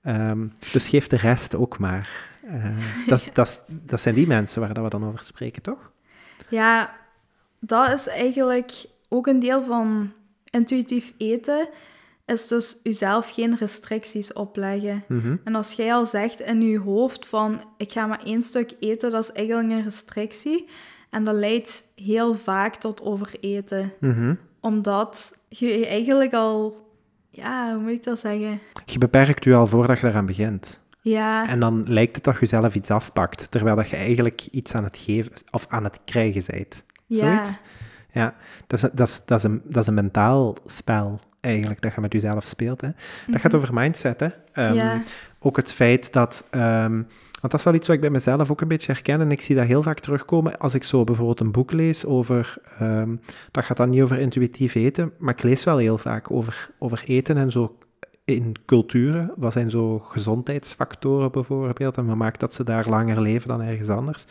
Ehm, 0.01 0.47
dus 0.71 0.87
geef 0.87 1.07
de 1.07 1.17
rest 1.17 1.55
ook 1.55 1.79
maar. 1.79 2.29
Eh, 2.47 2.77
dat, 3.07 3.29
dat, 3.33 3.65
dat 3.67 4.01
zijn 4.01 4.15
die 4.15 4.27
mensen 4.27 4.61
waar 4.61 4.73
dat 4.73 4.83
we 4.83 4.89
dan 4.89 5.05
over 5.05 5.23
spreken, 5.23 5.61
toch? 5.61 5.91
ja, 6.49 6.95
dat 7.59 7.91
is 7.91 8.07
eigenlijk 8.07 8.71
ook 9.07 9.27
een 9.27 9.39
deel 9.39 9.63
van 9.63 10.11
intuïtief 10.49 11.13
eten. 11.17 11.69
Is 12.25 12.47
dus 12.47 12.79
jezelf 12.83 13.33
geen 13.33 13.57
restricties 13.57 14.33
opleggen. 14.33 15.03
Mhm. 15.07 15.35
En 15.43 15.55
als 15.55 15.73
jij 15.73 15.93
al 15.93 16.05
zegt 16.05 16.39
in 16.39 16.61
je 16.61 16.79
hoofd 16.79 17.25
van 17.25 17.61
ik 17.77 17.91
ga 17.91 18.07
maar 18.07 18.23
één 18.23 18.41
stuk 18.41 18.75
eten, 18.79 19.09
dat 19.09 19.23
is 19.23 19.31
eigenlijk 19.31 19.69
een 19.69 19.83
restrictie. 19.83 20.69
En 21.09 21.23
dat 21.23 21.35
leidt 21.35 21.83
heel 21.95 22.35
vaak 22.35 22.75
tot 22.75 23.01
overeten. 23.01 23.93
Mhm. 23.99 24.33
Omdat 24.59 25.37
je 25.49 25.85
eigenlijk 25.87 26.33
al, 26.33 26.87
ja, 27.29 27.73
hoe 27.73 27.81
moet 27.81 27.91
ik 27.91 28.03
dat 28.03 28.19
zeggen? 28.19 28.59
Je 28.85 28.97
beperkt 28.97 29.45
u 29.45 29.53
al 29.53 29.67
voordat 29.67 29.99
je 29.99 30.07
eraan 30.07 30.25
begint. 30.25 30.81
Ja, 31.01 31.47
En 31.47 31.59
dan 31.59 31.83
lijkt 31.87 32.15
het 32.15 32.23
dat 32.23 32.39
je 32.39 32.45
zelf 32.45 32.75
iets 32.75 32.91
afpakt, 32.91 33.51
terwijl 33.51 33.75
dat 33.75 33.89
je 33.89 33.95
eigenlijk 33.95 34.47
iets 34.51 34.75
aan 34.75 34.83
het 34.83 34.97
geven 34.97 35.31
of 35.51 35.65
aan 35.69 35.83
het 35.83 35.99
krijgen 36.05 36.43
bent. 36.55 36.83
ja, 37.05 37.17
Zoiets? 37.33 37.57
Ja, 38.11 38.35
dat 38.67 38.83
is, 38.83 38.89
dat, 38.93 39.07
is, 39.07 39.21
dat, 39.25 39.37
is 39.37 39.43
een, 39.43 39.61
dat 39.63 39.81
is 39.81 39.87
een 39.87 39.93
mentaal 39.93 40.55
spel 40.65 41.19
eigenlijk, 41.41 41.81
dat 41.81 41.93
je 41.93 42.01
met 42.01 42.13
jezelf 42.13 42.45
speelt. 42.45 42.81
Hè. 42.81 42.89
Dat 43.27 43.41
gaat 43.41 43.53
over 43.53 43.73
mindset. 43.73 44.19
Hè. 44.19 44.27
Ehm, 44.53 44.73
Ja. 44.73 45.03
Ook 45.39 45.55
het 45.57 45.73
feit 45.73 46.13
dat... 46.13 46.47
ehm, 46.49 47.01
want 47.41 47.51
dat 47.51 47.59
is 47.59 47.63
wel 47.63 47.73
iets 47.73 47.87
wat 47.87 47.95
ik 47.95 48.01
bij 48.01 48.11
mezelf 48.11 48.51
ook 48.51 48.61
een 48.61 48.67
beetje 48.67 48.91
herken 48.91 49.21
en 49.21 49.31
ik 49.31 49.41
zie 49.41 49.55
dat 49.55 49.65
heel 49.65 49.83
vaak 49.83 49.99
terugkomen 49.99 50.57
als 50.57 50.73
ik 50.73 50.83
zo 50.83 51.03
bijvoorbeeld 51.03 51.39
een 51.39 51.51
boek 51.51 51.71
lees 51.71 52.05
over... 52.05 52.57
ehm, 52.79 53.15
dat 53.51 53.65
gaat 53.65 53.77
dan 53.77 53.89
niet 53.89 54.01
over 54.01 54.19
intuïtief 54.19 54.75
eten, 54.75 55.11
maar 55.17 55.33
ik 55.33 55.43
lees 55.43 55.63
wel 55.63 55.77
heel 55.77 55.97
vaak 55.97 56.31
over, 56.31 56.69
over 56.79 57.03
eten 57.05 57.37
en 57.37 57.51
zo 57.51 57.77
in 58.25 58.55
culturen. 58.65 59.31
Wat 59.35 59.53
zijn 59.53 59.69
zo 59.69 59.99
gezondheidsfactoren 59.99 61.31
bijvoorbeeld 61.31 61.97
en 61.97 62.05
wat 62.05 62.15
maakt 62.15 62.39
dat 62.39 62.53
ze 62.53 62.63
daar 62.63 62.89
langer 62.89 63.21
leven 63.21 63.47
dan 63.47 63.61
ergens 63.61 63.89
anders? 63.89 64.25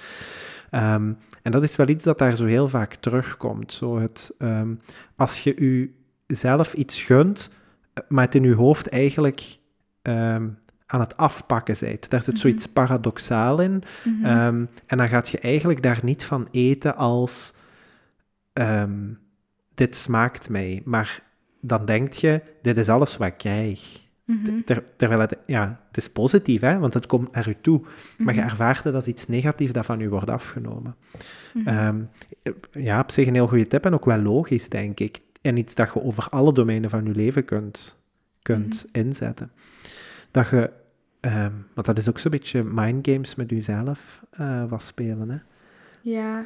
Ehm, 0.71 1.13
en 1.43 1.53
dat 1.53 1.63
is 1.63 1.77
wel 1.77 1.89
iets 1.89 2.05
dat 2.05 2.19
daar 2.19 2.37
zo 2.37 2.45
heel 2.45 2.69
vaak 2.69 2.95
terugkomt. 2.95 3.73
Zo 3.73 3.99
het, 3.99 4.35
ehm, 4.39 4.75
als 5.17 5.43
je 5.43 5.57
u 5.57 5.95
zelf 6.27 6.75
iets 6.75 7.03
gunt, 7.03 7.51
eh, 7.93 8.05
maar 8.09 8.25
het 8.25 8.35
in 8.35 8.43
je 8.43 8.55
hoofd 8.55 8.89
eigenlijk 8.89 9.59
aan 10.91 11.01
het 11.01 11.17
afpakken 11.17 11.77
bent. 11.81 12.11
Daar 12.11 12.23
zit 12.23 12.39
zoiets 12.39 12.67
paradoxaal 12.67 13.61
in. 13.61 13.83
mhm. 14.05 14.25
Ehm, 14.25 14.65
en 14.87 14.97
dan 14.99 15.09
gaat 15.09 15.29
je 15.29 15.39
eigenlijk 15.39 15.83
daar 15.83 16.01
niet 16.03 16.25
van 16.25 16.49
eten 16.51 16.97
als 16.97 17.53
ehm, 18.53 19.13
dit 19.75 19.97
smaakt 19.97 20.49
mij. 20.49 20.83
Maar 20.85 21.23
dan 21.61 21.85
denk 21.85 22.13
je, 22.13 22.43
dit 22.63 22.79
is 22.79 22.89
alles 22.89 23.17
wat 23.17 23.27
ik 23.29 23.37
krijg. 23.39 24.07
Mhm. 24.25 24.61
Ter- 24.65 24.85
terwijl 24.97 25.21
het, 25.21 25.37
ja, 25.47 25.81
het 25.89 25.97
is 25.97 26.09
positief, 26.11 26.61
hè, 26.61 26.79
want 26.79 26.95
het 26.95 27.07
komt 27.07 27.33
naar 27.33 27.49
u 27.49 27.57
toe. 27.61 27.81
Maar 28.19 28.35
je 28.35 28.41
Mhm. 28.41 28.49
ervaart 28.49 28.85
het 28.85 28.95
als 28.95 29.07
iets 29.07 29.27
negatiefs 29.27 29.73
dat 29.73 29.87
van 29.87 30.01
u 30.01 30.09
wordt 30.09 30.31
afgenomen. 30.31 30.97
Mhm. 31.55 31.69
Ehm, 31.69 31.97
ja, 32.73 33.01
op 33.01 33.11
zich 33.11 33.27
een 33.27 33.35
heel 33.35 33.47
goede 33.49 33.67
tip 33.67 33.85
en 33.85 33.95
ook 33.95 34.05
wel 34.05 34.19
logisch, 34.19 34.69
denk 34.69 35.01
ik. 35.01 35.21
En 35.43 35.57
iets 35.57 35.75
dat 35.75 35.91
je 35.95 36.03
over 36.03 36.27
alle 36.29 36.53
domeinen 36.53 36.91
van 36.91 37.05
je 37.05 37.15
leven 37.15 37.45
kunt, 37.45 37.97
kunt 38.43 38.85
inzetten. 38.93 39.51
Dat 40.31 40.49
je, 40.49 40.71
ehm, 41.21 41.53
want 41.75 41.87
dat 41.87 41.99
is 41.99 42.09
ook 42.09 42.19
zo'n 42.19 42.31
beetje 42.31 42.63
mindgames 42.65 43.35
met 43.35 43.51
jezelf 43.51 44.23
eh 44.31 44.65
was 44.69 44.87
spelen, 44.87 45.29
hè. 45.31 45.37
Ja. 46.01 46.45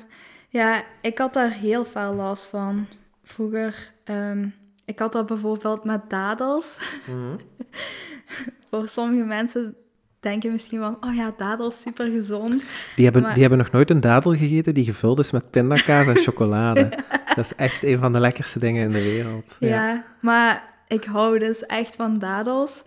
ja, 0.48 0.82
ik 1.00 1.18
had 1.18 1.32
daar 1.34 1.52
heel 1.52 1.84
veel 1.84 2.14
last 2.14 2.48
van 2.48 2.86
vroeger. 3.24 3.92
Ehm, 4.04 4.48
ik 4.84 4.98
had 4.98 5.12
dat 5.12 5.26
bijvoorbeeld 5.26 5.84
met 5.84 6.00
dadels. 6.10 6.78
Voor 8.70 8.88
sommige 8.88 9.24
mensen 9.24 9.74
denken 10.20 10.52
misschien 10.52 10.78
van, 10.78 10.96
oh 11.00 11.14
ja, 11.14 11.32
dadels, 11.36 11.80
super 11.80 12.10
gezond. 12.10 12.62
Die, 12.96 13.04
hebben, 13.04 13.22
Maar- 13.22 13.32
die 13.32 13.40
hebben 13.40 13.58
nog 13.58 13.70
nooit 13.70 13.90
een 13.90 14.00
dadel 14.00 14.32
gegeten 14.36 14.74
die 14.74 14.84
gevuld 14.84 15.18
is 15.18 15.30
met 15.30 15.50
pindakaas 15.50 16.06
en 16.06 16.16
chocolade. 16.26 16.88
Dat 17.34 17.44
is 17.44 17.54
echt 17.54 17.82
een 17.82 17.98
van 17.98 18.12
de 18.12 18.20
lekkerste 18.20 18.58
dingen 18.58 18.82
in 18.82 18.92
de 18.92 19.02
wereld. 19.02 19.56
Ja. 19.60 20.04
maar 20.20 20.74
ik 20.88 21.04
hou 21.04 21.38
dus 21.38 21.66
echt 21.66 21.96
van 21.96 22.18
dadels. 22.18 22.84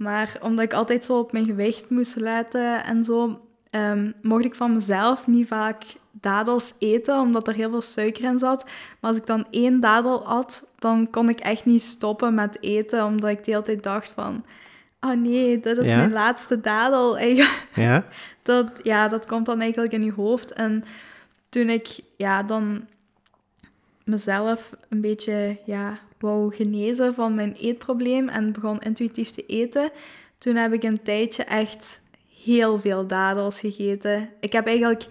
Maar 0.00 0.38
omdat 0.42 0.64
ik 0.64 0.72
altijd 0.72 1.04
zo 1.04 1.18
op 1.18 1.32
mijn 1.32 1.44
gewicht 1.44 1.90
moest 1.90 2.16
letten 2.16 2.84
en 2.84 3.04
zo, 3.04 3.40
ehm, 3.70 4.10
mocht 4.22 4.44
ik 4.44 4.54
van 4.54 4.72
mezelf 4.72 5.26
niet 5.26 5.46
vaak 5.48 5.82
dadels 6.10 6.74
eten, 6.78 7.20
omdat 7.20 7.48
er 7.48 7.54
heel 7.54 7.70
veel 7.70 7.80
suiker 7.80 8.24
in 8.24 8.38
zat. 8.38 8.64
Maar 8.64 9.10
als 9.10 9.16
ik 9.16 9.26
dan 9.26 9.46
één 9.50 9.80
dadel 9.80 10.26
at, 10.26 10.72
dan 10.78 11.10
kon 11.10 11.28
ik 11.28 11.40
echt 11.40 11.64
niet 11.64 11.82
stoppen 11.82 12.34
met 12.34 12.62
eten, 12.62 13.04
omdat 13.04 13.30
ik 13.30 13.44
de 13.44 13.50
hele 13.50 13.62
tijd 13.62 13.82
dacht 13.82 14.10
van... 14.10 14.44
Oh 15.00 15.12
nee, 15.12 15.60
dit 15.60 15.76
is 15.76 15.88
Ja? 15.88 15.96
mijn 15.96 16.12
laatste 16.12 16.60
dadel. 16.60 17.18
Ja? 17.74 18.04
dat, 18.42 18.70
ja, 18.82 19.08
dat 19.08 19.26
komt 19.26 19.46
dan 19.46 19.60
eigenlijk 19.60 19.92
in 19.92 20.04
je 20.04 20.12
hoofd. 20.12 20.52
En 20.52 20.84
toen 21.48 21.68
ik 21.68 22.00
ja, 22.16 22.42
dan 22.42 22.86
mezelf 24.04 24.72
een 24.88 25.00
beetje 25.00 25.58
ja, 25.64 25.98
wou 26.20 26.54
genezen 26.54 27.14
van 27.14 27.34
mijn 27.34 27.54
eetprobleem 27.54 28.28
en 28.28 28.52
begon 28.52 28.80
intuïtief 28.80 29.30
te 29.30 29.46
eten, 29.46 29.90
toen 30.38 30.56
heb 30.56 30.72
ik 30.72 30.82
een 30.82 31.02
tijdje 31.02 31.44
echt 31.44 32.02
heel 32.44 32.80
veel 32.80 33.06
dadels 33.06 33.60
gegeten. 33.60 34.28
Ik 34.40 34.52
heb 34.52 34.66
eigenlijk 34.66 35.06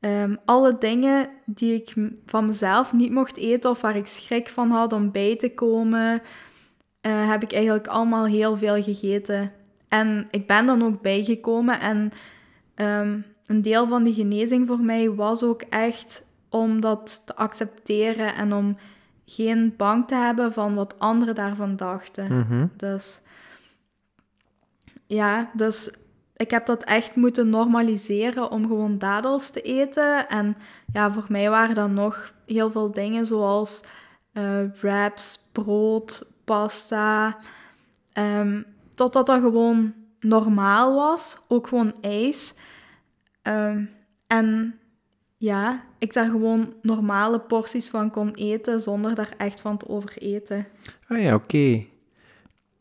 ehm, 0.00 0.34
alle 0.44 0.78
dingen 0.78 1.28
die 1.44 1.74
ik 1.74 1.94
van 2.26 2.46
mezelf 2.46 2.92
niet 2.92 3.12
mocht 3.12 3.36
eten 3.36 3.70
of 3.70 3.80
waar 3.80 3.96
ik 3.96 4.06
schrik 4.06 4.48
van 4.48 4.70
had 4.70 4.92
om 4.92 5.10
bij 5.10 5.36
te 5.36 5.54
komen, 5.54 6.22
eh, 7.00 7.30
heb 7.30 7.42
ik 7.42 7.52
eigenlijk 7.52 7.86
allemaal 7.86 8.26
heel 8.26 8.56
veel 8.56 8.82
gegeten. 8.82 9.52
En 9.88 10.28
ik 10.30 10.46
ben 10.46 10.66
dan 10.66 10.82
ook 10.82 11.02
bijgekomen 11.02 11.80
en 11.80 12.12
Ehm, 12.78 13.20
een 13.46 13.62
deel 13.62 13.86
van 13.86 14.04
die 14.04 14.14
genezing 14.14 14.66
voor 14.66 14.80
mij 14.80 15.10
was 15.10 15.42
ook 15.42 15.62
echt 15.62 16.26
om 16.48 16.80
dat 16.80 17.22
te 17.26 17.36
accepteren 17.36 18.34
en 18.34 18.52
om 18.52 18.76
geen 19.30 19.74
bang 19.76 20.06
te 20.06 20.14
hebben 20.14 20.52
van 20.52 20.74
wat 20.74 20.98
anderen 20.98 21.34
daarvan 21.34 21.76
dachten. 21.76 22.38
Mhm. 22.38 22.66
Dus 22.76 23.20
ja, 25.06 25.50
dus 25.52 25.96
ik 26.36 26.50
heb 26.50 26.66
dat 26.66 26.84
echt 26.84 27.16
moeten 27.16 27.48
normaliseren 27.48 28.50
om 28.50 28.66
gewoon 28.66 28.98
dadels 28.98 29.50
te 29.50 29.60
eten. 29.60 30.28
En 30.28 30.56
ja, 30.92 31.12
voor 31.12 31.26
mij 31.28 31.50
waren 31.50 31.74
dan 31.74 31.94
nog 31.94 32.32
heel 32.46 32.70
veel 32.70 32.92
dingen 32.92 33.26
zoals 33.26 33.84
eh, 34.32 34.62
wraps, 34.80 35.48
brood, 35.52 36.32
pasta. 36.44 37.38
Ehm, 38.12 38.62
totdat 38.94 39.26
dat 39.26 39.40
gewoon 39.40 39.94
normaal 40.20 40.94
was. 40.94 41.40
Ook 41.48 41.66
gewoon 41.66 41.94
ijs. 42.00 42.54
Ehm, 43.42 43.84
en 44.26 44.78
ja, 45.40 45.82
ik 45.98 46.12
daar 46.12 46.28
gewoon 46.28 46.72
normale 46.82 47.40
porties 47.40 47.88
van 47.90 48.10
kon 48.10 48.30
eten 48.34 48.80
zonder 48.80 49.14
daar 49.14 49.32
echt 49.36 49.60
van 49.60 49.76
te 49.76 49.88
overeten. 49.88 50.66
Ah 51.08 51.22
ja, 51.22 51.34
oké. 51.34 51.84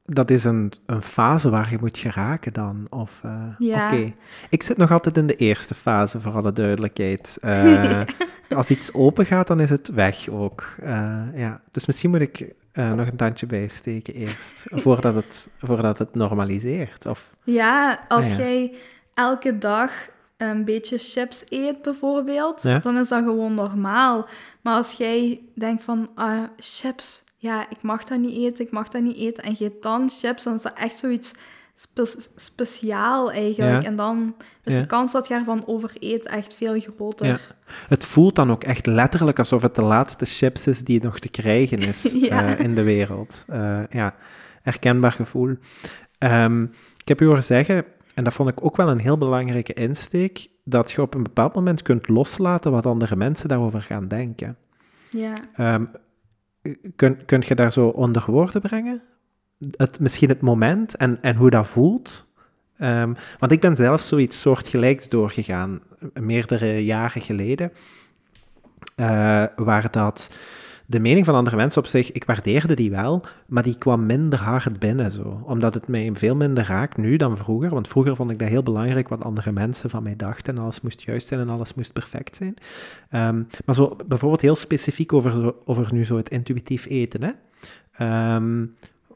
Dat 0.04 0.30
is 0.32 0.44
een, 0.44 0.72
een 0.86 1.02
fase 1.02 1.50
waar 1.50 1.72
je 1.72 1.78
moet 1.80 1.98
geraken 1.98 2.54
dan? 2.54 2.88
Of, 2.90 3.20
eh, 3.24 3.50
Ja. 3.58 3.88
Oké. 3.94 4.14
Ik 4.50 4.64
zit 4.64 4.78
nog 4.78 4.92
altijd 4.92 5.18
in 5.18 5.28
de 5.28 5.36
eerste 5.36 5.76
fase, 5.76 6.20
voor 6.20 6.32
alle 6.34 6.52
duidelijkheid. 6.52 7.38
Eh, 7.42 8.02
als 8.50 8.70
iets 8.70 8.94
open 8.94 9.26
gaat, 9.26 9.48
dan 9.48 9.60
is 9.60 9.70
het 9.70 9.88
weg 9.88 10.30
ook. 10.30 10.64
Eh, 10.82 11.22
ja. 11.34 11.62
Dus 11.72 11.86
misschien 11.86 12.10
moet 12.10 12.22
ik 12.22 12.54
nog 12.74 13.08
een 13.08 13.16
tandje 13.18 13.46
bijsteken 13.46 14.14
eerst, 14.14 14.64
voordat 14.84 15.14
het, 15.16 15.50
voordat 15.58 15.98
het 15.98 16.16
normaliseert. 16.16 17.06
Of, 17.06 17.36
Ja, 17.44 18.00
als 18.08 18.26
Ah, 18.26 18.32
ja. 18.32 18.38
jij 18.38 18.74
elke 19.14 19.58
dag 19.58 19.92
een 20.38 20.66
beetje 20.66 20.98
chips 20.98 21.44
eet 21.50 21.82
bijvoorbeeld, 21.82 22.62
Ja. 22.62 22.80
dan 22.80 22.98
is 22.98 23.08
dat 23.10 23.24
gewoon 23.24 23.54
normaal. 23.54 24.28
Maar 24.62 24.76
als 24.76 24.94
jij 24.94 25.42
denkt 25.56 25.84
van, 25.84 26.10
ah, 26.16 26.44
chips, 26.58 27.24
ja, 27.38 27.70
ik 27.70 27.82
mag 27.82 28.04
dat 28.04 28.20
niet 28.20 28.38
eten, 28.38 28.66
ik 28.66 28.72
mag 28.72 28.88
dat 28.88 29.02
niet 29.02 29.18
eten, 29.18 29.44
en 29.44 29.56
je 29.58 29.66
eet 29.66 29.82
dan 29.82 30.10
chips, 30.10 30.44
dan 30.44 30.54
is 30.54 30.62
dat 30.62 30.74
echt 30.78 30.98
zoiets 30.98 31.34
spe- 31.76 32.32
speciaal 32.36 33.32
eigenlijk. 33.32 33.82
Ja. 33.82 33.88
En 33.88 33.96
dan 33.96 34.36
is 34.64 34.74
Ja. 34.74 34.80
de 34.80 34.86
kans 34.86 35.12
dat 35.12 35.28
je 35.28 35.34
ervan 35.34 35.64
overeet 35.68 36.26
echt 36.26 36.54
veel 36.54 36.80
groter. 36.80 37.26
ja. 37.26 37.38
Het 37.88 38.06
voelt 38.06 38.36
dan 38.36 38.52
ook 38.52 38.64
echt 38.64 38.86
letterlijk 38.86 39.40
alsof 39.40 39.62
het 39.62 39.76
de 39.76 39.82
laatste 39.82 40.26
chips 40.26 40.68
is 40.68 40.84
die 40.84 41.04
nog 41.04 41.20
te 41.20 41.30
krijgen 41.30 41.78
is 41.80 42.14
eh, 42.30 42.60
in 42.60 42.76
de 42.76 42.84
wereld. 42.84 43.44
Eh, 43.48 43.80
ja. 43.90 44.16
herkenbaar 44.62 45.12
gevoel. 45.12 45.56
Ehm, 46.18 46.64
ik 46.98 47.08
heb 47.08 47.22
u 47.22 47.26
horen 47.26 47.44
zeggen, 47.44 47.86
en 48.18 48.24
dat 48.24 48.34
vond 48.34 48.50
ik 48.50 48.64
ook 48.64 48.76
wel 48.78 48.90
een 48.90 49.00
heel 49.00 49.18
belangrijke 49.18 49.74
insteek, 49.74 50.48
dat 50.64 50.92
je 50.92 51.02
op 51.02 51.14
een 51.14 51.24
bepaald 51.24 51.54
moment 51.54 51.82
kunt 51.82 52.08
loslaten 52.08 52.72
wat 52.72 52.86
andere 52.86 53.16
mensen 53.16 53.50
daarover 53.50 53.82
gaan 53.82 54.08
denken. 54.08 54.58
Ja. 55.10 55.34
Um, 55.76 55.90
kun, 56.96 57.26
kun 57.26 57.44
je 57.46 57.56
daar 57.56 57.72
zo 57.72 57.88
onder 57.88 58.24
woorden 58.28 58.62
brengen? 58.62 59.02
Het, 59.72 60.00
misschien 60.00 60.30
het 60.30 60.42
moment 60.42 60.96
en, 60.96 61.22
en 61.22 61.36
hoe 61.36 61.50
dat 61.50 61.68
voelt? 61.68 62.28
Um, 62.80 63.16
want 63.40 63.52
ik 63.52 63.60
ben 63.60 63.76
zelf 63.76 64.02
zoiets 64.02 64.42
soortgelijks 64.42 65.10
doorgegaan, 65.10 65.80
meerdere 66.14 66.86
jaren 66.86 67.22
geleden, 67.22 67.72
uh, 68.96 69.46
waar 69.56 69.92
dat 69.92 70.30
de 70.90 71.00
mening 71.00 71.26
van 71.26 71.36
andere 71.36 71.56
mensen 71.56 71.82
op 71.82 71.88
zich, 71.88 72.12
ik 72.12 72.24
waardeerde 72.24 72.74
die 72.74 72.90
wel, 72.90 73.26
maar 73.48 73.64
die 73.64 73.78
kwam 73.78 74.06
minder 74.06 74.40
hard 74.40 74.80
binnen 74.80 75.12
zo. 75.12 75.42
Omdat 75.46 75.74
het 75.74 75.88
mij 75.88 76.10
veel 76.14 76.36
minder 76.36 76.66
raakt 76.66 76.98
nu 76.98 77.18
dan 77.18 77.38
vroeger. 77.38 77.70
Want 77.70 77.88
vroeger 77.88 78.16
vond 78.16 78.32
ik 78.32 78.40
dat 78.40 78.48
heel 78.48 78.64
belangrijk 78.64 79.08
wat 79.08 79.24
andere 79.24 79.52
mensen 79.52 79.90
van 79.90 80.04
mij 80.04 80.16
dachten. 80.16 80.56
En 80.56 80.62
alles 80.62 80.82
moest 80.82 81.02
juist 81.02 81.28
zijn 81.28 81.40
en 81.40 81.50
alles 81.50 81.74
moest 81.74 81.94
perfect 81.94 82.36
zijn. 82.36 82.56
Um, 83.12 83.48
maar 83.66 83.76
zo 83.76 83.96
bijvoorbeeld 84.08 84.42
heel 84.42 84.56
specifiek 84.56 85.14
over, 85.14 85.54
over 85.66 85.94
nu 85.94 86.06
zo 86.06 86.18
het 86.18 86.30
intuïtief 86.30 86.86
eten. 86.86 87.22
Hè? 87.24 88.36
Um, 88.36 88.74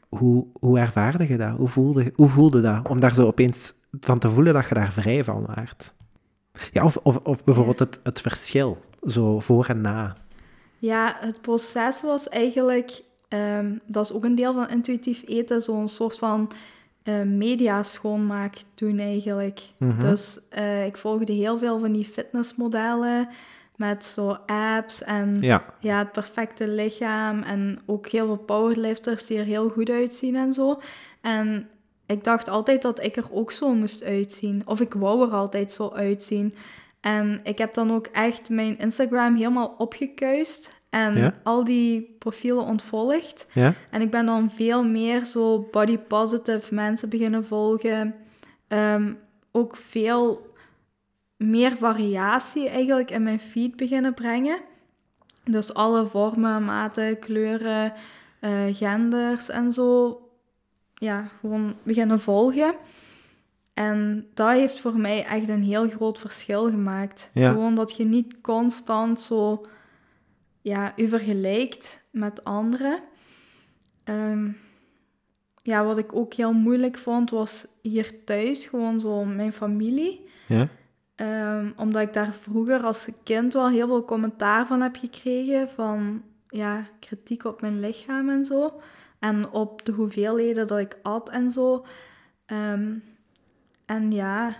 hoe, 0.08 0.46
hoe 0.52 0.78
ervaarde 0.78 1.28
je 1.28 1.36
dat? 1.36 1.56
Hoe 1.56 1.68
voelde, 1.68 2.12
hoe 2.14 2.28
voelde 2.28 2.60
dat? 2.60 2.88
Om 2.88 3.00
daar 3.00 3.14
zo 3.14 3.26
opeens 3.26 3.74
van 4.00 4.18
te 4.18 4.30
voelen 4.30 4.54
dat 4.54 4.68
je 4.68 4.74
daar 4.74 4.92
vrij 4.92 5.24
van 5.24 5.46
waart. 5.46 5.94
Ja, 6.72 6.84
of, 6.84 6.96
of, 6.96 7.16
of 7.16 7.44
bijvoorbeeld 7.44 7.78
het, 7.78 8.00
het 8.02 8.20
verschil, 8.20 8.78
zo 9.06 9.40
voor 9.40 9.66
en 9.66 9.80
na. 9.80 10.16
Ja, 10.82 11.16
het 11.20 11.40
proces 11.40 12.02
was 12.02 12.28
eigenlijk, 12.28 13.02
um, 13.28 13.80
dat 13.86 14.04
is 14.04 14.12
ook 14.12 14.24
een 14.24 14.34
deel 14.34 14.54
van 14.54 14.68
intuïtief 14.68 15.22
eten, 15.26 15.60
zo'n 15.60 15.88
soort 15.88 16.18
van 16.18 16.52
uh, 17.04 17.22
media 17.22 17.82
schoonmaak 17.82 18.56
doen 18.74 18.98
eigenlijk. 18.98 19.60
Mm 19.76 19.90
-hmm. 19.90 20.00
Dus 20.00 20.38
uh, 20.58 20.86
ik 20.86 20.96
volgde 20.96 21.32
heel 21.32 21.58
veel 21.58 21.78
van 21.78 21.92
die 21.92 22.04
fitnessmodellen 22.04 23.28
met 23.76 24.04
zo 24.04 24.36
apps 24.46 25.02
en 25.02 25.36
ja. 25.40 25.64
ja. 25.80 25.98
het 25.98 26.12
perfecte 26.12 26.68
lichaam 26.68 27.42
en 27.42 27.78
ook 27.86 28.06
heel 28.08 28.26
veel 28.26 28.36
powerlifters 28.36 29.26
die 29.26 29.38
er 29.38 29.44
heel 29.44 29.68
goed 29.68 29.90
uitzien 29.90 30.36
en 30.36 30.52
zo. 30.52 30.80
En 31.20 31.68
ik 32.06 32.24
dacht 32.24 32.48
altijd 32.48 32.82
dat 32.82 33.02
ik 33.02 33.16
er 33.16 33.26
ook 33.32 33.50
zo 33.50 33.74
moest 33.74 34.04
uitzien. 34.04 34.62
Of 34.64 34.80
ik 34.80 34.94
wou 34.94 35.26
er 35.26 35.34
altijd 35.34 35.72
zo 35.72 35.90
uitzien. 35.94 36.54
En 37.02 37.40
ik 37.42 37.58
heb 37.58 37.74
dan 37.74 37.92
ook 37.92 38.06
echt 38.06 38.50
mijn 38.50 38.78
Instagram 38.78 39.34
helemaal 39.34 39.74
opgekuist 39.78 40.80
en 40.90 41.16
Ja? 41.16 41.34
al 41.42 41.64
die 41.64 42.16
profielen 42.18 42.64
ontvolgd. 42.64 43.46
Ja? 43.52 43.74
En 43.90 44.00
ik 44.00 44.10
ben 44.10 44.26
dan 44.26 44.50
veel 44.50 44.84
meer 44.84 45.24
zo 45.24 45.68
body 45.70 45.98
positive 45.98 46.74
mensen 46.74 47.08
beginnen 47.08 47.44
volgen. 47.44 48.14
Ehm, 48.68 49.12
ook 49.50 49.76
veel 49.76 50.52
meer 51.36 51.76
variatie 51.76 52.68
eigenlijk 52.68 53.10
in 53.10 53.22
mijn 53.22 53.40
feed 53.40 53.76
beginnen 53.76 54.14
brengen. 54.14 54.58
Dus 55.44 55.74
alle 55.74 56.06
vormen, 56.06 56.64
maten, 56.64 57.18
kleuren, 57.18 57.92
eh, 58.40 58.50
genders 58.70 59.48
en 59.48 59.72
zo. 59.72 60.20
Ja, 60.94 61.28
gewoon 61.40 61.74
beginnen 61.82 62.20
volgen. 62.20 62.74
En 63.74 64.26
dat 64.34 64.48
heeft 64.48 64.80
voor 64.80 64.96
mij 64.96 65.24
echt 65.24 65.48
een 65.48 65.62
heel 65.62 65.88
groot 65.88 66.18
verschil 66.18 66.70
gemaakt. 66.70 67.30
Ja. 67.34 67.50
Gewoon 67.50 67.74
dat 67.74 67.96
je 67.96 68.04
niet 68.04 68.40
constant 68.40 69.20
zo 69.20 69.66
ja, 70.62 70.92
u 70.96 71.08
vergelijkt 71.08 72.06
met 72.10 72.44
anderen. 72.44 73.02
Ehm, 74.04 74.50
ja, 75.62 75.84
wat 75.84 75.98
ik 75.98 76.14
ook 76.14 76.34
heel 76.34 76.52
moeilijk 76.52 76.98
vond, 76.98 77.30
was 77.30 77.66
hier 77.82 78.24
thuis 78.24 78.66
gewoon 78.66 79.00
zo 79.00 79.24
mijn 79.24 79.52
familie. 79.52 80.26
Ja? 80.48 80.68
Ehm, 81.14 81.70
omdat 81.76 82.02
ik 82.02 82.12
daar 82.12 82.34
vroeger 82.34 82.82
als 82.82 83.10
kind 83.24 83.52
wel 83.52 83.68
heel 83.68 83.86
veel 83.86 84.04
commentaar 84.04 84.66
van 84.66 84.80
heb 84.80 84.96
gekregen. 84.96 85.68
Van 85.68 86.22
ja, 86.48 86.86
kritiek 87.00 87.44
op 87.44 87.60
mijn 87.60 87.80
lichaam 87.80 88.28
en 88.28 88.44
zo. 88.44 88.80
En 89.18 89.50
op 89.50 89.84
de 89.84 89.92
hoeveelheden 89.92 90.66
dat 90.66 90.78
ik 90.78 90.98
at 91.02 91.30
en 91.30 91.50
zo. 91.50 91.84
Ehm, 92.46 92.94
en 93.92 94.10
ja, 94.12 94.56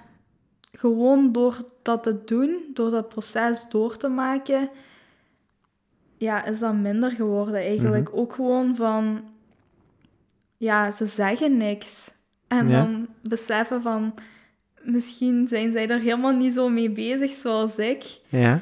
gewoon 0.73 1.33
door 1.33 1.57
dat 1.83 2.03
te 2.03 2.25
doen, 2.25 2.59
door 2.75 2.91
dat 2.91 3.09
proces 3.09 3.67
door 3.69 3.97
te 3.97 4.09
maken, 4.09 4.69
ja, 6.17 6.45
is 6.45 6.59
dat 6.59 6.75
minder 6.75 7.11
geworden 7.11 7.55
eigenlijk. 7.55 8.09
Ook 8.13 8.33
gewoon 8.33 8.77
van, 8.77 9.25
ja, 10.57 10.91
ze 10.91 11.07
zeggen 11.07 11.57
niks. 11.57 12.13
En 12.49 12.69
Ja. 12.69 12.81
dan 12.83 13.07
beseffen 13.23 13.83
van, 13.83 14.15
misschien 14.83 15.49
zijn 15.49 15.73
zij 15.73 15.89
er 15.89 16.01
helemaal 16.01 16.33
niet 16.37 16.53
zo 16.55 16.69
mee 16.69 16.91
bezig 16.91 17.33
zoals 17.33 17.77
ik. 17.77 18.21
Ja? 18.29 18.61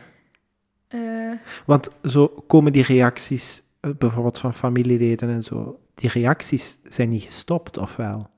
Eh, 0.89 1.33
Want 1.67 1.89
zo 2.05 2.27
komen 2.47 2.73
die 2.73 2.83
reacties, 2.85 3.63
eh, 3.81 3.91
bijvoorbeeld 3.99 4.39
van 4.39 4.55
familieleden 4.55 5.29
en 5.29 5.43
zo, 5.43 5.81
die 5.95 6.11
reacties 6.11 6.79
zijn 6.85 7.09
niet 7.09 7.23
gestopt, 7.23 7.79
of 7.79 7.97
wel? 7.97 8.29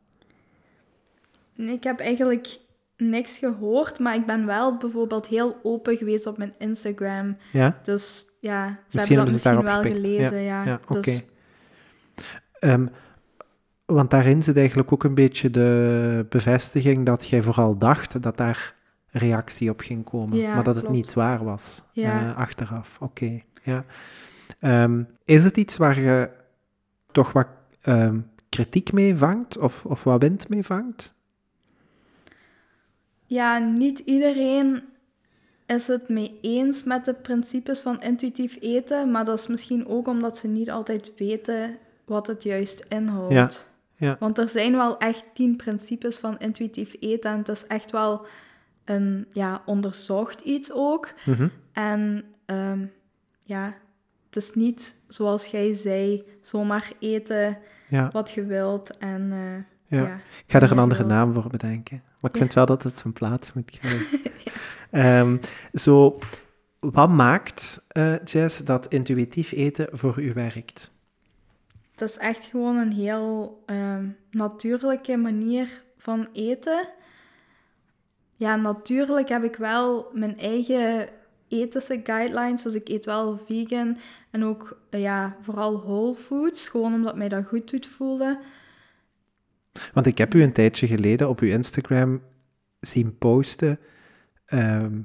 Ik 1.56 1.84
heb 1.84 2.00
eigenlijk 2.00 2.58
niks 2.96 3.38
gehoord, 3.38 3.98
maar 3.98 4.14
ik 4.14 4.26
ben 4.26 4.46
wel 4.46 4.76
bijvoorbeeld 4.76 5.26
heel 5.26 5.56
open 5.62 5.96
geweest 5.96 6.26
op 6.26 6.38
mijn 6.38 6.54
Instagram. 6.58 7.36
Ja? 7.52 7.78
Dus 7.82 8.24
ja, 8.40 8.66
ze 8.66 8.98
Misschien 8.98 9.16
hebben 9.16 9.34
dat 9.34 9.44
hebben 9.44 9.64
misschien 9.64 9.64
wel 9.64 9.82
gepikt. 9.82 10.06
gelezen, 10.06 10.40
ja. 10.42 10.64
Ja, 10.64 10.80
oké. 10.88 11.00
Dus, 11.00 11.24
Ehm, 12.58 12.86
want 13.84 14.10
daarin 14.10 14.42
zit 14.42 14.56
eigenlijk 14.56 14.92
ook 14.92 15.04
een 15.04 15.14
beetje 15.14 15.50
de 15.50 16.26
bevestiging 16.28 17.06
dat 17.06 17.28
jij 17.28 17.42
vooral 17.42 17.78
dacht 17.78 18.22
dat 18.22 18.36
daar 18.36 18.74
reactie 19.10 19.70
op 19.70 19.80
ging 19.80 20.04
komen, 20.04 20.38
Ja, 20.38 20.54
maar 20.54 20.64
dat 20.64 20.74
het 20.74 20.84
klopt. 20.84 20.98
niet 20.98 21.14
waar 21.14 21.44
was 21.44 21.82
Ja. 21.92 22.20
eh, 22.30 22.36
achteraf. 22.36 22.96
Oké, 23.00 23.40
ja. 23.62 23.84
Ehm, 24.60 25.02
is 25.24 25.44
het 25.44 25.56
iets 25.56 25.76
waar 25.76 26.00
je 26.00 26.30
toch 27.12 27.32
wat 27.32 27.46
ehm, 27.82 28.20
kritiek 28.48 28.92
mee 28.92 29.16
vangt 29.16 29.58
of, 29.58 29.86
of 29.86 30.04
wat 30.04 30.22
wind 30.22 30.48
mee 30.48 30.62
vangt? 30.62 31.14
Ja, 33.26 33.58
niet 33.58 33.98
iedereen 33.98 34.82
is 35.66 35.86
het 35.86 36.08
mee 36.08 36.38
eens 36.40 36.84
met 36.84 37.04
de 37.04 37.14
principes 37.14 37.80
van 37.80 38.02
intuïtief 38.02 38.56
eten, 38.60 39.10
maar 39.10 39.24
dat 39.24 39.38
is 39.38 39.46
misschien 39.46 39.86
ook 39.86 40.06
omdat 40.06 40.38
ze 40.38 40.48
niet 40.48 40.70
altijd 40.70 41.12
weten 41.16 41.78
wat 42.04 42.26
het 42.26 42.42
juist 42.42 42.84
inhoudt. 42.88 43.32
Ja, 43.32 43.50
ja. 43.94 44.16
Want 44.18 44.38
er 44.38 44.48
zijn 44.48 44.72
wel 44.72 44.98
echt 44.98 45.24
tien 45.34 45.56
principes 45.56 46.18
van 46.18 46.38
intuïtief 46.38 46.96
eten 47.00 47.30
en 47.30 47.38
het 47.38 47.48
is 47.48 47.66
echt 47.66 47.90
wel 47.90 48.26
een 48.84 49.26
ja, 49.30 49.62
onderzocht 49.66 50.40
iets 50.40 50.72
ook. 50.72 51.12
Mhm. 51.24 51.48
En 51.72 52.24
ehm, 52.44 52.86
ja, 53.42 53.74
het 54.26 54.36
is 54.36 54.54
niet 54.54 54.96
zoals 55.08 55.46
jij 55.46 55.74
zei, 55.74 56.24
zomaar 56.40 56.92
eten 56.98 57.58
ja. 57.88 58.10
wat 58.12 58.30
je 58.30 58.44
wilt. 58.44 58.96
En 58.96 59.32
eh, 59.32 59.71
Ja. 59.96 60.02
ja. 60.02 60.14
Ik 60.14 60.52
ga 60.52 60.60
er 60.60 60.70
een 60.70 60.78
andere 60.78 61.04
naam 61.04 61.32
voor 61.32 61.48
bedenken. 61.48 62.02
Maar 62.20 62.30
ik 62.30 62.36
vind 62.36 62.54
wel 62.54 62.66
dat 62.66 62.82
het 62.82 62.98
zijn 62.98 63.12
plaats 63.12 63.52
moet 63.52 63.70
krijgen. 63.70 64.20
Ehm, 64.90 65.36
zo, 65.72 66.18
wat 66.80 67.10
maakt, 67.10 67.84
eh 67.88 68.24
Jess, 68.24 68.58
dat 68.58 68.86
intuïtief 68.86 69.52
eten 69.52 69.88
voor 69.90 70.22
u 70.22 70.32
werkt? 70.32 70.90
Het 71.90 72.00
is 72.00 72.18
echt 72.18 72.44
gewoon 72.44 72.76
een 72.76 72.92
heel 72.92 73.62
ehm, 73.66 74.06
natuurlijke 74.30 75.16
manier 75.16 75.82
van 75.98 76.28
eten. 76.32 76.88
Ja, 78.36 78.56
natuurlijk 78.56 79.28
heb 79.28 79.44
ik 79.44 79.56
wel 79.56 80.10
mijn 80.12 80.38
eigen 80.38 81.08
ethische 81.48 82.00
guidelines. 82.04 82.62
Dus 82.62 82.74
ik 82.74 82.88
eet 82.88 83.04
wel 83.04 83.40
vegan 83.46 83.98
en 84.30 84.44
ook 84.44 84.78
eh, 84.90 85.00
ja, 85.00 85.36
vooral 85.40 85.82
whole 85.82 86.14
foods. 86.14 86.68
Gewoon 86.68 86.94
omdat 86.94 87.16
mij 87.16 87.28
dat 87.28 87.46
goed 87.46 87.70
doet 87.70 87.86
voelen. 87.86 88.38
Want 89.92 90.06
ik 90.06 90.18
heb 90.18 90.34
u 90.34 90.42
een 90.42 90.52
tijdje 90.52 90.86
geleden 90.86 91.28
op 91.28 91.40
uw 91.40 91.48
Instagram 91.48 92.20
zien 92.80 93.18
posten. 93.18 93.78
ehm, 94.46 94.98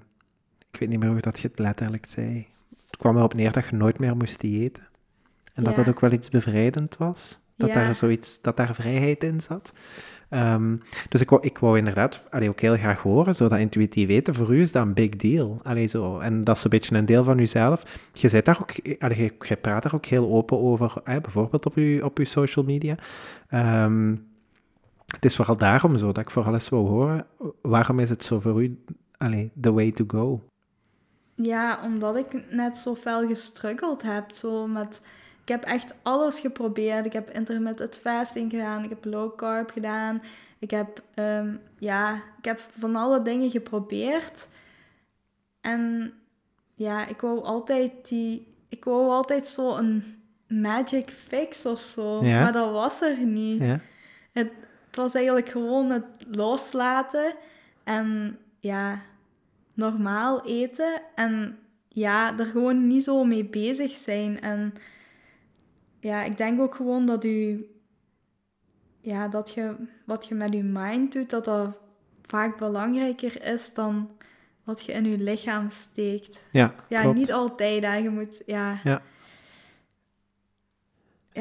ik 0.72 0.80
weet 0.80 0.90
niet 0.90 1.00
meer 1.00 1.10
hoe 1.10 1.22
dat 1.22 1.40
je 1.40 1.48
het 1.48 1.60
letterlijk 1.60 2.06
zei. 2.10 2.48
Het 2.86 2.98
kwam 2.98 3.18
erop 3.18 3.34
neer 3.34 3.52
dat 3.52 3.66
je 3.70 3.76
nooit 3.76 4.00
meer 4.00 4.16
moest 4.18 4.42
diëten. 4.42 4.88
En 5.54 5.64
dat 5.64 5.76
Ja. 5.76 5.84
dat 5.84 5.94
ook 5.94 6.00
wel 6.00 6.12
iets 6.12 6.30
bevrijdend 6.30 6.98
was. 6.98 7.40
Dat, 7.56 7.68
Ja. 7.70 7.74
daar, 7.74 7.96
zoiets, 7.96 8.42
dat 8.42 8.58
daar 8.58 8.76
vrijheid 8.76 9.24
in 9.24 9.42
zat. 9.42 9.74
Ehm, 10.30 10.76
dus 11.10 11.22
ik 11.22 11.30
wou, 11.30 11.42
ik 11.46 11.58
wou 11.58 11.78
inderdaad 11.78 12.28
allee, 12.30 12.50
ook 12.50 12.60
heel 12.60 12.76
graag 12.76 13.02
horen, 13.02 13.36
zo 13.36 13.48
dat 13.48 13.60
intuïtief 13.60 14.10
eten, 14.10 14.34
voor 14.36 14.56
u 14.56 14.62
is 14.62 14.72
dat 14.72 14.86
een 14.86 14.94
big 14.94 15.10
deal. 15.10 15.60
Allee, 15.64 15.88
zo, 15.88 16.20
en 16.20 16.44
dat 16.44 16.58
is 16.58 16.64
een 16.64 16.70
beetje 16.70 16.96
een 16.96 17.06
deel 17.06 17.24
van 17.24 17.40
uzelf. 17.40 18.00
Je, 18.14 18.30
zit 18.30 18.46
daar 18.46 18.58
ook, 18.62 18.72
allee, 19.00 19.32
je, 19.40 19.56
praat 19.56 19.84
daar 19.84 19.96
ook 19.96 20.06
heel 20.06 20.30
open 20.32 20.60
over, 20.60 20.94
bijvoorbeeld 21.04 21.66
op 21.66 21.76
uw, 21.76 22.02
op 22.02 22.18
uw 22.18 22.26
social 22.26 22.66
media. 22.66 22.96
Ehm, 23.50 24.16
het 25.14 25.26
is 25.26 25.36
vooral 25.36 25.58
daarom 25.58 25.98
zo 25.98 26.06
dat 26.06 26.18
ik 26.18 26.32
vooral 26.32 26.54
eens 26.54 26.70
wil 26.70 26.86
horen, 26.86 27.28
waarom 27.62 28.00
is 28.00 28.10
het 28.10 28.24
zo 28.24 28.40
voor 28.40 28.64
u 28.64 28.84
allee, 29.18 29.52
the 29.62 29.74
way 29.74 29.92
to 29.92 30.06
go? 30.08 30.44
Ja, 31.36 31.80
omdat 31.84 32.16
ik 32.16 32.52
net 32.52 32.78
zo 32.78 32.96
fel 32.96 33.28
gestruggeld 33.28 34.02
heb, 34.02 34.32
zo 34.32 34.68
met 34.68 35.02
ik 35.48 35.54
heb 35.54 35.64
echt 35.64 35.94
alles 36.04 36.40
geprobeerd. 36.40 37.06
Ik 37.06 37.14
heb 37.14 37.30
intermittent 37.30 37.98
fasting 37.98 38.52
gedaan, 38.52 38.84
ik 38.84 38.90
heb 38.90 39.06
low 39.06 39.36
carb 39.36 39.72
gedaan. 39.72 40.22
Ik 40.60 40.72
heb, 40.72 41.02
ehm, 41.14 41.56
ja, 41.80 42.16
ik 42.38 42.46
heb 42.46 42.60
van 42.80 42.96
alle 42.96 43.22
dingen 43.22 43.50
geprobeerd. 43.50 44.48
En 45.62 46.14
ja, 46.76 47.08
ik 47.08 47.22
wou 47.22 47.44
altijd 47.44 47.92
die, 48.10 48.54
ik 48.70 48.84
wou 48.84 49.10
altijd 49.10 49.48
zo 49.48 49.76
een 49.76 50.04
magic 50.48 51.10
fix 51.10 51.66
of 51.66 51.80
zo. 51.80 52.26
Ja. 52.26 52.40
Maar 52.42 52.54
dat 52.54 52.72
was 52.72 53.02
er 53.02 53.18
niet. 53.26 53.62
Ja. 53.62 53.80
Het 54.32 54.52
was 54.98 55.16
eigenlijk 55.16 55.50
gewoon 55.50 55.90
het 55.90 56.06
loslaten 56.32 57.34
en 57.84 58.38
ja, 58.60 59.02
normaal 59.74 60.46
eten 60.46 61.02
en 61.16 61.58
ja, 61.88 62.38
er 62.40 62.46
gewoon 62.46 62.88
niet 62.88 63.04
zo 63.04 63.24
mee 63.24 63.46
bezig 63.46 63.92
zijn. 63.92 64.42
En 64.42 64.74
ja, 66.00 66.24
ik 66.24 66.38
denk 66.38 66.60
ook 66.62 66.76
gewoon 66.76 67.06
dat 67.06 67.24
u, 67.24 67.70
ja, 69.02 69.28
dat 69.28 69.54
je, 69.54 69.76
wat 70.06 70.28
je 70.28 70.36
met 70.36 70.54
je 70.54 70.64
mind 70.64 71.14
doet, 71.14 71.30
dat 71.30 71.46
dat 71.46 71.78
vaak 72.26 72.58
belangrijker 72.58 73.44
is 73.44 73.74
dan 73.74 74.10
wat 74.64 74.86
je 74.86 74.92
in 74.92 75.06
je 75.06 75.18
lichaam 75.18 75.70
steekt. 75.70 76.42
Ja, 76.52 76.76
Ja, 76.90 77.02
klopt. 77.02 77.18
niet 77.18 77.32
altijd, 77.32 77.84
hè. 77.84 77.96
Je 77.96 78.10
moet, 78.10 78.44
ja... 78.46 78.80
Ja. 78.84 79.02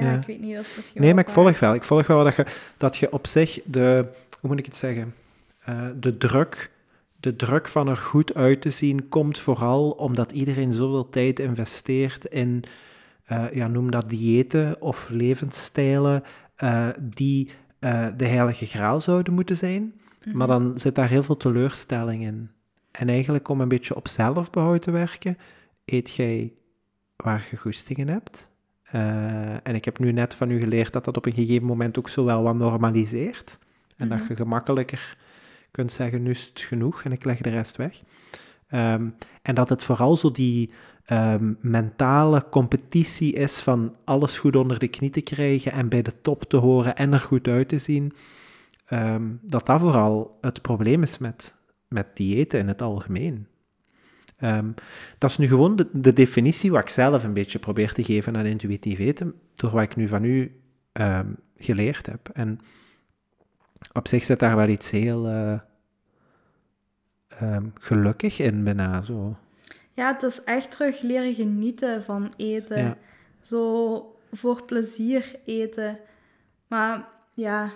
Ja, 0.01 0.11
Ja. 0.11 0.19
ik 0.19 0.27
weet 0.27 0.41
niet, 0.41 0.55
dat 0.55 0.65
is 0.65 0.77
misschien 0.77 1.01
Nee, 1.01 1.15
maar 1.15 1.25
ik 1.25 1.31
volg 1.31 1.59
wel. 1.61 1.75
Ik 1.75 1.85
volg 1.85 2.07
wel 2.07 2.25
dat 2.25 2.37
je, 2.37 2.47
dat 2.77 2.97
je 2.97 3.13
op 3.13 3.27
zich 3.27 3.61
de, 3.65 4.09
hoe 4.41 4.51
moet 4.51 4.59
ik 4.59 4.67
het 4.67 4.77
zeggen, 4.77 5.15
Eh, 5.65 5.87
de 6.01 6.17
druk, 6.17 6.71
de 7.21 7.37
druk 7.37 7.69
van 7.69 7.89
er 7.89 7.97
goed 7.97 8.35
uit 8.35 8.61
te 8.61 8.71
zien 8.71 9.09
komt 9.09 9.39
vooral 9.39 9.91
omdat 9.91 10.33
iedereen 10.33 10.73
zoveel 10.73 11.09
tijd 11.09 11.39
investeert 11.39 12.25
in, 12.25 12.65
eh, 13.25 13.45
ja, 13.53 13.67
noem 13.67 13.91
dat 13.91 14.11
diëten 14.11 14.81
of 14.81 15.09
levensstijlen 15.11 16.23
eh, 16.57 16.89
die 17.01 17.51
de 18.17 18.27
heilige 18.27 18.67
graal 18.67 19.01
zouden 19.01 19.35
moeten 19.35 19.57
zijn. 19.57 19.95
Mhm. 20.25 20.37
Maar 20.37 20.47
dan 20.47 20.79
zit 20.79 20.95
daar 20.95 21.09
heel 21.09 21.23
veel 21.23 21.37
teleurstelling 21.37 22.23
in. 22.23 22.51
En 22.91 23.09
eigenlijk 23.09 23.49
om 23.49 23.61
een 23.61 23.69
beetje 23.69 23.97
op 23.97 24.09
zelfbehoud 24.09 24.83
te 24.83 24.91
werken, 24.91 25.39
eet 25.85 26.15
jij 26.15 26.53
waar 27.17 27.49
je 27.51 27.57
goestingen 27.57 28.09
hebt. 28.09 28.49
Eh, 28.87 29.67
en 29.67 29.75
ik 29.75 29.85
heb 29.85 29.99
nu 29.99 30.13
net 30.13 30.35
van 30.35 30.51
u 30.51 30.61
geleerd 30.61 30.93
dat 30.93 31.05
dat 31.05 31.17
op 31.17 31.27
een 31.27 31.33
gegeven 31.33 31.67
moment 31.67 31.99
ook 31.99 32.09
zo 32.09 32.25
wel 32.25 32.43
wat 32.43 32.55
normaliseert. 32.57 33.59
En 33.97 34.09
dat 34.09 34.19
Mhm. 34.19 34.29
je 34.29 34.37
gemakkelijker 34.37 35.17
kunt 35.71 35.93
zeggen, 35.93 36.23
nu 36.23 36.31
is 36.31 36.47
het 36.47 36.61
genoeg 36.61 37.03
en 37.03 37.13
ik 37.13 37.25
leg 37.25 37.39
de 37.39 37.51
rest 37.51 37.77
weg. 37.77 38.03
Ehm, 38.69 39.09
en 39.43 39.55
dat 39.55 39.69
het 39.69 39.83
vooral 39.83 40.17
zo 40.17 40.31
die 40.31 40.71
ehm, 41.07 41.53
mentale 41.61 42.45
competitie 42.51 43.33
is 43.33 43.61
van 43.61 43.95
alles 44.05 44.39
goed 44.39 44.57
onder 44.57 44.79
de 44.79 44.89
knie 44.89 45.11
te 45.11 45.21
krijgen 45.21 45.73
en 45.73 45.89
bij 45.89 46.03
de 46.03 46.13
top 46.23 46.45
te 46.45 46.57
horen 46.57 46.97
en 46.97 47.13
er 47.13 47.21
goed 47.21 47.49
uit 47.49 47.69
te 47.69 47.79
zien. 47.79 48.13
Ehm, 48.87 49.23
dat 49.41 49.67
dat 49.67 49.81
vooral 49.81 50.39
het 50.41 50.63
probleem 50.63 51.03
is 51.03 51.19
met, 51.19 51.55
met 51.89 52.07
diëten 52.17 52.59
in 52.59 52.69
het 52.69 52.83
algemeen. 52.83 53.47
Ehm, 54.37 54.71
dat 55.19 55.31
is 55.31 55.39
nu 55.39 55.47
gewoon 55.47 55.77
de, 55.77 55.89
de 55.93 56.13
definitie 56.13 56.71
wat 56.71 56.83
ik 56.83 56.89
zelf 56.89 57.25
een 57.25 57.33
beetje 57.33 57.59
probeer 57.59 57.93
te 57.93 58.05
geven 58.05 58.37
aan 58.37 58.47
intuïtief 58.47 58.99
eten, 58.99 59.35
door 59.55 59.71
wat 59.71 59.83
ik 59.83 59.97
nu 59.97 60.09
van 60.09 60.25
u 60.25 60.61
ehm, 60.93 61.33
geleerd 61.57 62.07
heb. 62.07 62.29
En 62.33 62.61
op 63.93 64.09
zich 64.09 64.25
zit 64.25 64.39
daar 64.39 64.57
wel 64.57 64.69
iets 64.69 64.91
heel 64.91 65.29
ehm, 67.29 67.67
gelukkig 67.75 68.39
in, 68.39 68.65
bijna 68.65 69.03
zo. 69.03 69.37
Ja, 69.93 70.13
het 70.13 70.23
is 70.23 70.45
echt 70.45 70.71
terug 70.71 71.01
leren 71.01 71.35
genieten 71.35 72.05
van 72.05 72.33
eten. 72.37 72.79
Ja. 72.79 72.97
Zo 73.41 74.19
voor 74.33 74.65
plezier 74.65 75.39
eten. 75.45 75.99
Maar 76.67 77.09
ja, 77.35 77.73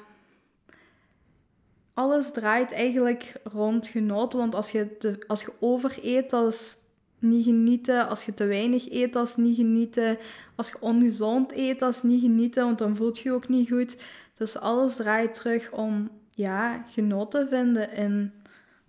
alles 2.01 2.33
draait 2.33 2.73
eigenlijk 2.73 3.33
rond 3.45 3.87
genot. 3.87 4.33
Want 4.33 4.55
als 4.55 4.71
je, 4.71 4.97
te, 4.97 5.25
als 5.27 5.41
je 5.41 5.53
overeet, 5.61 6.31
dat 6.31 6.53
is 6.53 6.77
niet 7.19 7.45
genieten. 7.45 8.09
Als 8.09 8.25
je 8.25 8.35
te 8.35 8.45
weinig 8.45 8.91
eet, 8.91 9.13
dat 9.13 9.29
is 9.29 9.37
niet 9.37 9.57
genieten. 9.57 10.19
Als 10.55 10.69
je 10.69 10.77
ongezond 10.81 11.53
eet, 11.53 11.79
dat 11.79 11.95
is 11.95 12.03
niet 12.03 12.21
genieten, 12.21 12.65
want 12.65 12.79
dan 12.79 12.97
voelt 12.97 13.19
je 13.19 13.29
je 13.29 13.35
ook 13.35 13.49
niet 13.49 13.69
goed. 13.69 14.03
Dus 14.35 14.59
alles 14.59 14.97
draait 14.97 15.35
terug 15.35 15.73
om 15.73 16.11
ja, 16.31 16.85
genot 16.89 17.31
te 17.31 17.47
vinden 17.51 17.93
in, 17.93 18.33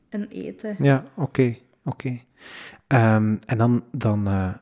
in 0.10 0.28
eten. 0.30 0.76
Ja, 0.80 1.04
oké, 1.16 1.58
oké. 1.84 2.20
Ehm, 2.88 3.36
en 3.46 3.58
dan, 3.58 3.84
dan 3.92 4.28
eh, 4.28 4.54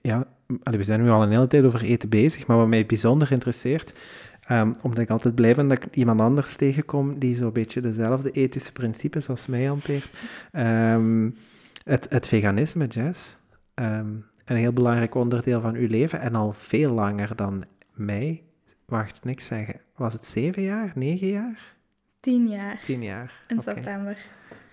ja, 0.00 0.26
we 0.62 0.84
zijn 0.84 1.02
nu 1.02 1.10
al 1.10 1.22
een 1.22 1.30
hele 1.30 1.46
tijd 1.46 1.64
over 1.64 1.82
eten 1.82 2.08
bezig, 2.08 2.46
maar 2.46 2.56
wat 2.56 2.68
mij 2.68 2.86
bijzonder 2.86 3.32
interesseert, 3.32 3.92
ehm, 4.52 4.72
omdat 4.82 4.98
ik 4.98 5.10
altijd 5.10 5.34
blij 5.34 5.54
ben 5.54 5.68
dat 5.68 5.84
ik 5.84 5.96
iemand 5.96 6.20
anders 6.20 6.56
tegenkom 6.56 7.18
die 7.18 7.36
zo'n 7.36 7.52
beetje 7.52 7.80
dezelfde 7.80 8.30
ethische 8.30 8.72
principes 8.72 9.28
als 9.28 9.46
mij 9.46 9.64
hanteert. 9.64 10.10
Ehm, 10.52 11.30
het, 11.84 12.06
het 12.08 12.28
veganisme, 12.28 12.86
Jess, 12.86 13.36
ehm, 13.74 14.10
een 14.44 14.56
heel 14.56 14.72
belangrijk 14.72 15.14
onderdeel 15.14 15.60
van 15.60 15.74
uw 15.74 15.88
leven 15.88 16.20
en 16.20 16.34
al 16.34 16.52
veel 16.52 16.92
langer 16.92 17.36
dan 17.36 17.64
mij. 17.94 18.42
Wacht, 18.86 19.24
niks 19.24 19.46
zeggen. 19.46 19.80
Was 19.96 20.12
het 20.12 20.26
zeven 20.26 20.62
jaar, 20.62 20.92
negen 20.94 21.28
jaar? 21.28 21.74
Tien 22.20 22.48
jaar 22.48 22.80
Tien 22.80 23.02
jaar. 23.02 23.44
in 23.48 23.60
september. 23.60 24.16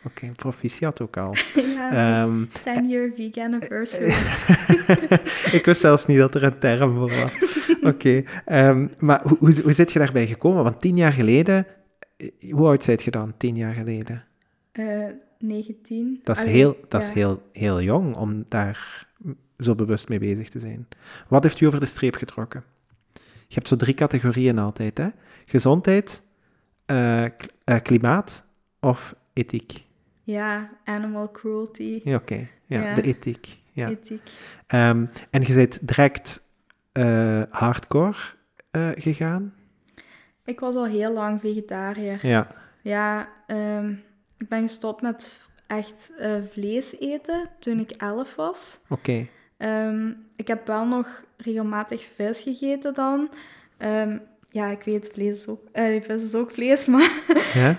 Oké, 0.04 0.32
proficiat 0.36 1.02
ook 1.02 1.18
al. 1.18 1.36
ja, 1.76 2.24
Ehm, 2.24 2.46
10 2.64 2.90
year 2.90 3.12
vegan 3.16 3.54
anniversary. 3.54 4.14
ik 5.58 5.62
wist 5.66 5.82
zelfs 5.82 6.06
niet 6.06 6.18
dat 6.18 6.36
er 6.36 6.44
een 6.44 6.60
term 6.60 6.98
voor 6.98 7.12
was. 7.16 7.32
Oké, 7.94 8.24
ehm, 8.46 8.88
maar 9.00 9.22
hoe, 9.24 9.38
hoe, 9.40 9.62
hoe 9.62 9.74
zit 9.74 9.92
je 9.92 10.00
daarbij 10.00 10.28
gekomen? 10.28 10.64
Want 10.64 10.82
tien 10.82 10.96
jaar 10.96 11.14
geleden, 11.14 11.68
eh, 12.18 12.54
hoe 12.54 12.68
oud 12.68 12.84
zijt 12.84 13.04
je 13.04 13.12
dan, 13.12 13.34
tien 13.38 13.56
jaar 13.56 13.74
geleden? 13.74 14.24
Eh 14.72 15.06
19. 15.40 16.20
Dat 16.24 16.38
is, 16.38 16.42
Allee, 16.44 16.56
heel, 16.56 16.78
dat 16.88 17.04
is 17.04 17.12
heel, 17.12 17.42
heel 17.52 17.82
jong 17.82 18.16
om 18.16 18.46
daar 18.50 19.08
zo 19.58 19.76
bewust 19.76 20.10
mee 20.10 20.20
bezig 20.20 20.50
te 20.50 20.60
zijn. 20.60 20.88
Wat 21.28 21.44
heeft 21.44 21.60
u 21.62 21.66
over 21.66 21.80
de 21.80 21.86
streep 21.86 22.16
getrokken? 22.16 22.64
Je 23.48 23.56
hebt 23.56 23.68
zo 23.68 23.76
drie 23.76 23.94
categorieën 23.94 24.58
altijd, 24.58 24.98
hè? 24.98 25.08
Gezondheid, 25.46 26.22
eh, 26.86 27.26
eh, 27.26 27.32
klimaat 27.84 28.46
of 28.80 29.16
ethiek. 29.34 29.88
Ja, 30.32 30.70
animal 30.84 31.32
cruelty, 31.32 32.02
Ja, 32.04 32.16
oké. 32.16 32.48
Ja, 32.66 32.82
Ja. 32.82 32.94
de 32.94 33.02
ethiek. 33.02 33.58
Ja. 33.72 33.90
ethiek. 33.90 34.22
Ehm, 34.68 35.06
en 35.30 35.42
je 35.42 35.54
bent 35.54 35.88
direct 35.88 36.44
eh, 36.92 37.42
hardcore 37.50 38.18
eh, 38.72 38.90
gegaan? 38.94 39.54
Ik 40.46 40.60
was 40.60 40.76
al 40.76 40.86
heel 40.86 41.14
lang 41.14 41.40
vegetariër. 41.40 42.28
Ja. 42.28 42.48
Ja, 42.82 43.30
ehm, 43.48 43.90
ik 44.38 44.48
ben 44.48 44.62
gestopt 44.62 45.02
met 45.02 45.40
echt 45.68 46.14
eh, 46.20 46.32
vlees 46.52 47.00
eten 47.00 47.50
toen 47.60 47.80
ik 47.80 47.92
11 47.92 48.36
was. 48.36 48.80
Oké. 48.90 49.28
Ehm, 49.58 50.12
ik 50.36 50.48
heb 50.48 50.68
wel 50.68 50.86
nog 50.86 51.24
regelmatig 51.38 52.08
vis 52.16 52.42
gegeten 52.42 52.94
dan. 52.94 53.30
Ja, 54.52 54.68
ik 54.68 54.82
weet, 54.84 55.10
vlees 55.14 55.36
is 55.38 55.48
ook, 55.48 55.62
eh, 55.72 56.02
vis 56.04 56.24
is 56.24 56.36
ook 56.36 56.52
vlees, 56.52 56.86
maar 56.94 57.12
Ja? 57.54 57.78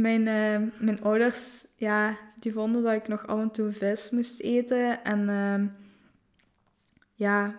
Mijn, 0.00 0.26
eh, 0.28 0.80
mijn 0.80 1.02
ouders, 1.02 1.66
ja, 1.76 2.16
die 2.40 2.52
vonden 2.52 2.82
dat 2.82 2.92
ik 2.92 3.08
nog 3.08 3.26
af 3.26 3.40
en 3.40 3.50
toe 3.50 3.72
vis 3.72 4.10
moest 4.10 4.40
eten. 4.40 5.04
En 5.04 5.28
ehm, 5.28 5.66
ja, 7.14 7.54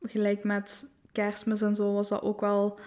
gelijk 0.00 0.44
met 0.44 0.90
kerstmis 1.12 1.62
en 1.62 1.74
zo 1.74 1.92
was 1.92 2.08
dat 2.08 2.22
ook 2.22 2.40
wel 2.40 2.78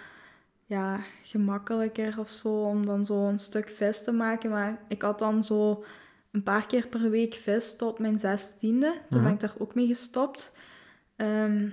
ja, 0.65 0.99
gemakkelijker 1.21 2.19
of 2.19 2.29
zo 2.29 2.63
om 2.63 2.85
dan 2.85 3.05
zo 3.05 3.27
een 3.27 3.39
stuk 3.39 3.69
vis 3.69 4.03
te 4.03 4.11
maken. 4.11 4.49
Maar 4.49 4.79
ik 4.87 5.01
had 5.01 5.19
dan 5.19 5.43
zo 5.43 5.83
een 6.31 6.43
paar 6.43 6.65
keer 6.65 6.87
per 6.87 7.09
week 7.09 7.33
vis 7.33 7.75
tot 7.75 7.99
mijn 7.99 8.19
zestiende. 8.19 8.93
Toen 9.09 9.23
ben 9.23 9.33
ik 9.33 9.39
daar 9.39 9.55
ook 9.57 9.75
mee 9.75 9.87
gestopt. 9.87 10.55
Ehm, 11.15 11.69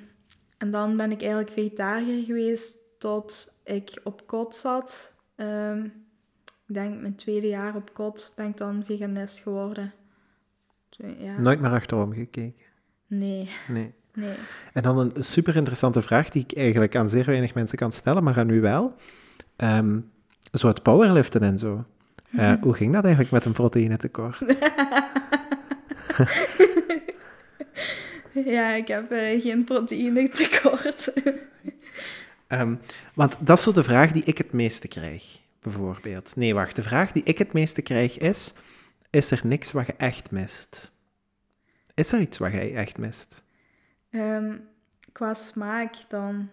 en 0.58 0.70
dan 0.70 0.96
ben 0.96 1.12
ik 1.12 1.20
eigenlijk 1.20 1.50
vegetariër 1.50 2.24
geweest 2.24 2.76
tot 2.98 3.60
ik 3.64 4.00
op 4.04 4.26
kot 4.26 4.56
zat. 4.56 5.16
Ehm, 5.34 5.88
ik 6.68 6.74
denk 6.74 7.00
mijn 7.00 7.14
tweede 7.14 7.48
jaar 7.48 7.74
op 7.74 7.90
kot 7.94 8.32
ben 8.36 8.46
ik 8.46 8.56
dan 8.56 8.82
veganist 8.86 9.38
geworden. 9.38 9.92
Ja. 11.18 11.38
Nooit 11.40 11.60
meer 11.60 11.70
achterom 11.70 12.12
gekeken. 12.12 12.54
Nee, 13.06 13.48
Nee. 13.68 13.92
nee. 14.14 14.34
En 14.72 14.82
dan 14.82 14.98
een 14.98 15.24
super 15.24 15.56
interessante 15.56 16.02
vraag 16.02 16.28
die 16.30 16.42
ik 16.48 16.56
eigenlijk 16.56 16.96
aan 16.96 17.08
zeer 17.08 17.24
weinig 17.24 17.54
mensen 17.54 17.78
kan 17.78 17.92
stellen, 17.92 18.24
maar 18.24 18.38
aan 18.38 18.48
u 18.50 18.60
wel. 18.60 18.94
Ehm, 19.56 19.98
zo 20.52 20.68
het 20.68 20.82
powerliften 20.82 21.40
en 21.42 21.58
zo. 21.58 21.84
Eh, 22.36 22.52
Hoe 22.60 22.74
ging 22.74 22.92
dat 22.92 23.02
eigenlijk 23.04 23.32
met 23.34 23.44
een 23.44 23.52
proteïnetekort? 23.52 24.38
Ja, 28.44 28.70
ik 28.74 28.88
heb 28.88 29.10
eh, 29.10 29.42
geen 29.42 29.64
proteïne 29.64 30.28
tekort. 30.30 31.12
Ehm, 32.46 32.74
want 33.14 33.36
dat 33.40 33.58
is 33.58 33.64
zo 33.64 33.72
de 33.72 33.82
vraag 33.82 34.12
die 34.12 34.22
ik 34.24 34.38
het 34.38 34.52
meeste 34.52 34.88
krijg, 34.88 35.38
bijvoorbeeld. 35.64 36.36
Nee, 36.36 36.54
wacht. 36.54 36.76
De 36.76 36.82
vraag 36.82 37.12
die 37.12 37.22
ik 37.22 37.38
het 37.38 37.52
meeste 37.52 37.82
krijg 37.82 38.18
is: 38.18 38.52
is 39.10 39.30
er 39.30 39.40
niks 39.44 39.72
wat 39.72 39.86
je 39.86 39.94
echt 39.96 40.30
mist? 40.30 40.92
Is 41.94 42.12
er 42.12 42.20
iets 42.20 42.38
wat 42.38 42.52
jij 42.52 42.74
echt 42.74 42.98
mist? 42.98 43.42
Ehm, 44.10 44.56
qua 45.12 45.34
smaak 45.34 45.94
dan. 46.08 46.48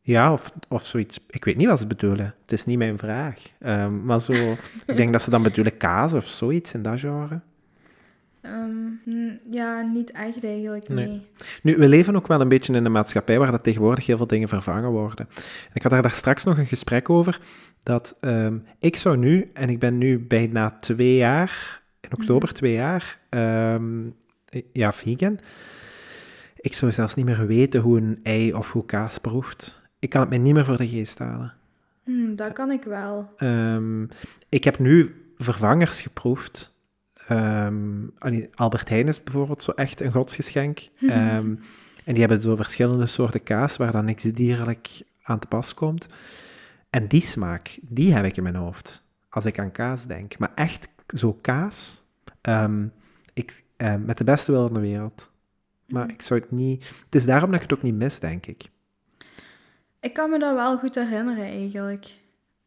Ja, 0.00 0.32
of, 0.32 0.52
of 0.68 0.86
zoiets. 0.86 1.26
Ik 1.28 1.44
weet 1.44 1.56
niet 1.56 1.66
wat 1.66 1.78
ze 1.78 1.86
bedoelen. 1.86 2.34
Het 2.40 2.52
is 2.52 2.64
niet 2.64 2.78
mijn 2.78 2.98
vraag. 2.98 3.42
Ehm, 3.58 4.04
maar 4.04 4.20
zo, 4.20 4.32
ik 4.86 4.96
denk 4.96 5.12
dat 5.12 5.22
ze 5.22 5.30
dan 5.30 5.42
bedoelen 5.42 5.76
kaas 5.76 6.12
of 6.12 6.26
zoiets 6.26 6.74
in 6.74 6.82
dat 6.82 7.00
genre. 7.00 7.40
Um, 8.42 9.00
ja, 9.50 9.80
niet 9.80 10.10
echt 10.10 10.44
eigenlijk, 10.44 10.88
nee. 10.88 11.26
Nu, 11.62 11.76
we 11.76 11.88
leven 11.88 12.16
ook 12.16 12.26
wel 12.26 12.40
een 12.40 12.48
beetje 12.48 12.72
in 12.72 12.84
een 12.84 12.92
maatschappij 12.92 13.38
waar 13.38 13.50
dat 13.50 13.62
tegenwoordig 13.62 14.06
heel 14.06 14.16
veel 14.16 14.26
dingen 14.26 14.48
vervangen 14.48 14.90
worden. 14.90 15.28
ik 15.72 15.82
had 15.82 15.90
daar, 15.90 16.10
straks 16.10 16.44
nog 16.44 16.58
een 16.58 16.66
gesprek 16.66 17.10
over, 17.10 17.40
dat 17.82 18.18
um, 18.20 18.64
ik 18.78 18.96
zou 18.96 19.16
nu, 19.16 19.50
en 19.52 19.68
ik 19.68 19.78
ben 19.78 19.98
nu 19.98 20.18
bijna 20.18 20.70
twee 20.70 21.16
jaar, 21.16 21.82
in 22.00 22.12
oktober 22.12 22.48
mhm. 22.48 22.56
twee 22.56 22.72
jaar, 22.72 23.18
um, 23.30 24.14
ja, 24.72 24.92
vegan. 24.92 25.38
Ik 26.56 26.74
zou 26.74 26.92
zelfs 26.92 27.14
niet 27.14 27.26
meer 27.26 27.46
weten 27.46 27.80
hoe 27.80 27.98
een 27.98 28.20
ei 28.22 28.54
of 28.54 28.72
hoe 28.72 28.84
kaas 28.84 29.18
proeft. 29.18 29.80
Ik 29.98 30.10
kan 30.10 30.20
het 30.20 30.30
mij 30.30 30.38
niet 30.38 30.54
meer 30.54 30.64
voor 30.64 30.76
de 30.76 30.88
geest 30.88 31.18
halen. 31.18 31.54
Mm, 32.04 32.36
dat 32.36 32.52
kan 32.52 32.70
ik 32.70 32.84
wel. 32.84 33.34
ik 34.48 34.64
heb 34.64 34.78
nu 34.78 35.14
vervangers 35.36 36.00
geproefd 36.00 36.69
Um, 37.30 38.12
Albert 38.54 38.88
Heijn 38.88 39.08
is 39.08 39.22
bijvoorbeeld 39.22 39.62
zo 39.62 39.70
echt 39.70 40.00
een 40.00 40.12
godsgeschenk. 40.12 40.88
Um, 41.00 41.60
en 42.04 42.14
die 42.14 42.20
hebben 42.20 42.42
zo 42.42 42.56
verschillende 42.56 43.06
soorten 43.06 43.42
kaas 43.42 43.76
waar 43.76 43.92
dan 43.92 44.04
niks 44.04 44.22
dierlijk 44.22 45.02
aan 45.22 45.38
te 45.38 45.46
pas 45.46 45.74
komt. 45.74 46.06
En 46.90 47.08
die 47.08 47.22
smaak, 47.22 47.78
die 47.82 48.14
heb 48.14 48.24
ik 48.24 48.36
in 48.36 48.42
mijn 48.42 48.54
hoofd 48.54 49.04
als 49.28 49.44
ik 49.44 49.58
aan 49.58 49.72
kaas 49.72 50.06
denk. 50.06 50.38
Maar 50.38 50.52
echt 50.54 50.88
zo 51.06 51.38
kaas, 51.40 52.02
um, 52.42 52.92
ik, 53.32 53.64
met 54.04 54.18
de 54.18 54.24
beste 54.24 54.52
wil 54.52 54.66
in 54.66 54.74
de 54.74 54.80
wereld. 54.80 55.30
Maar 55.86 56.04
mhm. 56.04 56.12
ik 56.12 56.22
zou 56.22 56.40
het 56.40 56.50
niet... 56.50 56.94
Het 57.04 57.14
is 57.14 57.24
daarom 57.24 57.50
dat 57.50 57.62
ik 57.62 57.70
het 57.70 57.78
ook 57.78 57.84
niet 57.84 57.94
mis, 57.94 58.18
denk 58.18 58.46
ik. 58.46 58.70
Ik 60.00 60.14
kan 60.14 60.30
me 60.30 60.38
dat 60.38 60.54
wel 60.54 60.78
goed 60.78 60.94
herinneren, 60.94 61.44
eigenlijk. 61.44 62.06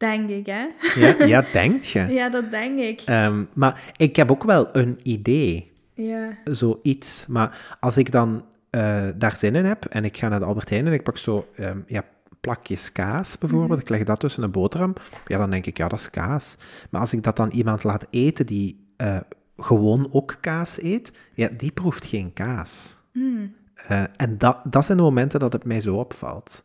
Denk 0.03 0.29
ik, 0.29 0.45
hè? 0.45 0.67
Ja, 0.95 1.25
ja 1.33 1.45
denkt 1.53 1.89
je? 1.89 1.99
ja, 1.99 2.29
dat 2.29 2.51
denk 2.51 2.79
ik. 2.79 3.03
Um, 3.09 3.49
maar 3.55 3.93
ik 3.97 4.15
heb 4.15 4.31
ook 4.31 4.43
wel 4.43 4.75
een 4.75 4.99
idee. 5.03 5.71
Ja. 5.93 6.37
Zoiets. 6.43 7.25
Maar 7.27 7.77
als 7.79 7.97
ik 7.97 8.11
dan 8.11 8.45
uh, 8.71 9.07
daar 9.15 9.37
zin 9.37 9.55
in 9.55 9.65
heb 9.65 9.85
en 9.85 10.05
ik 10.05 10.17
ga 10.17 10.27
naar 10.27 10.39
de 10.39 10.45
Albert 10.45 10.69
Heijn 10.69 10.87
en 10.87 10.93
ik 10.93 11.03
pak 11.03 11.17
zo 11.17 11.47
um, 11.59 11.83
ja, 11.87 12.03
plakjes 12.41 12.91
kaas 12.91 13.37
bijvoorbeeld, 13.37 13.71
mm 13.71 13.79
ik 13.79 13.89
leg 13.89 14.03
dat 14.03 14.19
tussen 14.19 14.43
een 14.43 14.51
boterham, 14.51 14.93
ja, 15.25 15.37
dan 15.37 15.49
denk 15.49 15.65
ik, 15.65 15.77
ja, 15.77 15.87
dat 15.87 15.99
is 15.99 16.09
kaas. 16.09 16.55
Maar 16.89 17.01
als 17.01 17.13
ik 17.13 17.23
dat 17.23 17.35
dan 17.35 17.49
iemand 17.49 17.83
laat 17.83 18.07
eten 18.09 18.45
die 18.45 18.87
uh, 18.97 19.17
gewoon 19.57 20.09
ook 20.11 20.37
kaas 20.39 20.81
eet, 20.81 21.13
ja, 21.33 21.49
die 21.57 21.71
proeft 21.71 22.05
geen 22.05 22.33
kaas. 22.33 22.95
Mm. 23.13 23.53
Uh, 23.91 24.03
en 24.15 24.37
dat, 24.37 24.59
dat 24.63 24.85
zijn 24.85 24.97
de 24.97 25.03
momenten 25.03 25.39
dat 25.39 25.53
het 25.53 25.65
mij 25.65 25.81
zo 25.81 25.95
opvalt. 25.95 26.63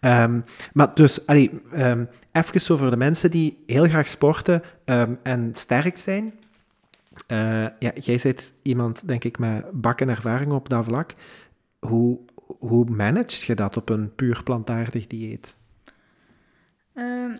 Um, 0.00 0.44
maar 0.72 0.94
dus, 0.94 1.26
allee, 1.26 1.50
um, 1.74 2.08
even 2.32 2.74
over 2.74 2.90
de 2.90 2.96
mensen 2.96 3.30
die 3.30 3.62
heel 3.66 3.84
graag 3.88 4.08
sporten 4.08 4.62
um, 4.84 5.18
en 5.22 5.50
sterk 5.54 5.98
zijn. 5.98 6.34
Uh, 7.28 7.66
ja, 7.78 7.92
jij 8.00 8.20
bent 8.22 8.52
iemand, 8.62 9.08
denk 9.08 9.24
ik, 9.24 9.38
met 9.38 9.64
bakken 9.72 10.08
ervaring 10.08 10.52
op 10.52 10.68
dat 10.68 10.84
vlak. 10.84 11.14
Hoe, 11.78 12.18
hoe 12.58 12.84
manage 12.84 13.44
je 13.46 13.54
dat 13.54 13.76
op 13.76 13.88
een 13.88 14.14
puur 14.14 14.42
plantaardig 14.42 15.06
dieet? 15.06 15.56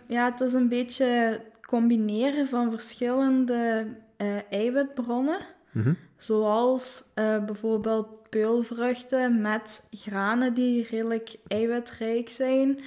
ja, 0.07 0.31
het 0.31 0.41
is 0.41 0.53
een 0.53 0.69
beetje 0.69 1.41
combineren 1.61 2.47
van 2.47 2.71
verschillende 2.71 3.87
uh, 4.17 4.35
eiwitbronnen. 4.49 5.39
Mhm. 5.77 5.93
Zoals 6.15 7.03
uh, 7.15 7.45
bijvoorbeeld 7.45 8.29
peulvruchten 8.29 9.41
met 9.41 9.87
granen 9.91 10.53
die 10.53 10.87
redelijk 10.89 11.35
eiwitrijk 11.47 12.29
zijn. 12.29 12.79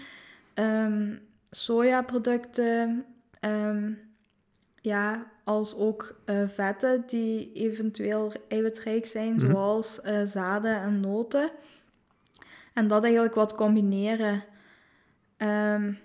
Um, 0.54 1.20
sojaproducten, 1.50 3.04
um, 3.40 3.98
ja, 4.80 5.26
als 5.44 5.76
ook 5.76 6.20
uh, 6.26 6.48
vetten 6.48 7.04
die 7.06 7.52
eventueel 7.52 8.32
eiwitrijk 8.48 9.06
zijn, 9.06 9.32
mhm. 9.32 9.40
zoals 9.40 10.00
uh, 10.04 10.22
zaden 10.24 10.80
en 10.80 11.00
noten. 11.00 11.50
En 12.72 12.88
dat 12.88 13.02
eigenlijk 13.02 13.34
wat 13.34 13.54
combineren. 13.54 14.44
Um, 15.38 15.98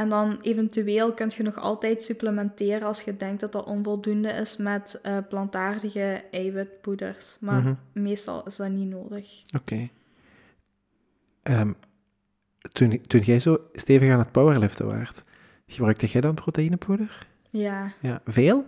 en 0.00 0.08
dan 0.08 0.38
eventueel 0.42 1.12
kun 1.12 1.30
je 1.36 1.42
nog 1.42 1.58
altijd 1.58 2.02
supplementeren 2.02 2.86
als 2.86 3.02
je 3.02 3.16
denkt 3.16 3.40
dat 3.40 3.52
dat 3.52 3.64
onvoldoende 3.64 4.28
is 4.28 4.56
met 4.56 5.00
uh, 5.06 5.16
plantaardige 5.28 6.24
eiwitpoeders. 6.30 7.36
Maar 7.40 7.60
mhm. 7.60 7.74
meestal 7.92 8.46
is 8.46 8.56
dat 8.56 8.68
niet 8.68 8.88
nodig. 8.88 9.42
Oké. 9.56 9.88
Ehm, 11.42 11.72
toen, 12.72 13.00
toen 13.06 13.20
jij 13.20 13.38
zo 13.38 13.58
stevig 13.72 14.12
aan 14.12 14.18
het 14.18 14.32
powerliften 14.32 14.86
waart, 14.86 15.22
gebruikte 15.66 16.06
jij 16.06 16.20
dan 16.20 16.34
proteïnepoeder? 16.34 17.26
Ja. 17.50 17.92
Ja, 18.00 18.20
veel? 18.24 18.66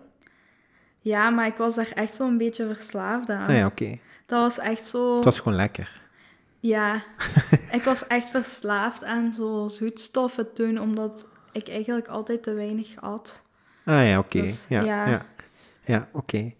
Ja, 0.98 1.30
maar 1.30 1.46
ik 1.46 1.56
was 1.56 1.74
daar 1.74 1.92
echt 1.94 2.14
zo'n 2.14 2.38
beetje 2.38 2.74
verslaafd 2.74 3.30
aan. 3.30 3.48
Ah 3.48 3.56
ja, 3.56 3.66
oké. 3.66 3.98
Dat 4.26 4.42
was 4.42 4.58
echt 4.58 4.86
zo... 4.86 5.14
Het 5.14 5.24
was 5.24 5.40
gewoon 5.40 5.58
lekker. 5.58 6.01
Ja, 6.62 7.02
ik 7.70 7.82
was 7.82 8.06
echt 8.06 8.30
verslaafd 8.30 9.04
aan 9.04 9.32
zo 9.32 9.68
zoetstoffen 9.68 10.52
toen, 10.52 10.78
omdat 10.80 11.26
ik 11.52 11.68
eigenlijk 11.68 12.08
altijd 12.08 12.42
te 12.42 12.52
weinig 12.52 13.00
at. 13.00 13.42
Ah 13.84 14.06
ja, 14.06 14.18
oké. 14.18 14.40
Dus, 14.40 14.66
ja, 14.68 14.82
ja, 14.82 15.26
ja. 15.84 16.08
oké. 16.12 16.52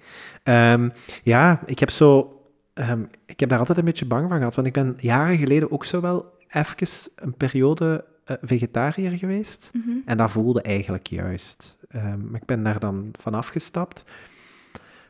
Ehm, 0.43 0.89
ja, 1.23 1.63
ik 1.67 1.79
heb 1.79 1.91
zo... 1.91 2.41
Um, 2.75 3.11
ik 3.27 3.41
heb 3.41 3.49
daar 3.49 3.59
altijd 3.59 3.79
een 3.79 3.85
beetje 3.85 4.07
bang 4.07 4.29
van 4.29 4.39
gehad, 4.39 4.55
want 4.55 4.67
ik 4.67 4.73
ben 4.73 4.95
jaren 4.99 5.37
geleden 5.37 5.73
ook 5.73 5.85
zo 5.85 6.01
wel 6.01 6.39
even 6.49 7.11
een 7.15 7.35
periode 7.37 8.05
uh, 8.27 8.37
vegetariër 8.41 9.11
geweest. 9.19 9.71
Mhm. 9.73 9.97
En 10.05 10.17
dat 10.17 10.31
voelde 10.31 10.63
eigenlijk 10.63 11.07
juist. 11.07 11.79
Um, 11.97 12.35
ik 12.35 12.45
ben 12.45 12.63
daar 12.63 12.81
dan 12.81 13.09
van 13.19 13.35
afgestapt. 13.35 14.05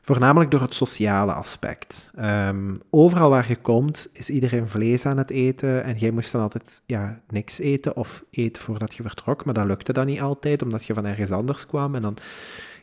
Voornamelijk 0.05 0.51
door 0.51 0.61
het 0.61 0.75
sociale 0.75 1.33
aspect. 1.33 2.11
Um, 2.19 2.83
overal 2.91 3.31
waar 3.31 3.49
je 3.49 3.57
komt, 3.57 4.09
is 4.13 4.31
iedereen 4.31 4.69
vlees 4.69 5.07
aan 5.07 5.19
het 5.19 5.31
eten. 5.31 5.85
En 5.85 5.97
jij 5.97 6.11
moest 6.11 6.33
dan 6.33 6.43
altijd 6.43 6.83
ja, 6.87 7.21
niks 7.29 7.59
eten 7.59 7.97
of 7.97 8.25
eten 8.31 8.63
voordat 8.63 8.95
je 8.95 9.03
vertrok. 9.03 9.45
Maar 9.45 9.55
dat 9.55 9.67
lukte 9.67 9.93
dan 9.93 10.07
niet 10.07 10.21
altijd, 10.21 10.63
omdat 10.63 10.85
je 10.85 10.95
van 10.95 11.07
ergens 11.07 11.31
anders 11.31 11.67
kwam. 11.67 11.95
En 11.95 12.03
dan, 12.03 12.17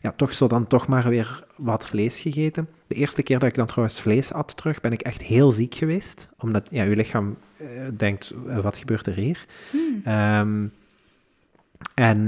ja, 0.01 0.11
toch 0.11 0.34
zo 0.34 0.47
dan 0.47 0.67
toch 0.67 0.88
maar 0.88 1.09
weer 1.09 1.45
wat 1.55 1.88
vlees 1.88 2.20
gegeten. 2.20 2.70
De 2.88 2.95
eerste 2.95 3.24
keer 3.24 3.39
dat 3.39 3.49
ik 3.49 3.55
dan 3.55 3.67
trouwens 3.67 4.01
vlees 4.01 4.34
at 4.34 4.57
terug, 4.57 4.82
ben 4.82 4.91
ik 4.91 5.01
echt 5.01 5.22
heel 5.22 5.51
ziek 5.51 5.76
geweest. 5.76 6.30
Omdat 6.38 6.67
ja, 6.72 6.84
je 6.84 6.95
lichaam 6.95 7.38
uh, 7.61 7.67
denkt, 7.97 8.34
uh, 8.47 8.59
wat 8.59 8.78
gebeurt 8.78 9.07
er 9.07 9.15
hier? 9.15 9.45
Hmm. 9.72 10.13
Um, 10.13 10.72
en 11.93 12.26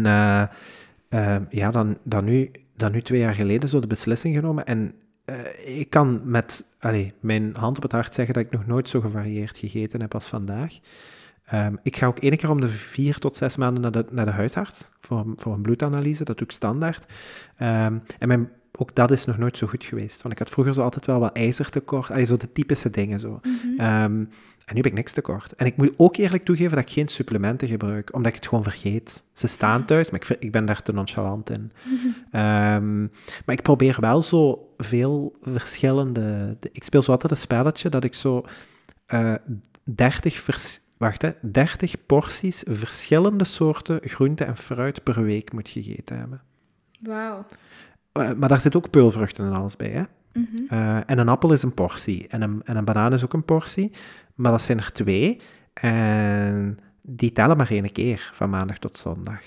uh, 1.10 1.38
ja, 1.50 1.72
dan, 1.72 1.98
dan 2.04 2.24
nu 2.24 2.52
dan 2.82 2.92
nu 2.92 3.02
twee 3.02 3.20
jaar 3.20 3.34
geleden 3.34 3.70
zo 3.70 3.80
de 3.80 3.88
beslissing 3.88 4.36
genomen. 4.36 4.66
En 4.66 4.94
uh, 5.26 5.80
ik 5.80 5.90
kan 5.90 6.22
met 6.24 6.66
allez, 6.80 7.12
mijn 7.20 7.56
hand 7.56 7.78
op 7.78 7.84
het 7.84 7.92
hart 7.92 8.16
zeggen 8.16 8.34
dat 8.34 8.44
ik 8.44 8.52
nog 8.52 8.68
nooit 8.68 8.90
zo 8.90 9.02
gevarieerd 9.02 9.58
gegeten 9.58 10.02
heb 10.02 10.14
als 10.14 10.28
vandaag. 10.28 10.80
Um, 11.54 11.80
ik 11.84 11.98
ga 11.98 12.06
ook 12.06 12.20
één 12.20 12.38
keer 12.38 12.50
om 12.50 12.62
de 12.62 12.68
vier 12.68 13.18
tot 13.18 13.36
zes 13.36 13.56
maanden 13.56 13.82
naar 13.82 13.92
de, 13.92 14.06
naar 14.10 14.26
de 14.26 14.32
huisarts 14.32 14.90
voor, 15.00 15.26
voor 15.36 15.54
een 15.54 15.62
bloedanalyse. 15.62 16.24
Dat 16.24 16.38
doe 16.38 16.48
ik 16.48 16.54
standaard. 16.54 17.06
Um, 17.60 18.02
en 18.20 18.28
mijn, 18.28 18.50
ook 18.72 18.96
dat 18.96 19.12
is 19.12 19.26
nog 19.26 19.38
nooit 19.38 19.58
zo 19.58 19.68
goed 19.68 19.84
geweest. 19.84 20.22
Want 20.22 20.34
ik 20.34 20.40
had 20.40 20.50
vroeger 20.50 20.74
zo 20.74 20.82
altijd 20.82 21.06
wel 21.06 21.20
wat 21.20 21.36
ijzertekort. 21.36 22.12
Allee, 22.12 22.26
zo 22.26 22.38
de 22.38 22.52
typische 22.52 22.90
dingen 22.90 23.20
zo. 23.20 23.40
Mm 23.42 23.60
-hmm. 23.78 24.04
um, 24.04 24.30
en 24.72 24.78
nu 24.78 24.84
heb 24.84 24.92
ik 24.92 24.98
niks 24.98 25.14
tekort. 25.14 25.56
En 25.56 25.66
ik 25.66 25.78
moet 25.78 25.94
ook 25.98 26.16
eerlijk 26.16 26.46
toegeven 26.46 26.76
dat 26.76 26.80
ik 26.80 26.90
geen 26.90 27.08
supplementen 27.08 27.68
gebruik, 27.68 28.14
omdat 28.14 28.30
ik 28.30 28.38
het 28.38 28.48
gewoon 28.48 28.64
vergeet. 28.64 29.24
Ze 29.34 29.48
staan 29.48 29.86
thuis, 29.86 30.10
maar 30.10 30.22
ik, 30.22 30.38
ik 30.40 30.52
ben 30.52 30.66
daar 30.66 30.82
te 30.82 30.92
nonchalant 30.92 31.50
in. 31.50 31.72
um, 32.40 33.12
maar 33.46 33.56
ik 33.56 33.62
probeer 33.62 33.98
wel 34.00 34.22
zo 34.22 34.74
veel 34.78 35.36
verschillende... 35.42 36.58
Ik 36.72 36.84
speel 36.84 37.02
zo 37.02 37.12
altijd 37.12 37.32
een 37.32 37.38
spelletje 37.38 37.90
dat 37.90 38.04
ik 38.04 38.14
zo 38.14 38.46
uh, 39.14 39.36
30, 39.84 40.40
vers, 40.40 40.80
wacht, 40.98 41.22
hè, 41.22 41.32
30 41.42 42.06
porties 42.06 42.64
verschillende 42.68 43.44
soorten 43.44 44.00
groente 44.02 44.44
en 44.44 44.58
fruit 44.58 45.04
per 45.04 45.24
week 45.24 45.54
moet 45.54 45.70
gegeten 45.70 46.18
hebben. 46.18 46.42
Wauw. 47.00 47.46
Uh, 48.14 48.32
maar 48.34 48.50
daar 48.50 48.62
zit 48.62 48.76
ook 48.76 48.90
peulvruchten 48.90 49.46
en 49.46 49.54
alles 49.54 49.76
bij, 49.76 49.90
hè? 49.90 50.04
-hmm. 50.34 50.68
uh, 50.72 51.10
en 51.10 51.18
een 51.18 51.30
appel 51.30 51.54
is 51.54 51.64
een 51.64 51.74
portie. 51.74 52.28
En 52.28 52.42
een, 52.42 52.62
en 52.64 52.78
een 52.78 52.86
banaan 52.86 53.14
is 53.14 53.24
ook 53.24 53.34
een 53.34 53.46
portie. 53.46 53.92
Maar 54.42 54.52
dat 54.52 54.62
zijn 54.62 54.78
er 54.78 54.92
twee. 54.92 55.42
En 55.74 56.80
die 57.02 57.32
tellen 57.32 57.58
maar 57.58 57.72
één 57.72 57.92
keer, 57.92 58.32
van 58.34 58.50
maandag 58.50 58.78
tot 58.78 58.98
zondag. 58.98 59.42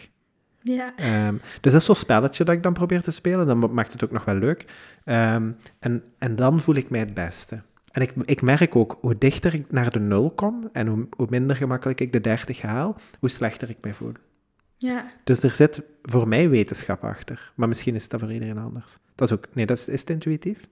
Ja. 0.60 0.92
Um, 1.26 1.40
dus 1.60 1.72
dat 1.72 1.80
is 1.80 1.84
zo'n 1.84 1.94
spelletje 1.94 2.44
dat 2.44 2.54
ik 2.54 2.62
dan 2.62 2.72
probeer 2.72 3.02
te 3.02 3.10
spelen. 3.10 3.46
Dan 3.46 3.74
maakt 3.74 3.92
het 3.92 4.04
ook 4.04 4.10
nog 4.10 4.24
wel 4.24 4.34
leuk. 4.34 4.64
Um, 5.04 5.56
en, 5.78 6.02
en 6.18 6.36
dan 6.36 6.60
voel 6.60 6.74
ik 6.74 6.90
mij 6.90 7.00
het 7.00 7.14
beste. 7.14 7.62
En 7.90 8.02
ik, 8.02 8.12
ik 8.22 8.42
merk 8.42 8.76
ook, 8.76 8.98
hoe 9.00 9.18
dichter 9.18 9.54
ik 9.54 9.72
naar 9.72 9.90
de 9.90 10.00
nul 10.00 10.30
kom 10.30 10.68
en 10.72 10.86
hoe, 10.86 11.06
hoe 11.16 11.26
minder 11.30 11.56
gemakkelijk 11.56 12.00
ik 12.00 12.12
de 12.12 12.20
30 12.20 12.60
haal, 12.60 12.96
hoe 13.20 13.28
slechter 13.28 13.70
ik 13.70 13.78
mij 13.80 13.94
voel. 13.94 14.12
Ja. 14.76 15.12
Dus 15.24 15.42
er 15.42 15.50
zit 15.50 15.82
voor 16.02 16.28
mij 16.28 16.50
wetenschap 16.50 17.04
achter. 17.04 17.52
Maar 17.54 17.68
misschien 17.68 17.94
is 17.94 18.08
dat 18.08 18.20
voor 18.20 18.32
iedereen 18.32 18.58
anders. 18.58 18.98
Dat 19.14 19.30
is 19.30 19.36
ook... 19.36 19.46
Nee, 19.52 19.66
dat 19.66 19.78
is, 19.78 19.88
is 19.88 20.00
het 20.00 20.10
intuïtief? 20.10 20.68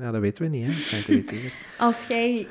Ja, 0.00 0.10
dat 0.10 0.20
weten 0.20 0.44
we 0.44 0.50
niet, 0.56 0.66
hè? 0.66 1.50
Als 1.86 2.06
jij 2.06 2.46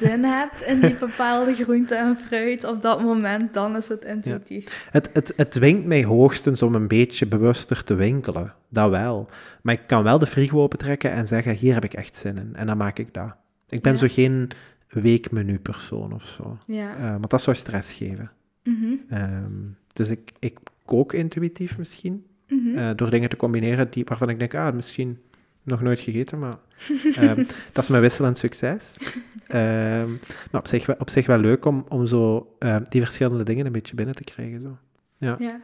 zin 0.00 0.24
hebt 0.24 0.62
in 0.62 0.80
die 0.80 0.98
bepaalde 0.98 1.54
groente 1.54 1.94
en 1.94 2.16
fruit 2.26 2.64
op 2.64 2.82
dat 2.82 3.02
moment, 3.02 3.54
dan 3.54 3.76
is 3.76 3.88
het 3.88 4.04
intuïtief. 4.04 4.88
Het, 4.90 5.10
het, 5.12 5.32
het 5.36 5.50
dwingt 5.50 5.84
mij 5.86 6.04
hoogstens 6.04 6.62
om 6.62 6.74
een 6.74 6.88
beetje 6.88 7.26
bewuster 7.26 7.84
te 7.84 7.94
winkelen. 7.94 8.54
Dat 8.68 8.90
wel. 8.90 9.28
Maar 9.62 9.74
ik 9.74 9.86
kan 9.86 10.02
wel 10.02 10.18
de 10.18 10.26
frigo 10.26 10.62
opentrekken 10.62 11.10
en 11.10 11.26
zeggen, 11.26 11.54
hier 11.54 11.74
heb 11.74 11.84
ik 11.84 11.94
echt 11.94 12.16
zin 12.16 12.36
in. 12.38 12.50
En 12.56 12.66
dan 12.66 12.76
maak 12.76 12.98
ik 12.98 13.14
dat. 13.14 13.34
Ik 13.68 13.82
ben 13.82 13.92
Ja. 13.92 13.98
zo 13.98 14.06
geen 14.10 14.48
weekmenu 14.88 15.58
persoon 15.58 16.12
of 16.12 16.24
zo. 16.24 16.58
Ja. 16.66 16.96
Eh, 16.96 17.10
want 17.10 17.30
dat 17.30 17.42
zou 17.42 17.56
stress 17.56 17.92
geven. 17.92 18.30
Mhm, 18.64 18.94
Ehm, 19.08 19.52
dus 19.92 20.08
ik, 20.08 20.32
ik 20.38 20.58
kook 20.84 21.12
intuïtief 21.12 21.78
misschien. 21.78 22.24
mhm. 22.48 22.76
eh, 22.78 22.90
door 22.96 23.10
dingen 23.10 23.28
te 23.28 23.36
combineren 23.36 23.90
die, 23.90 24.04
waarvan 24.04 24.28
ik 24.28 24.38
denk, 24.38 24.54
ah, 24.54 24.74
misschien 24.74 25.18
nog 25.66 25.82
nooit 25.82 26.00
gegeten, 26.00 26.38
maar 26.38 26.56
ehm, 27.16 27.44
dat 27.72 27.84
is 27.84 27.90
mijn 27.90 28.02
wisselend 28.02 28.38
succes. 28.38 28.96
Ehm, 29.46 30.10
maar 30.50 30.60
op 30.60 30.66
zich, 30.66 30.86
wel- 30.86 30.96
op 30.98 31.10
zich 31.10 31.26
wel 31.26 31.38
leuk 31.38 31.64
om, 31.64 31.84
om 31.88 32.06
zo 32.06 32.54
eh, 32.58 32.76
die 32.88 33.00
verschillende 33.00 33.42
dingen 33.44 33.66
een 33.66 33.72
beetje 33.72 33.94
binnen 33.94 34.14
te 34.14 34.24
krijgen. 34.24 34.60
Zo. 34.60 34.78
Ja. 35.18 35.36
ja. 35.38 35.60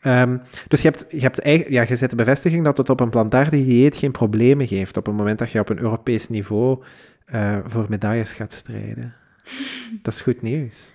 Ehm, 0.00 0.38
dus 0.68 0.82
je 0.82 0.88
hebt, 0.88 1.04
je 1.08 1.20
hebt 1.20 1.38
eigen, 1.38 1.72
ja, 1.72 1.84
je 1.88 1.96
zet 1.96 2.10
de 2.10 2.16
bevestiging 2.16 2.64
dat 2.64 2.76
het 2.76 2.90
op 2.90 3.00
een 3.00 3.10
plantaardig 3.10 3.64
dieet 3.64 3.96
geen 3.96 4.10
problemen 4.10 4.66
geeft 4.66 4.96
op 4.96 5.06
het 5.06 5.14
moment 5.14 5.38
dat 5.38 5.50
je 5.50 5.60
op 5.60 5.68
een 5.68 5.80
Europees 5.80 6.28
niveau 6.28 6.82
eh, 7.24 7.58
voor 7.64 7.86
medailles 7.88 8.32
gaat 8.32 8.52
strijden. 8.52 9.14
Dat 10.02 10.14
is 10.14 10.20
goed 10.20 10.42
nieuws. 10.42 10.92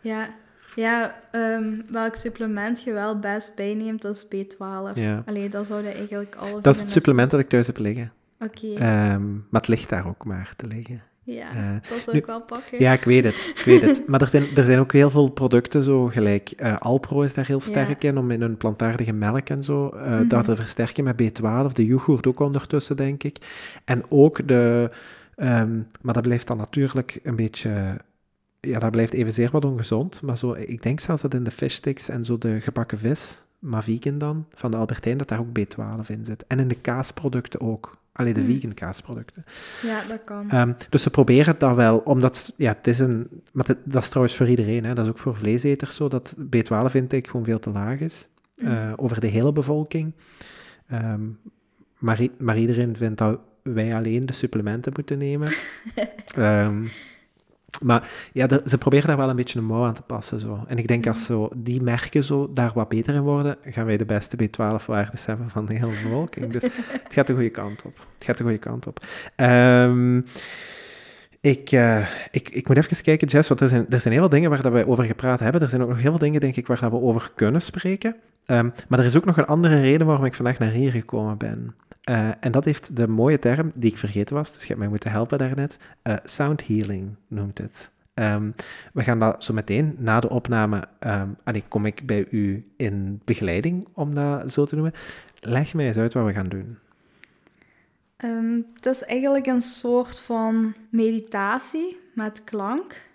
Ja, 0.00 0.34
ja 0.76 1.14
ehm, 1.30 1.72
welk 1.88 2.14
supplement 2.14 2.82
je 2.82 2.92
wel 2.92 3.18
best 3.18 3.54
bijneemt, 3.56 4.02
dat 4.02 4.16
is 4.16 4.24
B12. 4.46 4.94
Ja. 4.94 5.22
Allee, 5.26 5.48
dat 5.48 5.66
zouden 5.66 5.94
eigenlijk 5.94 6.34
alle 6.34 6.60
Dat 6.60 6.74
is 6.74 6.80
het 6.80 6.90
supplement 6.90 7.30
dat 7.30 7.40
ik 7.40 7.48
thuis 7.48 7.66
heb 7.66 7.78
liggen. 7.78 8.12
Oké, 8.40 8.66
Ehm, 8.74 9.32
maar 9.32 9.60
het 9.60 9.68
ligt 9.68 9.88
daar 9.88 10.06
ook 10.06 10.24
maar 10.24 10.52
te 10.56 10.66
liggen. 10.66 11.02
ja, 11.24 11.50
eh, 11.50 11.72
dat 11.90 11.98
zou 11.98 12.16
ik 12.16 12.26
wel 12.26 12.42
pakken. 12.42 12.78
Ja, 12.78 12.92
ik 12.92 13.04
weet 13.04 13.24
het. 13.24 13.52
Ik 13.56 13.62
weet 13.64 13.82
het. 13.82 14.02
Maar 14.08 14.20
er 14.20 14.28
zijn, 14.28 14.56
er 14.56 14.64
zijn 14.64 14.78
ook 14.78 14.92
heel 14.92 15.10
veel 15.10 15.28
producten, 15.30 15.82
zo 15.82 16.06
gelijk 16.06 16.50
eh, 16.50 16.76
Alpro 16.78 17.22
is 17.22 17.34
daar 17.34 17.46
heel 17.46 17.60
sterk 17.60 18.04
in, 18.04 18.18
om 18.18 18.30
in 18.30 18.40
hun 18.40 18.56
plantaardige 18.56 19.12
melk 19.12 19.48
en 19.48 19.62
zo, 19.64 19.88
eh, 19.88 20.10
Mhm. 20.10 20.28
dat 20.28 20.44
te 20.44 20.56
versterken 20.56 21.04
met 21.04 21.16
B12. 21.22 21.72
De 21.72 21.84
yoghurt 21.86 22.26
ook 22.26 22.40
ondertussen, 22.40 22.96
denk 22.96 23.22
ik. 23.22 23.36
En 23.84 24.02
ook 24.08 24.48
de... 24.48 24.90
ehm, 25.36 25.78
maar 26.00 26.14
dat 26.14 26.22
blijft 26.22 26.46
dan 26.46 26.56
natuurlijk 26.56 27.18
een 27.22 27.36
beetje... 27.36 27.96
Ja, 28.60 28.78
dat 28.78 28.90
blijft 28.90 29.12
evenzeer 29.12 29.50
wat 29.50 29.64
ongezond. 29.64 30.22
Maar 30.22 30.38
zo, 30.38 30.52
ik 30.52 30.82
denk 30.82 31.00
zelfs 31.00 31.22
dat 31.22 31.34
in 31.34 31.44
de 31.44 31.50
fishsticks 31.50 32.08
en 32.08 32.24
zo 32.24 32.38
de 32.38 32.60
gebakken 32.60 32.98
vis, 32.98 33.42
maar 33.58 33.82
vegan 33.82 34.18
dan, 34.18 34.46
van 34.54 34.70
de 34.70 34.76
Albertijn, 34.76 35.16
dat 35.18 35.28
daar 35.28 35.38
ook 35.40 35.58
B12 35.58 36.06
in 36.08 36.24
zit. 36.24 36.44
En 36.46 36.58
in 36.58 36.68
de 36.68 36.74
kaasproducten 36.80 37.60
ook. 37.60 37.98
Alleen 38.12 38.34
de 38.34 38.40
Mhm. 38.40 38.50
vegan 38.50 38.74
kaasproducten. 38.74 39.44
Ja, 39.82 40.02
dat 40.08 40.24
kan. 40.24 40.50
Ehm, 40.50 40.72
dus 40.90 41.02
ze 41.02 41.10
proberen 41.10 41.54
dat 41.58 41.74
wel, 41.76 41.98
omdat, 41.98 42.52
ja, 42.56 42.72
het 42.72 42.86
is 42.86 42.98
een, 42.98 43.28
maar 43.52 43.66
dat 43.84 44.02
is 44.02 44.08
trouwens 44.08 44.36
voor 44.36 44.48
iedereen, 44.48 44.84
hè, 44.84 44.94
dat 44.94 45.04
is 45.04 45.10
ook 45.10 45.18
voor 45.18 45.36
vleeseters 45.36 45.94
zo, 45.94 46.08
dat 46.08 46.34
B12 46.56 46.94
intake 46.94 47.30
gewoon 47.30 47.44
veel 47.44 47.58
te 47.58 47.70
laag 47.70 47.98
is, 48.00 48.26
eh, 48.56 48.92
over 48.96 49.20
de 49.20 49.26
hele 49.26 49.52
bevolking. 49.52 50.12
Ehm, 50.86 51.20
maar, 51.98 52.26
maar 52.38 52.58
iedereen 52.58 52.96
vindt 52.96 53.18
dat 53.18 53.40
wij 53.62 53.94
alleen 53.94 54.26
de 54.26 54.32
supplementen 54.32 54.92
moeten 54.96 55.18
nemen. 55.18 55.52
Ehm, 56.34 56.86
maar 57.82 58.08
ja, 58.32 58.48
ze 58.64 58.78
proberen 58.78 59.06
daar 59.06 59.16
wel 59.16 59.28
een 59.28 59.36
beetje 59.36 59.58
een 59.58 59.64
mouw 59.64 59.84
aan 59.84 59.94
te 59.94 60.02
passen. 60.02 60.40
Zo. 60.40 60.64
En 60.66 60.78
ik 60.78 60.88
denk 60.88 61.06
als 61.06 61.24
zo 61.24 61.48
die 61.54 61.82
merken 61.82 62.24
zo 62.24 62.52
daar 62.52 62.70
wat 62.74 62.88
beter 62.88 63.14
in 63.14 63.20
worden, 63.20 63.56
gaan 63.64 63.86
wij 63.86 63.96
de 63.96 64.04
beste 64.04 64.36
B12-waardes 64.36 65.26
hebben 65.26 65.50
van 65.50 65.66
de 65.66 65.74
hele 65.74 65.86
bevolking. 65.86 66.52
Dus 66.52 66.62
het 66.62 67.12
gaat 67.12 67.26
de 67.26 67.32
goede 67.32 67.50
kant 67.50 67.82
op. 67.82 67.98
Het 68.14 68.24
gaat 68.24 68.36
de 68.36 68.42
goede 68.42 68.58
kant 68.58 68.86
op. 68.86 69.06
Ehm, 69.36 70.20
ik, 71.40 71.72
eh, 71.72 72.06
ik, 72.30 72.48
ik 72.48 72.68
moet 72.68 72.76
even 72.76 73.02
kijken, 73.02 73.28
Jess, 73.28 73.48
want 73.48 73.60
er 73.60 73.68
zijn, 73.68 73.86
er 73.88 74.00
zijn 74.00 74.12
heel 74.12 74.22
veel 74.22 74.32
dingen 74.32 74.50
waar 74.50 74.62
dat 74.62 74.72
wij 74.72 74.86
over 74.86 75.04
gepraat 75.04 75.40
hebben. 75.40 75.60
Er 75.60 75.68
zijn 75.68 75.82
ook 75.82 75.88
nog 75.88 76.00
heel 76.00 76.10
veel 76.10 76.18
dingen, 76.18 76.40
denk 76.40 76.56
ik, 76.56 76.66
waar 76.66 76.80
dat 76.80 76.90
we 76.90 77.00
over 77.00 77.32
kunnen 77.34 77.62
spreken. 77.62 78.16
Ehm, 78.50 78.70
maar 78.88 78.98
er 78.98 79.04
is 79.04 79.16
ook 79.16 79.24
nog 79.24 79.36
een 79.36 79.46
andere 79.46 79.80
reden 79.80 80.06
waarom 80.06 80.24
ik 80.24 80.34
vandaag 80.34 80.58
naar 80.58 80.70
hier 80.70 80.90
gekomen 80.90 81.38
ben. 81.38 81.74
Eh, 82.00 82.28
en 82.40 82.52
dat 82.52 82.64
heeft 82.64 82.96
de 82.96 83.08
mooie 83.08 83.38
term, 83.38 83.72
die 83.74 83.90
ik 83.90 83.98
vergeten 83.98 84.36
was, 84.36 84.52
dus 84.52 84.60
je 84.60 84.66
hebt 84.66 84.78
mij 84.78 84.88
moeten 84.88 85.10
helpen 85.10 85.38
daarnet. 85.38 85.78
eh 86.02 86.16
sound 86.24 86.66
healing 86.66 87.16
noemt 87.28 87.58
het. 87.58 87.90
Ehm, 88.14 88.50
we 88.92 89.02
gaan 89.02 89.18
dat 89.18 89.44
zo 89.44 89.54
meteen 89.54 89.96
na 89.98 90.20
de 90.20 90.28
opname. 90.28 90.84
ehm 90.98 91.28
allee, 91.44 91.64
kom 91.68 91.86
ik 91.86 92.06
bij 92.06 92.26
u 92.30 92.64
in 92.76 93.20
begeleiding, 93.24 93.88
om 93.92 94.14
dat 94.14 94.52
zo 94.52 94.64
te 94.64 94.74
noemen. 94.74 94.94
Leg 95.40 95.74
mij 95.74 95.86
eens 95.86 95.96
uit 95.96 96.14
wat 96.14 96.24
we 96.26 96.32
gaan 96.32 96.48
doen. 96.48 96.78
Ehm, 98.16 98.60
het 98.74 98.86
is 98.86 99.02
eigenlijk 99.02 99.46
een 99.46 99.62
soort 99.62 100.20
van 100.20 100.74
meditatie 100.88 101.98
met 102.14 102.44
klank. 102.44 103.08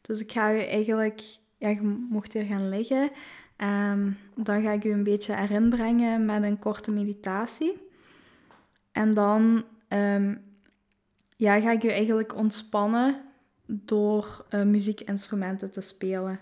Dus 0.00 0.20
ik 0.20 0.32
ga 0.32 0.54
u 0.54 0.58
eigenlijk, 0.60 1.20
ja, 1.58 1.68
je 1.68 2.06
mocht 2.10 2.32
hier 2.32 2.44
gaan 2.44 2.68
liggen. 2.68 3.10
Ehm, 3.58 4.10
dan 4.34 4.62
ga 4.62 4.70
ik 4.70 4.84
u 4.84 4.90
een 4.90 5.02
beetje 5.02 5.34
erin 5.34 5.68
brengen 5.68 6.24
met 6.24 6.42
een 6.42 6.58
korte 6.58 6.90
meditatie. 6.90 7.88
En 8.92 9.10
dan 9.14 9.64
ehm, 9.88 10.34
ja, 11.36 11.60
ga 11.60 11.70
ik 11.70 11.84
u 11.84 11.88
eigenlijk 11.88 12.36
ontspannen 12.36 13.20
door 13.66 14.44
eh, 14.48 14.62
muziekinstrumenten 14.62 15.70
te 15.70 15.80
spelen. 15.80 16.40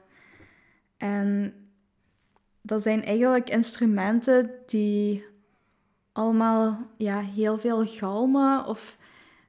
En 0.96 1.54
dat 2.60 2.82
zijn 2.82 3.04
eigenlijk 3.04 3.50
instrumenten 3.50 4.50
die 4.66 5.24
allemaal 6.12 6.78
ja, 6.96 7.20
heel 7.20 7.58
veel 7.58 7.86
galmen 7.86 8.66
of 8.66 8.96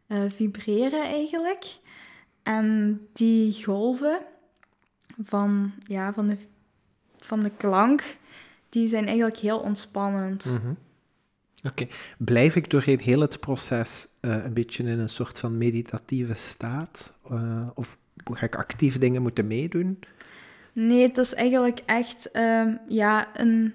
eh, 0.07 0.23
vibreren 0.27 1.03
eigenlijk. 1.03 1.77
En 2.43 2.99
die 3.13 3.63
golven 3.63 4.19
van, 5.21 5.71
ja, 5.83 6.13
van, 6.13 6.27
de, 6.27 6.37
van 7.27 7.39
de 7.39 7.51
klank, 7.57 8.17
die 8.69 8.87
zijn 8.87 9.05
eigenlijk 9.05 9.37
heel 9.37 9.59
ontspannend. 9.59 10.45
Mhm. 10.45 10.73
Oké. 11.63 11.87
Blijf 12.17 12.55
ik 12.55 12.69
doorheen 12.69 12.99
heel 12.99 13.19
het 13.19 13.39
proces 13.39 14.07
eh, 14.19 14.43
een 14.43 14.53
beetje 14.53 14.83
in 14.83 14.99
een 14.99 15.09
soort 15.09 15.39
van 15.39 15.57
meditatieve 15.57 16.33
staat? 16.33 17.13
Eh, 17.29 17.67
of 17.73 17.97
ga 18.23 18.45
ik 18.45 18.55
actief 18.55 18.97
dingen 18.97 19.21
moeten 19.21 19.47
meedoen? 19.47 19.99
Nee, 20.73 21.01
het 21.01 21.17
is 21.17 21.33
eigenlijk 21.33 21.81
echt 21.85 22.31
ehm, 22.31 22.75
ja, 22.87 23.27
een, 23.33 23.73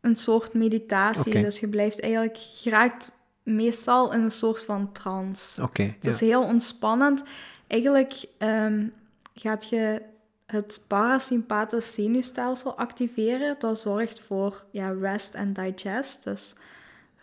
een 0.00 0.16
soort 0.16 0.54
meditatie. 0.54 1.42
Dus 1.42 1.60
je 1.60 1.68
blijft 1.68 2.00
eigenlijk, 2.00 2.36
je 2.36 2.70
raakt 2.70 3.12
meestal 3.42 4.12
in 4.12 4.20
een 4.20 4.30
soort 4.30 4.64
van 4.64 4.92
trance. 4.92 5.62
Oké. 5.62 5.82
Het 5.82 5.96
ja. 6.00 6.10
is 6.10 6.20
heel 6.20 6.42
ontspannend. 6.42 7.22
Eigenlijk 7.66 8.24
ehm, 8.38 8.86
gaat 9.34 9.68
je 9.68 10.02
het 10.46 10.84
parasympathisch 10.86 11.94
zenuwstelsel 11.94 12.76
activeren. 12.78 13.56
Dat 13.58 13.80
zorgt 13.80 14.20
voor 14.20 14.64
ja, 14.70 14.94
rest 15.00 15.34
en 15.34 15.52
digest, 15.52 16.24
dus 16.24 16.54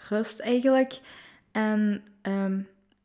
rust 0.10 0.40
eigenlijk. 0.40 1.00
En 1.52 2.04
ehm, 2.22 2.60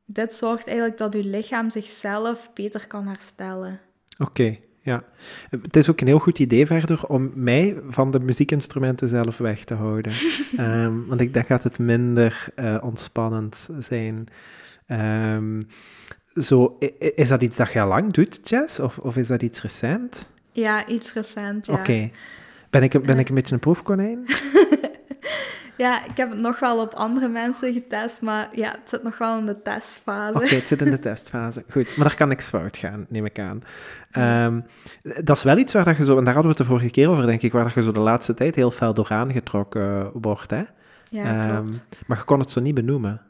dit 0.04 0.34
zorgt 0.34 0.66
eigenlijk 0.66 0.98
dat 0.98 1.12
je 1.12 1.24
lichaam 1.24 1.70
zichzelf 1.70 2.50
beter 2.54 2.86
kan 2.86 3.06
herstellen. 3.06 3.80
Oké, 4.18 4.58
ja. 4.80 5.02
Het 5.50 5.76
is 5.76 5.90
ook 5.90 6.00
een 6.00 6.06
heel 6.06 6.18
goed 6.18 6.38
idee 6.38 6.66
verder 6.66 7.06
om 7.06 7.30
mij 7.34 7.76
van 7.88 8.10
de 8.10 8.20
muziekinstrumenten 8.20 9.08
zelf 9.08 9.38
weg 9.38 9.64
te 9.64 9.74
houden. 9.74 10.12
Ehm, 10.56 11.04
want 11.06 11.20
ik, 11.20 11.34
dan 11.34 11.44
gaat 11.44 11.62
het 11.62 11.78
minder 11.78 12.46
eh, 12.54 12.78
ontspannend 12.80 13.68
zijn. 13.78 14.26
Ehm, 14.86 15.62
zo, 16.34 16.78
is 17.14 17.28
dat 17.28 17.42
iets 17.42 17.56
dat 17.56 17.72
je 17.72 17.80
al 17.80 17.88
lang 17.88 18.12
doet, 18.12 18.40
Jess? 18.48 18.80
Of, 18.80 18.98
of 18.98 19.16
is 19.16 19.26
dat 19.28 19.42
iets 19.42 19.62
recent? 19.62 20.28
Ja, 20.52 20.86
iets 20.86 21.12
recent, 21.12 21.66
ja. 21.66 21.72
Oké. 21.74 22.10
Ben, 22.70 22.82
ik, 22.82 23.02
ben 23.02 23.18
ik 23.18 23.28
een 23.28 23.34
beetje 23.34 23.54
een 23.54 23.60
proefkonijn? 23.60 24.24
Ja, 25.76 26.04
ik 26.04 26.16
heb 26.16 26.30
het 26.30 26.38
nog 26.40 26.58
wel 26.58 26.80
op 26.80 26.92
andere 26.94 27.28
mensen 27.28 27.72
getest, 27.72 28.22
maar 28.22 28.48
ja, 28.52 28.70
het 28.70 28.80
zit 28.88 29.02
nog 29.02 29.18
wel 29.18 29.38
in 29.38 29.46
de 29.46 29.62
testfase. 29.62 30.36
Oké, 30.38 30.54
het 30.54 30.68
zit 30.68 30.82
in 30.82 30.90
de 30.90 30.98
testfase. 31.08 31.64
Goed, 31.70 31.96
maar 31.96 32.06
daar 32.06 32.16
kan 32.16 32.28
niks 32.28 32.48
fout 32.48 32.76
gaan, 32.76 33.06
neem 33.08 33.24
ik 33.24 33.38
aan. 33.38 33.62
Ehm, 34.10 34.60
dat 35.24 35.36
is 35.36 35.42
wel 35.42 35.58
iets 35.58 35.72
waar 35.72 35.84
dat 35.84 35.96
je 35.96 36.04
zo, 36.04 36.18
en 36.18 36.24
daar 36.24 36.34
hadden 36.34 36.52
we 36.52 36.58
het 36.58 36.66
de 36.68 36.72
vorige 36.74 36.90
keer 36.90 37.08
over, 37.08 37.26
denk 37.26 37.42
ik, 37.42 37.52
waar 37.52 37.64
dat 37.64 37.72
je 37.74 37.82
zo 37.82 37.92
de 37.92 38.00
laatste 38.00 38.34
tijd 38.34 38.54
heel 38.54 38.70
fel 38.70 38.94
door 38.94 39.08
aangetrokken 39.10 40.10
wordt, 40.20 40.50
hè? 40.50 40.62
Ja, 41.10 41.48
Ehm, 41.48 41.62
klopt. 41.62 41.98
maar 42.06 42.16
je 42.18 42.24
kon 42.24 42.40
het 42.40 42.50
zo 42.50 42.60
niet 42.60 42.74
benoemen. 42.74 43.22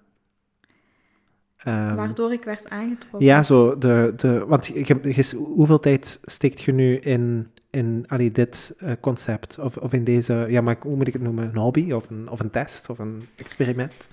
Ehm, 1.58 1.94
Waardoor 1.94 2.32
ik 2.32 2.44
werd 2.44 2.68
aangetrokken. 2.70 3.24
ja, 3.28 3.42
zo, 3.42 3.78
de, 3.78 4.12
de, 4.16 4.44
want 4.46 4.66
je, 4.66 4.84
je- 5.02 5.36
hoeveel 5.36 5.78
tijd 5.80 6.18
steekt 6.22 6.60
je 6.62 6.72
nu 6.72 6.94
in, 6.96 7.50
in 7.70 8.04
allee, 8.08 8.30
dit 8.32 8.74
eh, 8.78 8.92
concept? 9.00 9.58
Of, 9.58 9.76
of 9.76 9.92
in 9.92 10.04
deze, 10.04 10.46
ja, 10.48 10.60
maar 10.60 10.76
hoe 10.80 10.96
moet 10.96 11.06
ik 11.06 11.12
het 11.12 11.22
noemen? 11.22 11.44
Een 11.48 11.56
hobby 11.56 11.92
of 11.92 12.10
een, 12.10 12.28
of 12.30 12.40
een 12.40 12.50
test 12.50 12.88
of 12.90 12.98
een 12.98 13.26
experiment? 13.36 14.08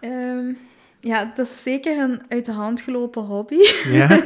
Ehm, 0.00 0.52
ja, 1.00 1.26
het 1.28 1.38
is 1.38 1.62
zeker 1.62 1.98
een 1.98 2.20
uit 2.28 2.44
de 2.44 2.52
hand 2.52 2.80
gelopen 2.80 3.22
hobby. 3.22 3.56
Ja? 3.88 4.08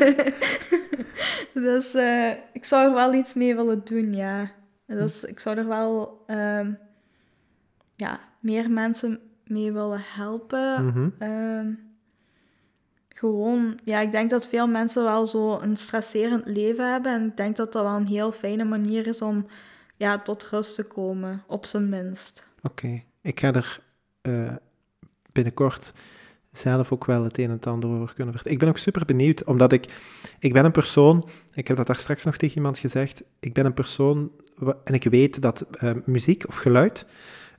dus 1.55 1.95
eh, 1.95 2.31
ik 2.53 2.65
zou 2.65 2.89
er 2.89 2.95
wel 2.95 3.15
iets 3.15 3.35
mee 3.35 3.55
willen 3.57 3.81
doen, 3.85 4.15
ja. 4.15 4.51
Dus 4.87 5.25
ik 5.25 5.39
zou 5.41 5.57
er 5.59 5.67
wel 5.67 6.23
ehm, 6.27 6.73
ja, 7.97 8.21
meer 8.41 8.71
mensen 8.71 9.21
mee 9.47 9.73
willen 9.73 10.01
helpen. 10.15 10.85
Mhm. 10.85 11.09
Gewoon, 13.19 13.79
ja, 13.85 14.01
ik 14.01 14.13
denk 14.13 14.31
dat 14.31 14.47
veel 14.47 14.67
mensen 14.67 15.05
wel 15.05 15.27
zo 15.27 15.59
een 15.61 15.77
stresserend 15.77 16.47
leven 16.47 16.93
hebben. 16.93 17.13
En 17.13 17.27
ik 17.27 17.37
denk 17.37 17.57
dat 17.57 17.73
dat 17.73 17.83
wel 17.83 17.95
een 17.95 18.09
heel 18.09 18.33
fijne 18.33 18.65
manier 18.65 19.07
is 19.07 19.23
om 19.23 19.47
ja, 19.97 20.19
tot 20.19 20.49
rust 20.51 20.75
te 20.75 20.87
komen, 20.87 21.43
op 21.47 21.67
zijn 21.67 21.89
minst. 21.89 22.47
Oké, 22.63 23.03
ik 23.21 23.41
ga 23.41 23.53
er 23.53 23.81
eh, 24.21 24.55
binnenkort 25.33 25.93
zelf 26.51 26.93
ook 26.93 27.05
wel 27.05 27.25
het 27.25 27.39
een 27.39 27.45
en 27.45 27.51
het 27.51 27.67
ander 27.67 27.91
over 27.91 28.15
kunnen 28.15 28.33
vertellen. 28.33 28.53
Ik 28.53 28.59
ben 28.59 28.69
ook 28.69 28.79
super 28.79 29.05
benieuwd, 29.05 29.45
omdat 29.45 29.73
ik, 29.73 29.87
ik 30.39 30.53
ben 30.53 30.65
een 30.65 30.73
persoon, 30.73 31.29
ik 31.55 31.69
heb 31.69 31.77
dat 31.77 31.87
daar 31.87 31.99
straks 31.99 32.25
nog 32.25 32.37
tegen 32.37 32.57
iemand 32.57 32.79
gezegd, 32.79 33.25
ik 33.41 33.53
ben 33.53 33.67
een 33.67 33.75
persoon, 33.75 34.31
en 34.85 34.95
ik 34.95 35.05
weet 35.05 35.43
dat 35.43 35.61
eh, 35.61 35.91
muziek 36.05 36.49
of 36.49 36.57
geluid 36.57 37.07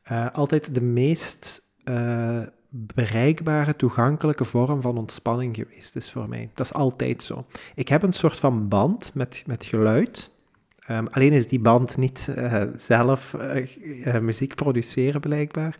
eh, 0.04 0.32
altijd 0.32 0.74
de 0.74 0.82
meest 0.82 1.66
bereikbare, 2.70 3.76
toegankelijke 3.76 4.46
vorm 4.46 4.82
van 4.82 4.98
ontspanning 4.98 5.56
geweest 5.56 5.96
is 5.96 6.12
voor 6.12 6.30
mij. 6.30 6.50
Dat 6.54 6.66
is 6.66 6.74
altijd 6.74 7.24
zo. 7.24 7.46
Ik 7.76 7.88
heb 7.88 8.04
een 8.04 8.14
soort 8.14 8.40
van 8.40 8.68
band 8.68 9.12
met, 9.14 9.44
met 9.46 9.66
geluid. 9.66 10.32
Ehm, 10.80 11.06
alleen 11.12 11.34
is 11.34 11.48
die 11.48 11.60
band 11.60 11.98
niet 11.98 12.28
eh, 12.36 12.64
zelf 12.76 13.34
eh, 13.34 14.16
eh, 14.16 14.22
muziek 14.22 14.56
produceren, 14.56 15.22
blijkbaar. 15.22 15.78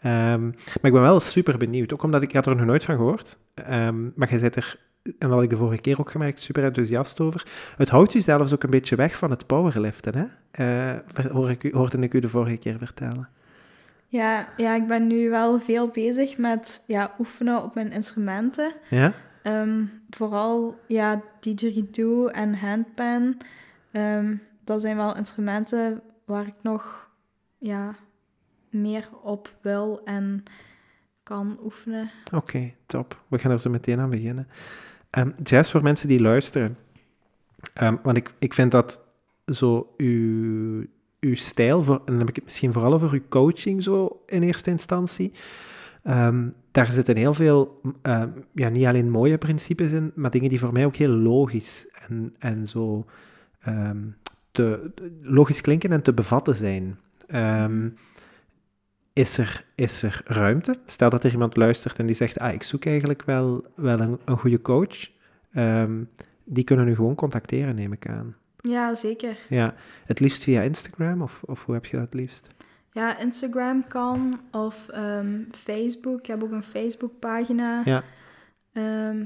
Ehm, 0.00 0.44
maar 0.44 0.82
ik 0.82 0.92
ben 0.92 1.00
wel 1.00 1.20
super 1.20 1.58
benieuwd, 1.58 1.92
ook 1.92 2.02
omdat 2.02 2.22
ik, 2.22 2.32
ik 2.32 2.46
er 2.46 2.56
nog 2.56 2.66
nooit 2.66 2.84
van 2.84 2.96
gehoord. 2.96 3.38
Ehm, 3.54 4.04
maar 4.14 4.30
je 4.30 4.38
zit 4.38 4.56
er, 4.56 4.78
en 5.02 5.14
dat 5.18 5.30
had 5.30 5.42
ik 5.42 5.50
de 5.50 5.56
vorige 5.56 5.80
keer 5.80 6.00
ook 6.00 6.10
gemerkt, 6.10 6.40
super 6.40 6.64
enthousiast 6.64 7.20
over. 7.20 7.46
Het 7.76 7.88
houdt 7.88 8.14
u 8.14 8.20
zelfs 8.20 8.52
ook 8.54 8.62
een 8.62 8.70
beetje 8.70 8.96
weg 8.96 9.16
van 9.18 9.30
het 9.30 9.46
powerliften, 9.46 10.14
hè? 10.14 10.24
Eh, 10.50 11.00
ver- 11.06 11.32
hoor 11.32 11.50
ik 11.50 11.72
hoorde 11.72 11.98
ik 11.98 12.14
u 12.14 12.20
de 12.20 12.28
vorige 12.28 12.56
keer 12.56 12.78
vertellen. 12.78 13.28
Ja, 14.16 14.48
ja, 14.56 14.74
ik 14.74 14.86
ben 14.86 15.06
nu 15.06 15.30
wel 15.30 15.60
veel 15.60 15.88
bezig 15.88 16.38
met 16.38 16.84
ja, 16.86 17.14
oefenen 17.18 17.62
op 17.62 17.74
mijn 17.74 17.92
instrumenten. 17.92 18.72
Ja? 18.90 19.12
Ehm, 19.42 19.84
vooral 20.10 20.80
ja, 20.86 21.22
didgeridoo 21.40 22.26
en 22.26 22.54
handpan. 22.54 23.36
Ehm, 23.90 24.36
dat 24.64 24.80
zijn 24.80 24.96
wel 24.96 25.16
instrumenten 25.16 26.02
waar 26.24 26.46
ik 26.46 26.54
nog 26.62 27.10
ja, 27.58 27.94
meer 28.70 29.08
op 29.22 29.54
wil 29.60 30.00
en 30.04 30.42
kan 31.22 31.58
oefenen. 31.64 32.10
Oké, 32.32 32.72
top. 32.86 33.22
We 33.28 33.38
gaan 33.38 33.50
er 33.50 33.60
zo 33.60 33.70
meteen 33.70 34.00
aan 34.00 34.10
beginnen. 34.10 34.48
Ehm, 35.10 35.30
jazz 35.42 35.70
voor 35.70 35.82
mensen 35.82 36.08
die 36.08 36.20
luisteren. 36.20 36.76
Want 38.02 38.16
ik, 38.16 38.34
ik 38.38 38.54
vind 38.54 38.70
dat 38.70 39.00
zo 39.46 39.94
uw, 39.96 40.86
uw 41.26 41.34
stijl, 41.34 41.82
voor, 41.82 41.94
en 41.94 42.04
dan 42.06 42.18
heb 42.18 42.28
ik 42.28 42.34
het 42.34 42.44
misschien 42.44 42.72
vooral 42.72 42.92
over 42.92 43.12
uw 43.12 43.28
coaching 43.28 43.82
zo 43.82 44.22
in 44.26 44.42
eerste 44.42 44.70
instantie. 44.70 45.32
Ehm, 46.02 46.48
daar 46.70 46.92
zitten 46.92 47.16
heel 47.16 47.34
veel, 47.34 47.80
ehm, 48.02 48.28
ja, 48.52 48.68
niet 48.68 48.86
alleen 48.86 49.10
mooie 49.10 49.38
principes 49.38 49.92
in, 49.92 50.12
maar 50.14 50.30
dingen 50.30 50.48
die 50.48 50.58
voor 50.58 50.72
mij 50.72 50.84
ook 50.84 50.96
heel 50.96 51.10
logisch 51.10 51.88
en, 52.08 52.34
en 52.38 52.68
zo 52.68 53.06
ehm, 53.60 53.98
te, 54.52 54.90
logisch 55.22 55.60
klinken 55.60 55.92
en 55.92 56.02
te 56.02 56.14
bevatten 56.14 56.54
zijn. 56.54 56.98
Is 59.12 59.38
er, 59.38 59.64
is 59.74 60.02
er 60.02 60.22
ruimte? 60.24 60.78
Stel 60.86 61.10
dat 61.10 61.24
er 61.24 61.32
iemand 61.32 61.56
luistert 61.56 61.98
en 61.98 62.06
die 62.06 62.14
zegt, 62.14 62.38
ah, 62.38 62.52
ik 62.52 62.62
zoek 62.62 62.84
eigenlijk 62.84 63.22
wel, 63.22 63.66
wel 63.76 64.00
een, 64.00 64.18
een 64.24 64.38
goede 64.38 64.62
coach. 64.62 65.10
Die 66.44 66.64
kunnen 66.64 66.88
u 66.88 66.94
gewoon 66.94 67.14
contacteren, 67.14 67.74
neem 67.74 67.92
ik 67.92 68.08
aan. 68.08 68.36
Ja, 68.66 68.94
zeker. 68.94 69.36
Ja, 69.48 69.74
het 70.04 70.20
liefst 70.20 70.42
via 70.42 70.62
Instagram, 70.62 71.22
of, 71.22 71.42
of 71.42 71.64
hoe 71.64 71.74
heb 71.74 71.84
je 71.86 71.96
dat 71.96 72.04
het 72.04 72.14
liefst? 72.14 72.48
Ja, 72.92 73.18
Instagram 73.18 73.86
kan 73.88 74.40
of 74.50 74.88
ehm, 74.88 75.40
Facebook. 75.52 76.18
Ik 76.18 76.26
heb 76.26 76.42
ook 76.42 76.50
een 76.52 76.62
Facebookpagina. 76.62 77.82
Ja. 77.84 78.02
Ehm, 78.72 79.24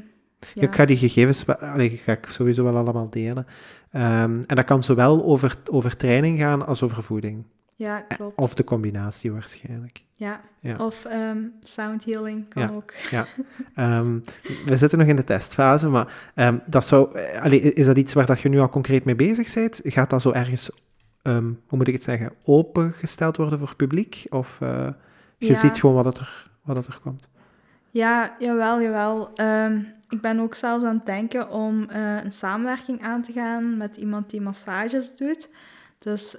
Ja, 0.54 0.62
Ik 0.62 0.74
ga 0.74 0.84
die 0.84 0.96
gegevens 0.96 1.46
allee, 1.46 1.88
ga 1.96 2.12
ik 2.12 2.26
sowieso 2.26 2.64
wel 2.64 2.76
allemaal 2.76 3.10
delen. 3.10 3.46
Ehm, 3.90 4.42
en 4.46 4.56
dat 4.56 4.64
kan 4.64 4.82
zowel 4.82 5.24
over, 5.24 5.56
over 5.70 5.96
training 5.96 6.38
gaan 6.38 6.66
als 6.66 6.82
over 6.82 7.02
voeding. 7.02 7.44
ja, 7.76 8.00
klopt. 8.00 8.38
Of 8.38 8.54
de 8.54 8.64
combinatie 8.64 9.32
waarschijnlijk. 9.32 10.02
Ja. 10.20 10.40
Ja. 10.58 10.76
Of 10.76 11.04
ehm, 11.04 11.38
sound 11.62 12.04
healing 12.04 12.48
kan 12.48 12.62
Ja. 12.62 12.68
ook. 12.70 12.92
Ja. 13.10 13.26
Ehm, 13.74 14.18
we 14.66 14.76
zitten 14.76 14.98
nog 14.98 15.08
in 15.08 15.16
de 15.16 15.24
testfase, 15.24 15.88
maar 15.88 16.30
ehm, 16.34 16.58
dat 16.66 16.86
zou, 16.86 17.18
eh, 17.18 17.42
allee, 17.42 17.60
is 17.60 17.86
dat 17.86 17.96
iets 17.98 18.12
waar 18.12 18.26
dat 18.26 18.40
je 18.40 18.48
nu 18.48 18.58
al 18.58 18.68
concreet 18.68 19.04
mee 19.04 19.14
bezig 19.14 19.54
bent? 19.54 19.80
Gaat 19.84 20.10
dat 20.10 20.22
zo 20.22 20.30
ergens, 20.30 20.70
hoe 21.22 21.54
moet 21.78 21.88
ik 21.88 21.94
het 21.94 22.02
zeggen, 22.02 22.32
opengesteld 22.44 23.36
worden 23.36 23.58
voor 23.58 23.76
publiek? 23.76 24.26
Of 24.30 24.60
eh, 24.60 24.88
je 25.36 25.46
Ja. 25.46 25.54
ziet 25.54 25.78
gewoon 25.80 25.94
wat 25.94 26.04
het 26.04 26.18
er, 26.18 26.50
wat 26.62 26.76
het 26.76 26.86
er 26.86 26.98
komt? 27.02 27.28
Ja, 27.90 28.36
jawel, 28.38 28.80
jawel. 28.82 29.30
Ik 30.08 30.20
ben 30.20 30.40
ook 30.40 30.54
zelfs 30.54 30.84
aan 30.84 30.96
het 30.96 31.06
denken 31.06 31.50
om 31.50 31.88
eh, 31.88 32.24
een 32.24 32.32
samenwerking 32.32 33.02
aan 33.02 33.22
te 33.22 33.32
gaan 33.32 33.76
met 33.76 33.96
iemand 33.96 34.30
die 34.30 34.40
massages 34.40 35.16
doet. 35.16 35.48
Dus 35.98 36.36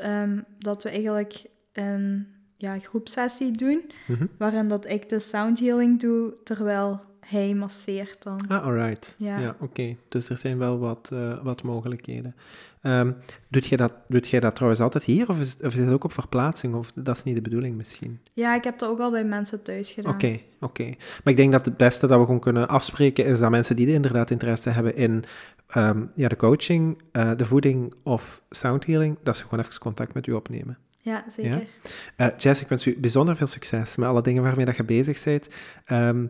dat 0.59 0.83
we 0.83 0.89
eigenlijk 0.89 1.45
een 1.73 2.27
ja, 2.61 2.79
groepsessie 2.79 3.51
doen, 3.51 3.91
Mhm. 4.07 4.25
waarin 4.37 4.67
dat 4.67 4.89
ik 4.89 5.09
de 5.09 5.19
sound 5.19 5.59
healing 5.59 5.99
doe, 5.99 6.33
terwijl 6.43 6.99
hij 7.19 7.53
masseert 7.53 8.23
dan. 8.23 8.39
Ah, 8.47 8.63
alright. 8.63 9.15
Ja, 9.19 9.39
Ja. 9.39 9.55
oké. 9.59 9.95
Dus 10.09 10.29
er 10.29 10.37
zijn 10.37 10.57
wel 10.57 10.79
wat, 10.79 11.09
eh, 11.13 11.43
wat 11.43 11.63
mogelijkheden. 11.63 12.35
Ehm 12.81 13.11
doet, 13.47 13.65
jij 13.65 13.77
dat, 13.77 13.93
doet 14.07 14.27
jij 14.27 14.39
dat 14.39 14.55
trouwens 14.55 14.81
altijd 14.81 15.03
hier, 15.03 15.29
of 15.29 15.39
is, 15.39 15.55
of 15.61 15.73
is 15.73 15.79
het 15.79 15.89
ook 15.91 16.03
op 16.03 16.13
verplaatsing? 16.13 16.75
Of 16.75 16.91
dat 16.95 17.15
is 17.15 17.23
niet 17.23 17.35
de 17.35 17.41
bedoeling 17.41 17.75
misschien? 17.75 18.19
Ja, 18.33 18.55
ik 18.55 18.63
heb 18.63 18.79
dat 18.79 18.89
ook 18.89 18.99
al 18.99 19.11
bij 19.11 19.23
mensen 19.23 19.63
thuis 19.63 19.91
gedaan. 19.91 20.13
Oké, 20.13 20.39
oké. 20.59 20.83
Maar 20.83 21.33
ik 21.33 21.35
denk 21.35 21.51
dat 21.51 21.65
het 21.65 21.77
beste 21.77 22.07
dat 22.07 22.19
we 22.19 22.25
gewoon 22.25 22.39
kunnen 22.39 22.67
afspreken 22.67 23.25
is 23.25 23.39
dat 23.39 23.49
mensen 23.49 23.75
die 23.75 23.87
inderdaad 23.87 24.31
interesse 24.31 24.69
hebben 24.69 24.95
in 24.95 25.23
ehm, 25.67 26.03
ja, 26.15 26.27
de 26.27 26.35
coaching, 26.35 27.01
eh, 27.11 27.31
de 27.35 27.45
voeding 27.45 27.93
of 28.03 28.41
sound 28.49 28.85
healing, 28.85 29.17
dat 29.23 29.37
ze 29.37 29.43
gewoon 29.43 29.59
even 29.65 29.79
contact 29.79 30.13
met 30.13 30.27
u 30.27 30.31
opnemen. 30.31 30.77
Ja, 31.01 31.25
zeker. 31.29 31.67
Eh 32.15 32.27
Jess, 32.37 32.61
ik 32.61 32.67
wens 32.67 32.85
u 32.85 32.99
bijzonder 32.99 33.35
veel 33.35 33.47
succes 33.47 33.95
met 33.95 34.07
alle 34.07 34.21
dingen 34.21 34.43
waarmee 34.43 34.65
dat 34.65 34.75
je 34.75 34.83
bezig 34.83 35.23
bent. 35.23 35.47
Ehm, 35.85 36.25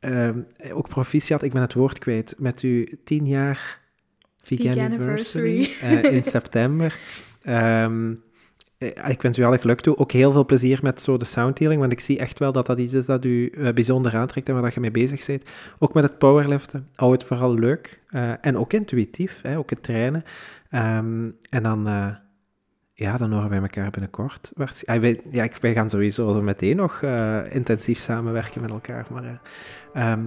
ehm, 0.00 0.40
ook 0.72 0.88
proficiat, 0.88 1.42
ik 1.42 1.52
ben 1.52 1.62
het 1.62 1.74
woord 1.74 1.98
kwijt, 1.98 2.34
met 2.38 2.60
uw 2.60 2.84
tien 3.04 3.26
jaar 3.26 3.80
Veganiversary 4.44 5.70
eh, 5.80 6.04
in 6.04 6.24
september. 6.24 6.98
Ehm, 7.42 8.14
eh, 8.78 9.08
ik 9.08 9.22
wens 9.22 9.38
u 9.38 9.42
alle 9.42 9.58
geluk 9.58 9.80
toe. 9.80 9.96
Ook 9.96 10.12
heel 10.12 10.32
veel 10.32 10.44
plezier 10.44 10.78
met 10.82 11.02
zo 11.02 11.16
de 11.16 11.24
soundhealing, 11.24 11.80
want 11.80 11.92
ik 11.92 12.00
zie 12.00 12.18
echt 12.18 12.38
wel 12.38 12.52
dat 12.52 12.66
dat 12.66 12.78
iets 12.78 12.94
is 12.94 13.06
dat 13.06 13.24
u 13.24 13.52
bijzonder 13.74 14.16
aantrekt 14.16 14.48
en 14.48 14.54
waar 14.54 14.62
dat 14.62 14.74
je 14.74 14.80
mee 14.80 14.90
bezig 14.90 15.26
bent. 15.26 15.44
Ook 15.78 15.94
met 15.94 16.04
het 16.04 16.18
powerliften. 16.18 16.88
Hou 16.94 17.12
het 17.12 17.24
vooral 17.24 17.54
leuk 17.54 18.00
en 18.40 18.56
ook 18.56 18.72
intuïtief, 18.72 19.40
hè, 19.42 19.58
ook 19.58 19.70
het 19.70 19.82
trainen. 19.82 20.24
En 21.50 21.62
dan, 21.62 21.88
ja, 23.02 23.16
dan 23.16 23.32
horen 23.32 23.48
wij 23.50 23.58
elkaar 23.60 23.90
binnenkort. 23.90 24.52
Ah, 24.84 25.00
wij, 25.00 25.20
ja, 25.30 25.48
wij 25.60 25.72
gaan 25.72 25.90
sowieso 25.90 26.32
zo 26.32 26.42
meteen 26.42 26.76
nog 26.76 27.02
eh, 27.02 27.38
intensief 27.54 27.98
samenwerken 28.00 28.60
met 28.60 28.70
elkaar, 28.70 29.06
maar 29.10 29.24
eh, 29.24 30.10
ehm, 30.12 30.20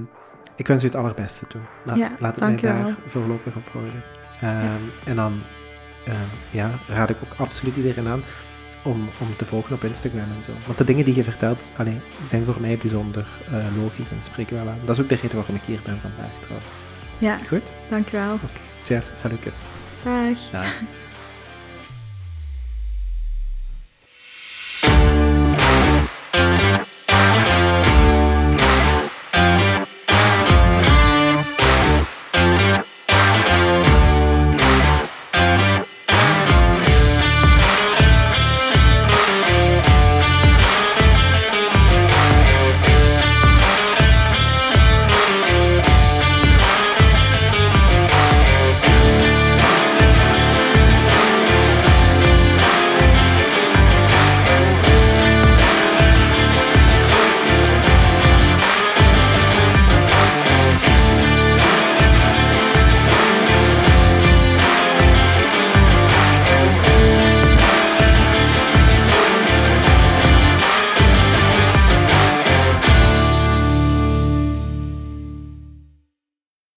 ik 0.56 0.68
wens 0.68 0.84
u 0.84 0.86
het 0.86 0.95
allerbeste 0.95 1.48
toe. 1.48 1.62
Laat, 1.86 1.98
Ja, 1.98 2.12
laat 2.20 2.36
het 2.36 2.44
mij 2.44 2.56
daar 2.58 2.84
wel. 2.84 2.94
voorlopig 3.06 3.56
op 3.56 3.68
houden. 3.72 4.04
Ehm, 4.41 4.82
En 5.06 5.16
dan 5.16 5.41
ehm, 6.06 6.16
ja, 6.52 6.70
raad 6.88 7.10
ik 7.10 7.18
ook 7.24 7.34
absoluut 7.38 7.76
iedereen 7.76 8.08
aan 8.08 8.22
om, 8.84 9.10
om 9.22 9.36
te 9.38 9.45
volgen 9.45 9.76
op 9.76 9.84
Instagram 9.84 10.22
en 10.38 10.44
zo. 10.44 10.52
Want 10.66 10.78
de 10.78 10.84
dingen 10.84 11.06
die 11.06 11.16
je 11.16 11.24
vertelt 11.24 11.72
allee, 11.78 12.00
zijn 12.28 12.45
voor 12.45 12.62
mij 12.62 12.78
bijzonder 12.78 13.26
eh, 13.52 13.66
logisch 13.84 14.10
en 14.10 14.24
spreken 14.24 14.56
wel 14.56 14.68
aan. 14.68 14.80
Dat 14.86 14.95
is 14.98 15.02
ook 15.04 15.10
de 15.10 15.16
reden 15.16 15.36
waarom 15.36 15.56
ik 15.56 15.62
hier 15.62 15.80
ben 15.86 15.98
vandaag 16.00 16.40
trouwens. 16.41 16.70
Ja, 17.18 17.38
Goed? 17.48 17.74
dankjewel. 17.90 18.34
Oké. 18.34 18.48
Jazz, 18.86 19.10
salutjes. 19.14 19.58
Dag. 20.04 20.50
Dag. 20.52 20.80